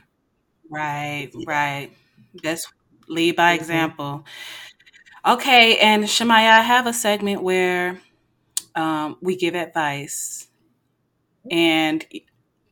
Right, 0.71 1.31
right. 1.47 1.91
That's 2.43 2.73
lead 3.09 3.37
by 3.37 3.53
mm-hmm. 3.55 3.61
example. 3.61 4.25
Okay, 5.27 5.77
and 5.79 6.05
Shamaya, 6.05 6.51
I 6.51 6.63
have 6.63 6.87
a 6.87 6.93
segment 6.95 7.43
where 7.43 8.01
um, 8.75 9.19
we 9.21 9.37
give 9.37 9.55
advice, 9.55 10.49
and 11.51 12.07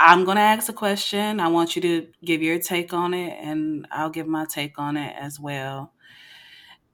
I'm 0.01 0.24
going 0.24 0.36
to 0.36 0.42
ask 0.42 0.68
a 0.70 0.72
question. 0.72 1.40
I 1.40 1.49
want 1.49 1.76
you 1.76 1.82
to 1.82 2.07
give 2.24 2.40
your 2.40 2.59
take 2.59 2.94
on 2.94 3.12
it, 3.12 3.36
and 3.42 3.86
I'll 3.90 4.11
give 4.11 4.26
my 4.26 4.46
take 4.46 4.78
on 4.78 4.96
it 4.96 5.14
as 5.18 5.38
well. 5.38 5.92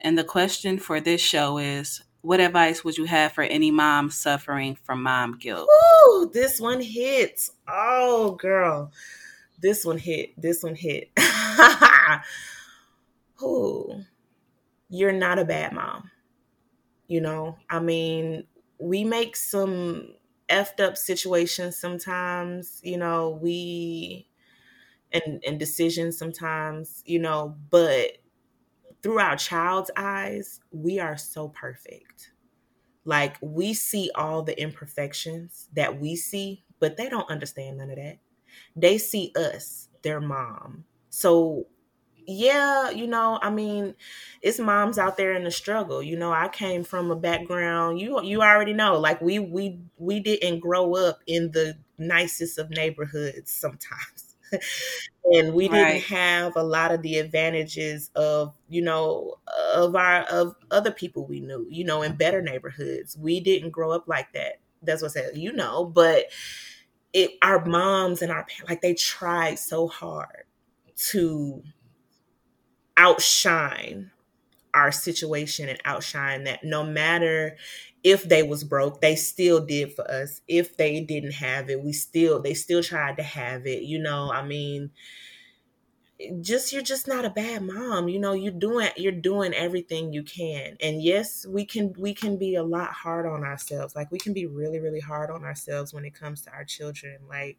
And 0.00 0.18
the 0.18 0.24
question 0.24 0.78
for 0.78 1.00
this 1.00 1.20
show 1.20 1.58
is 1.58 2.02
what 2.22 2.40
advice 2.40 2.82
would 2.82 2.96
you 2.96 3.04
have 3.04 3.32
for 3.32 3.42
any 3.42 3.70
mom 3.70 4.10
suffering 4.10 4.76
from 4.82 5.02
mom 5.02 5.38
guilt? 5.38 5.68
Ooh, 5.68 6.30
this 6.32 6.60
one 6.60 6.80
hits. 6.80 7.50
Oh, 7.68 8.36
girl 8.40 8.90
this 9.64 9.82
one 9.82 9.96
hit. 9.96 10.38
This 10.40 10.62
one 10.62 10.74
hit. 10.74 11.10
Who? 13.36 14.02
You're 14.90 15.12
not 15.12 15.38
a 15.38 15.44
bad 15.46 15.72
mom. 15.72 16.10
You 17.08 17.22
know, 17.22 17.56
I 17.70 17.80
mean, 17.80 18.44
we 18.78 19.04
make 19.04 19.36
some 19.36 20.08
effed 20.50 20.80
up 20.80 20.98
situations 20.98 21.78
sometimes, 21.78 22.80
you 22.84 22.98
know, 22.98 23.38
we 23.40 24.28
and 25.12 25.42
and 25.46 25.58
decisions 25.58 26.18
sometimes, 26.18 27.02
you 27.06 27.18
know, 27.18 27.56
but 27.70 28.18
through 29.02 29.18
our 29.18 29.36
child's 29.36 29.90
eyes, 29.96 30.60
we 30.72 30.98
are 30.98 31.16
so 31.16 31.48
perfect. 31.48 32.32
Like 33.06 33.38
we 33.40 33.72
see 33.72 34.10
all 34.14 34.42
the 34.42 34.60
imperfections 34.60 35.68
that 35.74 35.98
we 35.98 36.16
see, 36.16 36.64
but 36.80 36.98
they 36.98 37.08
don't 37.08 37.30
understand 37.30 37.78
none 37.78 37.90
of 37.90 37.96
that 37.96 38.18
they 38.76 38.98
see 38.98 39.32
us, 39.36 39.88
their 40.02 40.20
mom. 40.20 40.84
So 41.10 41.66
yeah, 42.26 42.90
you 42.90 43.06
know, 43.06 43.38
I 43.42 43.50
mean, 43.50 43.94
it's 44.40 44.58
moms 44.58 44.98
out 44.98 45.16
there 45.16 45.34
in 45.34 45.44
the 45.44 45.50
struggle. 45.50 46.02
You 46.02 46.16
know, 46.16 46.32
I 46.32 46.48
came 46.48 46.82
from 46.84 47.10
a 47.10 47.16
background, 47.16 48.00
you 48.00 48.22
you 48.22 48.42
already 48.42 48.72
know, 48.72 48.98
like 48.98 49.20
we 49.20 49.38
we 49.38 49.80
we 49.98 50.20
didn't 50.20 50.60
grow 50.60 50.94
up 50.94 51.20
in 51.26 51.52
the 51.52 51.76
nicest 51.98 52.58
of 52.58 52.70
neighborhoods 52.70 53.50
sometimes. 53.50 54.36
and 55.32 55.54
we 55.54 55.68
didn't 55.68 55.82
right. 55.82 56.02
have 56.02 56.56
a 56.56 56.62
lot 56.62 56.92
of 56.92 57.02
the 57.02 57.18
advantages 57.18 58.10
of, 58.14 58.54
you 58.68 58.82
know, 58.82 59.34
of 59.74 59.94
our 59.96 60.22
of 60.24 60.54
other 60.70 60.90
people 60.90 61.26
we 61.26 61.40
knew, 61.40 61.66
you 61.68 61.84
know, 61.84 62.02
in 62.02 62.14
better 62.16 62.40
neighborhoods. 62.42 63.16
We 63.18 63.40
didn't 63.40 63.70
grow 63.70 63.90
up 63.92 64.06
like 64.06 64.32
that. 64.34 64.60
That's 64.82 65.02
what 65.02 65.10
I 65.12 65.14
said, 65.14 65.36
you 65.36 65.52
know, 65.52 65.84
but 65.86 66.26
it 67.14 67.32
our 67.42 67.64
moms 67.66 68.22
and 68.22 68.32
our 68.32 68.46
like 68.68 68.82
they 68.82 68.94
tried 68.94 69.58
so 69.58 69.88
hard 69.88 70.44
to 70.96 71.62
outshine 72.96 74.10
our 74.74 74.92
situation 74.92 75.68
and 75.68 75.80
outshine 75.84 76.44
that 76.44 76.64
no 76.64 76.84
matter 76.84 77.56
if 78.04 78.24
they 78.28 78.42
was 78.42 78.64
broke 78.64 79.00
they 79.00 79.16
still 79.16 79.64
did 79.64 79.94
for 79.94 80.10
us. 80.10 80.40
If 80.48 80.76
they 80.76 81.00
didn't 81.02 81.32
have 81.34 81.70
it 81.70 81.82
we 81.82 81.92
still 81.92 82.40
they 82.42 82.54
still 82.54 82.82
tried 82.82 83.16
to 83.18 83.24
have 83.24 83.66
it 83.66 83.82
you 83.84 83.98
know? 84.00 84.30
I 84.32 84.44
mean 84.46 84.90
just 86.40 86.72
you're 86.72 86.82
just 86.82 87.08
not 87.08 87.24
a 87.24 87.30
bad 87.30 87.60
mom 87.62 88.08
you 88.08 88.20
know 88.20 88.32
you're 88.32 88.52
doing 88.52 88.88
you're 88.96 89.12
doing 89.12 89.52
everything 89.54 90.12
you 90.12 90.22
can. 90.22 90.76
And 90.80 91.02
yes 91.02 91.46
we 91.46 91.64
can 91.64 91.92
we 91.98 92.14
can 92.14 92.38
be 92.38 92.54
a 92.54 92.62
lot 92.62 92.92
hard 92.92 93.26
on 93.26 93.42
ourselves. 93.44 93.96
Like 93.96 94.10
we 94.12 94.18
can 94.18 94.32
be 94.32 94.46
really 94.46 94.80
really 94.80 95.00
hard 95.00 95.30
on 95.30 95.44
ourselves 95.44 95.92
when 95.92 96.04
it 96.04 96.14
comes 96.14 96.42
to 96.42 96.50
our 96.52 96.64
children 96.64 97.18
like 97.28 97.58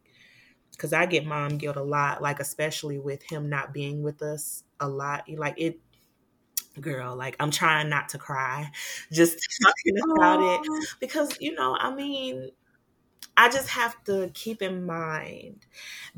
because 0.71 0.93
i 0.93 1.05
get 1.05 1.25
mom 1.25 1.57
guilt 1.57 1.77
a 1.77 1.83
lot 1.83 2.21
like 2.21 2.39
especially 2.39 2.99
with 2.99 3.23
him 3.23 3.49
not 3.49 3.73
being 3.73 4.03
with 4.03 4.21
us 4.21 4.63
a 4.79 4.87
lot. 4.87 5.29
Like 5.29 5.55
it 5.57 5.79
girl 6.81 7.15
like 7.15 7.35
i'm 7.39 7.51
trying 7.51 7.89
not 7.89 8.09
to 8.09 8.17
cry 8.17 8.69
just 9.11 9.37
talking 9.63 9.95
about 10.17 10.39
Aww. 10.39 10.59
it 10.61 10.87
because 10.99 11.37
you 11.39 11.53
know 11.53 11.77
i 11.79 11.93
mean 11.93 12.49
i 13.37 13.49
just 13.49 13.69
have 13.69 14.01
to 14.05 14.31
keep 14.33 14.61
in 14.61 14.85
mind 14.85 15.65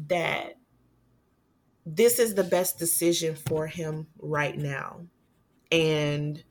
that 0.07 0.55
this 1.95 2.19
is 2.19 2.35
the 2.35 2.43
best 2.43 2.79
decision 2.79 3.35
for 3.35 3.67
him 3.67 4.07
right 4.19 4.57
now. 4.57 5.01
And 5.71 6.43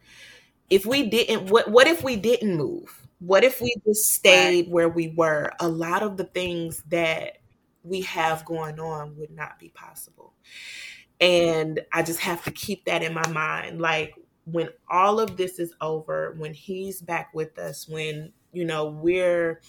if 0.70 0.86
we 0.86 1.08
didn't 1.08 1.50
what 1.50 1.70
what 1.70 1.86
if 1.86 2.02
we 2.04 2.16
didn't 2.16 2.56
move? 2.56 3.06
What 3.20 3.44
if 3.44 3.60
we 3.60 3.74
just 3.86 4.12
stayed 4.12 4.70
where 4.70 4.88
we 4.88 5.08
were? 5.08 5.52
A 5.60 5.68
lot 5.68 6.02
of 6.02 6.16
the 6.16 6.24
things 6.24 6.82
that 6.88 7.38
we 7.82 8.02
have 8.02 8.44
going 8.44 8.80
on 8.80 9.16
would 9.16 9.30
not 9.30 9.58
be 9.58 9.70
possible. 9.70 10.34
And 11.20 11.80
I 11.92 12.02
just 12.02 12.20
have 12.20 12.44
to 12.44 12.50
keep 12.50 12.84
that 12.86 13.02
in 13.02 13.14
my 13.14 13.26
mind 13.28 13.80
like 13.80 14.14
when 14.44 14.68
all 14.90 15.18
of 15.18 15.36
this 15.36 15.58
is 15.58 15.74
over, 15.80 16.34
when 16.38 16.54
he's 16.54 17.00
back 17.00 17.34
with 17.34 17.58
us, 17.58 17.88
when 17.88 18.32
you 18.52 18.64
know 18.64 18.86
we're 18.86 19.60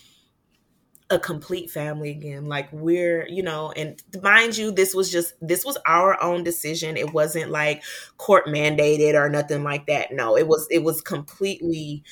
a 1.10 1.18
complete 1.18 1.70
family 1.70 2.12
again. 2.12 2.45
Like 2.45 2.72
we're, 2.72 3.28
you 3.28 3.41
know, 3.41 3.72
and 3.72 4.01
mind 4.22 4.58
you, 4.58 4.72
this 4.72 4.93
was 4.93 5.12
just 5.12 5.34
this 5.41 5.64
was 5.64 5.78
our 5.86 6.22
own 6.22 6.43
decision. 6.43 6.97
It 6.97 7.14
wasn't 7.14 7.51
like 7.51 7.84
court 8.18 8.45
mandated 8.47 9.14
or 9.14 9.30
nothing 9.30 9.64
like 9.64 9.88
that. 9.88 10.12
No, 10.12 10.38
it 10.38 10.47
was 10.47 10.68
it 10.70 10.84
was 10.84 11.01
completely 11.01 12.03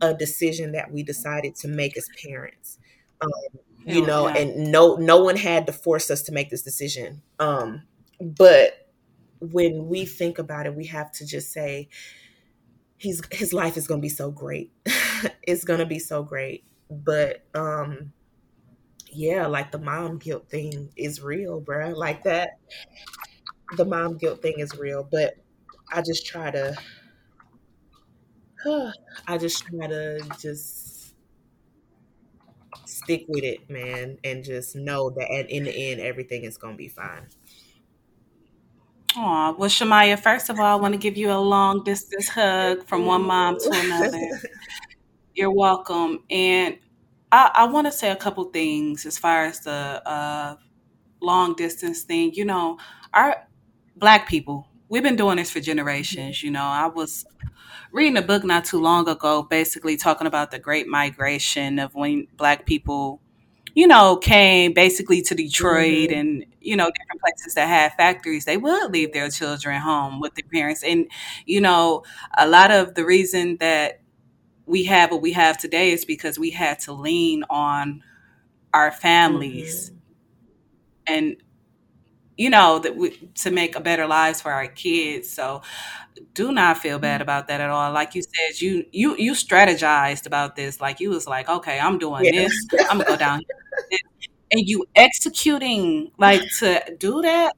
a 0.00 0.12
decision 0.12 0.72
that 0.72 0.92
we 0.92 1.02
decided 1.02 1.54
to 1.56 1.68
make 1.68 1.96
as 1.96 2.08
parents. 2.22 2.78
Um, 3.20 3.30
you 3.86 4.04
know, 4.04 4.28
yeah. 4.28 4.38
and 4.38 4.72
no 4.72 4.96
no 4.96 5.22
one 5.22 5.36
had 5.36 5.66
to 5.66 5.72
force 5.72 6.10
us 6.10 6.22
to 6.22 6.32
make 6.32 6.50
this 6.50 6.62
decision. 6.62 7.22
Um, 7.38 7.82
but 8.20 8.88
when 9.40 9.88
we 9.88 10.04
think 10.04 10.38
about 10.38 10.66
it, 10.66 10.74
we 10.74 10.86
have 10.86 11.12
to 11.12 11.26
just 11.26 11.52
say 11.52 11.88
he's 12.98 13.22
his 13.30 13.52
life 13.52 13.76
is 13.76 13.86
going 13.86 14.00
to 14.00 14.04
be 14.04 14.10
so 14.10 14.30
great. 14.30 14.70
it's 15.42 15.64
going 15.64 15.80
to 15.80 15.86
be 15.86 15.98
so 15.98 16.22
great. 16.22 16.64
But 16.90 17.44
um 17.54 18.12
yeah, 19.14 19.46
like 19.46 19.70
the 19.72 19.78
mom 19.78 20.18
guilt 20.18 20.48
thing 20.48 20.90
is 20.96 21.20
real, 21.22 21.60
bruh. 21.60 21.94
Like 21.96 22.24
that, 22.24 22.58
the 23.76 23.84
mom 23.84 24.16
guilt 24.18 24.42
thing 24.42 24.54
is 24.58 24.76
real. 24.78 25.06
But 25.10 25.34
I 25.92 26.02
just 26.02 26.26
try 26.26 26.50
to, 26.50 26.76
I 29.28 29.38
just 29.38 29.64
try 29.66 29.86
to 29.86 30.20
just 30.40 31.14
stick 32.86 33.24
with 33.28 33.44
it, 33.44 33.68
man, 33.70 34.18
and 34.24 34.44
just 34.44 34.76
know 34.76 35.10
that 35.10 35.30
at, 35.30 35.50
in 35.50 35.64
the 35.64 35.72
end, 35.72 36.00
everything 36.00 36.44
is 36.44 36.56
gonna 36.58 36.76
be 36.76 36.88
fine. 36.88 37.28
Aw, 39.16 39.52
well, 39.56 39.70
Shamaya, 39.70 40.18
first 40.18 40.50
of 40.50 40.58
all, 40.58 40.66
I 40.66 40.74
want 40.80 40.92
to 40.94 40.98
give 40.98 41.16
you 41.16 41.30
a 41.30 41.38
long 41.38 41.84
distance 41.84 42.28
hug 42.28 42.84
from 42.84 43.06
one 43.06 43.22
mom 43.22 43.58
to 43.60 43.70
another. 43.72 44.40
You're 45.34 45.52
welcome. 45.52 46.24
And 46.30 46.78
I, 47.34 47.50
I 47.52 47.64
want 47.66 47.88
to 47.88 47.92
say 47.92 48.10
a 48.10 48.16
couple 48.16 48.44
things 48.44 49.04
as 49.04 49.18
far 49.18 49.44
as 49.44 49.58
the 49.60 49.72
uh, 50.08 50.54
long 51.20 51.54
distance 51.54 52.02
thing. 52.02 52.32
You 52.32 52.44
know, 52.44 52.78
our 53.12 53.48
black 53.96 54.28
people, 54.28 54.68
we've 54.88 55.02
been 55.02 55.16
doing 55.16 55.38
this 55.38 55.50
for 55.50 55.58
generations. 55.58 56.44
You 56.44 56.52
know, 56.52 56.62
I 56.62 56.86
was 56.86 57.26
reading 57.90 58.16
a 58.16 58.22
book 58.22 58.44
not 58.44 58.64
too 58.64 58.80
long 58.80 59.08
ago, 59.08 59.42
basically 59.42 59.96
talking 59.96 60.28
about 60.28 60.52
the 60.52 60.60
great 60.60 60.86
migration 60.86 61.80
of 61.80 61.92
when 61.96 62.28
black 62.36 62.66
people, 62.66 63.20
you 63.74 63.88
know, 63.88 64.16
came 64.16 64.72
basically 64.72 65.20
to 65.22 65.34
Detroit 65.34 66.10
mm-hmm. 66.10 66.18
and, 66.20 66.46
you 66.60 66.76
know, 66.76 66.88
different 66.88 67.20
places 67.20 67.54
that 67.54 67.66
had 67.66 67.94
factories. 67.94 68.44
They 68.44 68.58
would 68.58 68.92
leave 68.92 69.12
their 69.12 69.28
children 69.28 69.80
home 69.80 70.20
with 70.20 70.36
their 70.36 70.48
parents. 70.52 70.84
And, 70.84 71.10
you 71.46 71.60
know, 71.60 72.04
a 72.38 72.46
lot 72.46 72.70
of 72.70 72.94
the 72.94 73.04
reason 73.04 73.56
that 73.58 74.03
we 74.66 74.84
have 74.84 75.10
what 75.10 75.22
we 75.22 75.32
have 75.32 75.58
today 75.58 75.92
is 75.92 76.04
because 76.04 76.38
we 76.38 76.50
had 76.50 76.78
to 76.80 76.92
lean 76.92 77.44
on 77.50 78.02
our 78.72 78.90
families 78.90 79.90
mm-hmm. 79.90 81.14
and 81.14 81.36
you 82.36 82.50
know 82.50 82.78
that 82.80 82.96
we, 82.96 83.10
to 83.34 83.50
make 83.50 83.76
a 83.76 83.80
better 83.80 84.06
lives 84.06 84.40
for 84.40 84.50
our 84.50 84.66
kids 84.66 85.30
so 85.30 85.62
do 86.32 86.52
not 86.52 86.78
feel 86.78 86.98
bad 86.98 87.16
mm-hmm. 87.16 87.22
about 87.22 87.48
that 87.48 87.60
at 87.60 87.70
all 87.70 87.92
like 87.92 88.14
you 88.14 88.22
said 88.22 88.60
you 88.60 88.84
you 88.92 89.16
you 89.16 89.32
strategized 89.32 90.26
about 90.26 90.56
this 90.56 90.80
like 90.80 91.00
you 91.00 91.10
was 91.10 91.26
like 91.26 91.48
okay 91.48 91.78
i'm 91.78 91.98
doing 91.98 92.24
yeah. 92.24 92.32
this 92.32 92.66
i'm 92.90 92.98
gonna 92.98 93.04
go 93.04 93.16
down 93.16 93.40
here 93.90 93.98
and 94.50 94.68
you 94.68 94.84
executing 94.94 96.10
like 96.18 96.42
to 96.58 96.82
do 96.98 97.22
that 97.22 97.54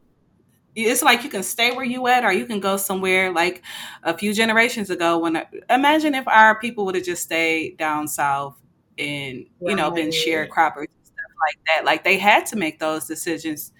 it's 0.76 1.02
like 1.02 1.24
you 1.24 1.30
can 1.30 1.42
stay 1.42 1.74
where 1.74 1.84
you 1.84 2.06
at 2.06 2.24
or 2.24 2.32
you 2.32 2.44
can 2.46 2.60
go 2.60 2.76
somewhere 2.76 3.32
like 3.32 3.62
a 4.02 4.16
few 4.16 4.34
generations 4.34 4.90
ago 4.90 5.18
when 5.18 5.42
imagine 5.70 6.14
if 6.14 6.28
our 6.28 6.58
people 6.60 6.84
would 6.84 6.94
have 6.94 7.04
just 7.04 7.22
stayed 7.22 7.78
down 7.78 8.06
south 8.06 8.56
and 8.98 9.46
you 9.60 9.74
know 9.74 9.90
been 9.90 10.10
sharecroppers 10.10 10.86
and 10.86 11.04
stuff 11.06 11.32
like 11.40 11.58
that. 11.66 11.84
Like 11.84 12.04
they 12.04 12.18
had 12.18 12.46
to 12.46 12.56
make 12.56 12.78
those 12.78 13.06
decisions 13.06 13.72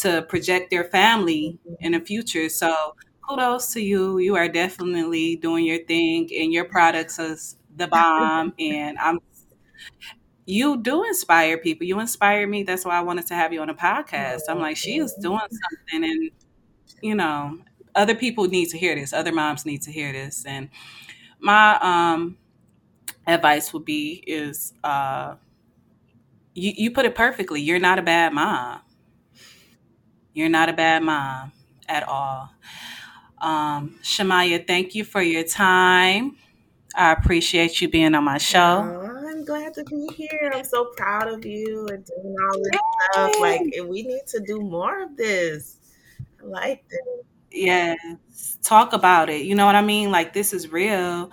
to 0.00 0.22
project 0.22 0.70
their 0.70 0.84
family 0.84 1.58
mm-hmm. 1.66 1.84
in 1.84 1.92
the 1.92 2.00
future. 2.00 2.48
So 2.48 2.74
kudos 3.28 3.72
to 3.72 3.80
you. 3.80 4.18
You 4.18 4.36
are 4.36 4.48
definitely 4.48 5.36
doing 5.36 5.64
your 5.64 5.84
thing 5.84 6.28
and 6.36 6.52
your 6.52 6.64
products 6.64 7.18
is 7.18 7.56
the 7.76 7.88
bomb. 7.88 8.54
And 8.60 8.96
i'm 8.98 9.18
you 10.46 10.76
do 10.82 11.04
inspire 11.04 11.58
people. 11.58 11.86
You 11.86 12.00
inspire 12.00 12.46
me. 12.46 12.62
That's 12.64 12.84
why 12.84 12.98
I 12.98 13.00
wanted 13.02 13.26
to 13.28 13.34
have 13.34 13.52
you 13.52 13.60
on 13.62 13.70
a 13.70 13.74
podcast. 13.74 14.42
I'm 14.48 14.58
like, 14.58 14.76
she 14.76 14.98
is 14.98 15.14
doing 15.14 15.38
something, 15.40 16.04
and 16.10 16.30
you 17.04 17.14
know, 17.14 17.58
other 17.94 18.14
people 18.14 18.46
need 18.48 18.70
to 18.70 18.78
hear 18.78 18.94
this. 18.94 19.12
Other 19.12 19.30
moms 19.30 19.66
need 19.66 19.82
to 19.82 19.92
hear 19.92 20.10
this. 20.10 20.44
And 20.46 20.70
my 21.38 21.78
um, 21.82 22.38
advice 23.26 23.74
would 23.74 23.84
be 23.84 24.24
is 24.26 24.72
uh, 24.82 25.34
you 26.54 26.72
you 26.76 26.90
put 26.90 27.04
it 27.04 27.14
perfectly. 27.14 27.60
You're 27.60 27.78
not 27.78 27.98
a 27.98 28.02
bad 28.02 28.32
mom. 28.32 28.80
You're 30.32 30.48
not 30.48 30.70
a 30.70 30.72
bad 30.72 31.02
mom 31.02 31.52
at 31.88 32.08
all. 32.08 32.50
Um, 33.42 33.98
Shamaya, 34.02 34.66
thank 34.66 34.94
you 34.94 35.04
for 35.04 35.20
your 35.20 35.44
time. 35.44 36.36
I 36.96 37.12
appreciate 37.12 37.80
you 37.82 37.88
being 37.88 38.14
on 38.14 38.24
my 38.24 38.38
show 38.38 38.94
Oh, 38.94 39.26
I'm 39.28 39.44
glad 39.44 39.74
to 39.74 39.84
be 39.84 40.08
here. 40.16 40.52
I'm 40.54 40.64
so 40.64 40.86
proud 40.96 41.28
of 41.28 41.44
you 41.44 41.86
and 41.88 42.04
doing 42.04 42.36
all 42.50 42.58
this 42.62 42.72
Yay. 42.72 42.80
stuff. 43.12 43.40
Like, 43.40 43.62
we 43.88 44.02
need 44.02 44.26
to 44.28 44.40
do 44.40 44.60
more 44.60 45.02
of 45.02 45.16
this. 45.16 45.76
Like 46.44 46.84
this. 46.88 47.00
Yes, 47.50 48.58
talk 48.62 48.92
about 48.92 49.30
it. 49.30 49.42
You 49.42 49.54
know 49.54 49.66
what 49.66 49.76
I 49.76 49.82
mean? 49.82 50.10
Like, 50.10 50.32
this 50.32 50.52
is 50.52 50.72
real. 50.72 51.30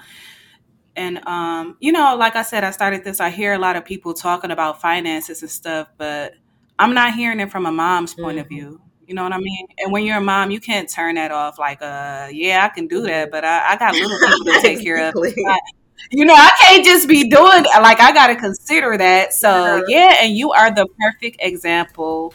And 0.96 1.26
um, 1.26 1.78
you 1.80 1.92
know, 1.92 2.16
like 2.16 2.36
I 2.36 2.44
said, 2.44 2.64
I 2.64 2.72
started 2.72 3.04
this. 3.04 3.20
I 3.20 3.30
hear 3.30 3.54
a 3.54 3.58
lot 3.58 3.76
of 3.76 3.86
people 3.86 4.14
talking 4.14 4.52
about 4.52 4.82
finances 4.82 5.42
and 5.42 5.50
stuff, 5.50 5.88
but 5.98 6.34
I'm 6.78 6.94
not 6.94 7.14
hearing 7.14 7.40
it 7.40 7.52
from 7.52 7.66
a 7.66 7.72
mom's 7.72 8.14
point 8.14 8.38
mm-hmm. 8.38 8.40
of 8.40 8.48
view. 8.48 8.82
You 9.08 9.16
know 9.16 9.24
what 9.24 9.34
I 9.34 9.40
mean? 9.40 9.68
And 9.80 9.92
when 9.92 10.04
you're 10.04 10.18
a 10.18 10.22
mom, 10.22 10.52
you 10.52 10.60
can't 10.60 10.90
turn 10.90 11.16
that 11.16 11.32
off 11.32 11.60
like, 11.60 11.82
uh, 11.82 12.30
yeah, 12.32 12.66
I 12.66 12.74
can 12.74 12.88
do 12.88 13.02
that, 13.02 13.32
but 13.32 13.44
I, 13.44 13.74
I 13.74 13.76
got 13.78 13.94
little 13.94 14.18
people 14.18 14.54
to 14.54 14.62
take 14.62 14.82
care 14.82 15.10
of 15.10 15.16
you 16.12 16.26
know, 16.26 16.34
I 16.34 16.52
can't 16.60 16.86
just 16.86 17.08
be 17.08 17.30
doing 17.30 17.64
like 17.64 18.00
I 18.00 18.14
got 18.14 18.28
to 18.28 18.36
consider 18.36 18.98
that. 18.98 19.34
So 19.34 19.84
yeah, 19.88 20.18
and 20.22 20.36
you 20.36 20.52
are 20.52 20.74
the 20.74 20.88
perfect 21.00 21.38
example 21.40 22.34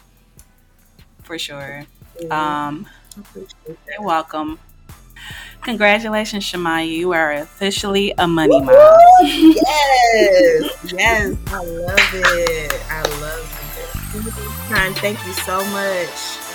for 1.23 1.39
sure. 1.39 1.85
Um, 2.31 2.87
you're 3.67 4.03
welcome. 4.03 4.59
Congratulations, 5.63 6.45
Shamaya. 6.45 6.89
You 6.89 7.13
are 7.13 7.33
officially 7.33 8.15
a 8.19 8.29
money 8.29 8.61
mom. 8.61 8.99
yes, 9.23 10.93
yes, 10.93 11.37
I 11.49 11.59
love 11.65 11.99
it. 12.15 12.73
I 12.91 13.03
love 13.21 13.53
it. 14.15 14.97
Thank 14.99 15.27
you 15.27 15.33
so 15.33 15.65
much. 15.71 16.46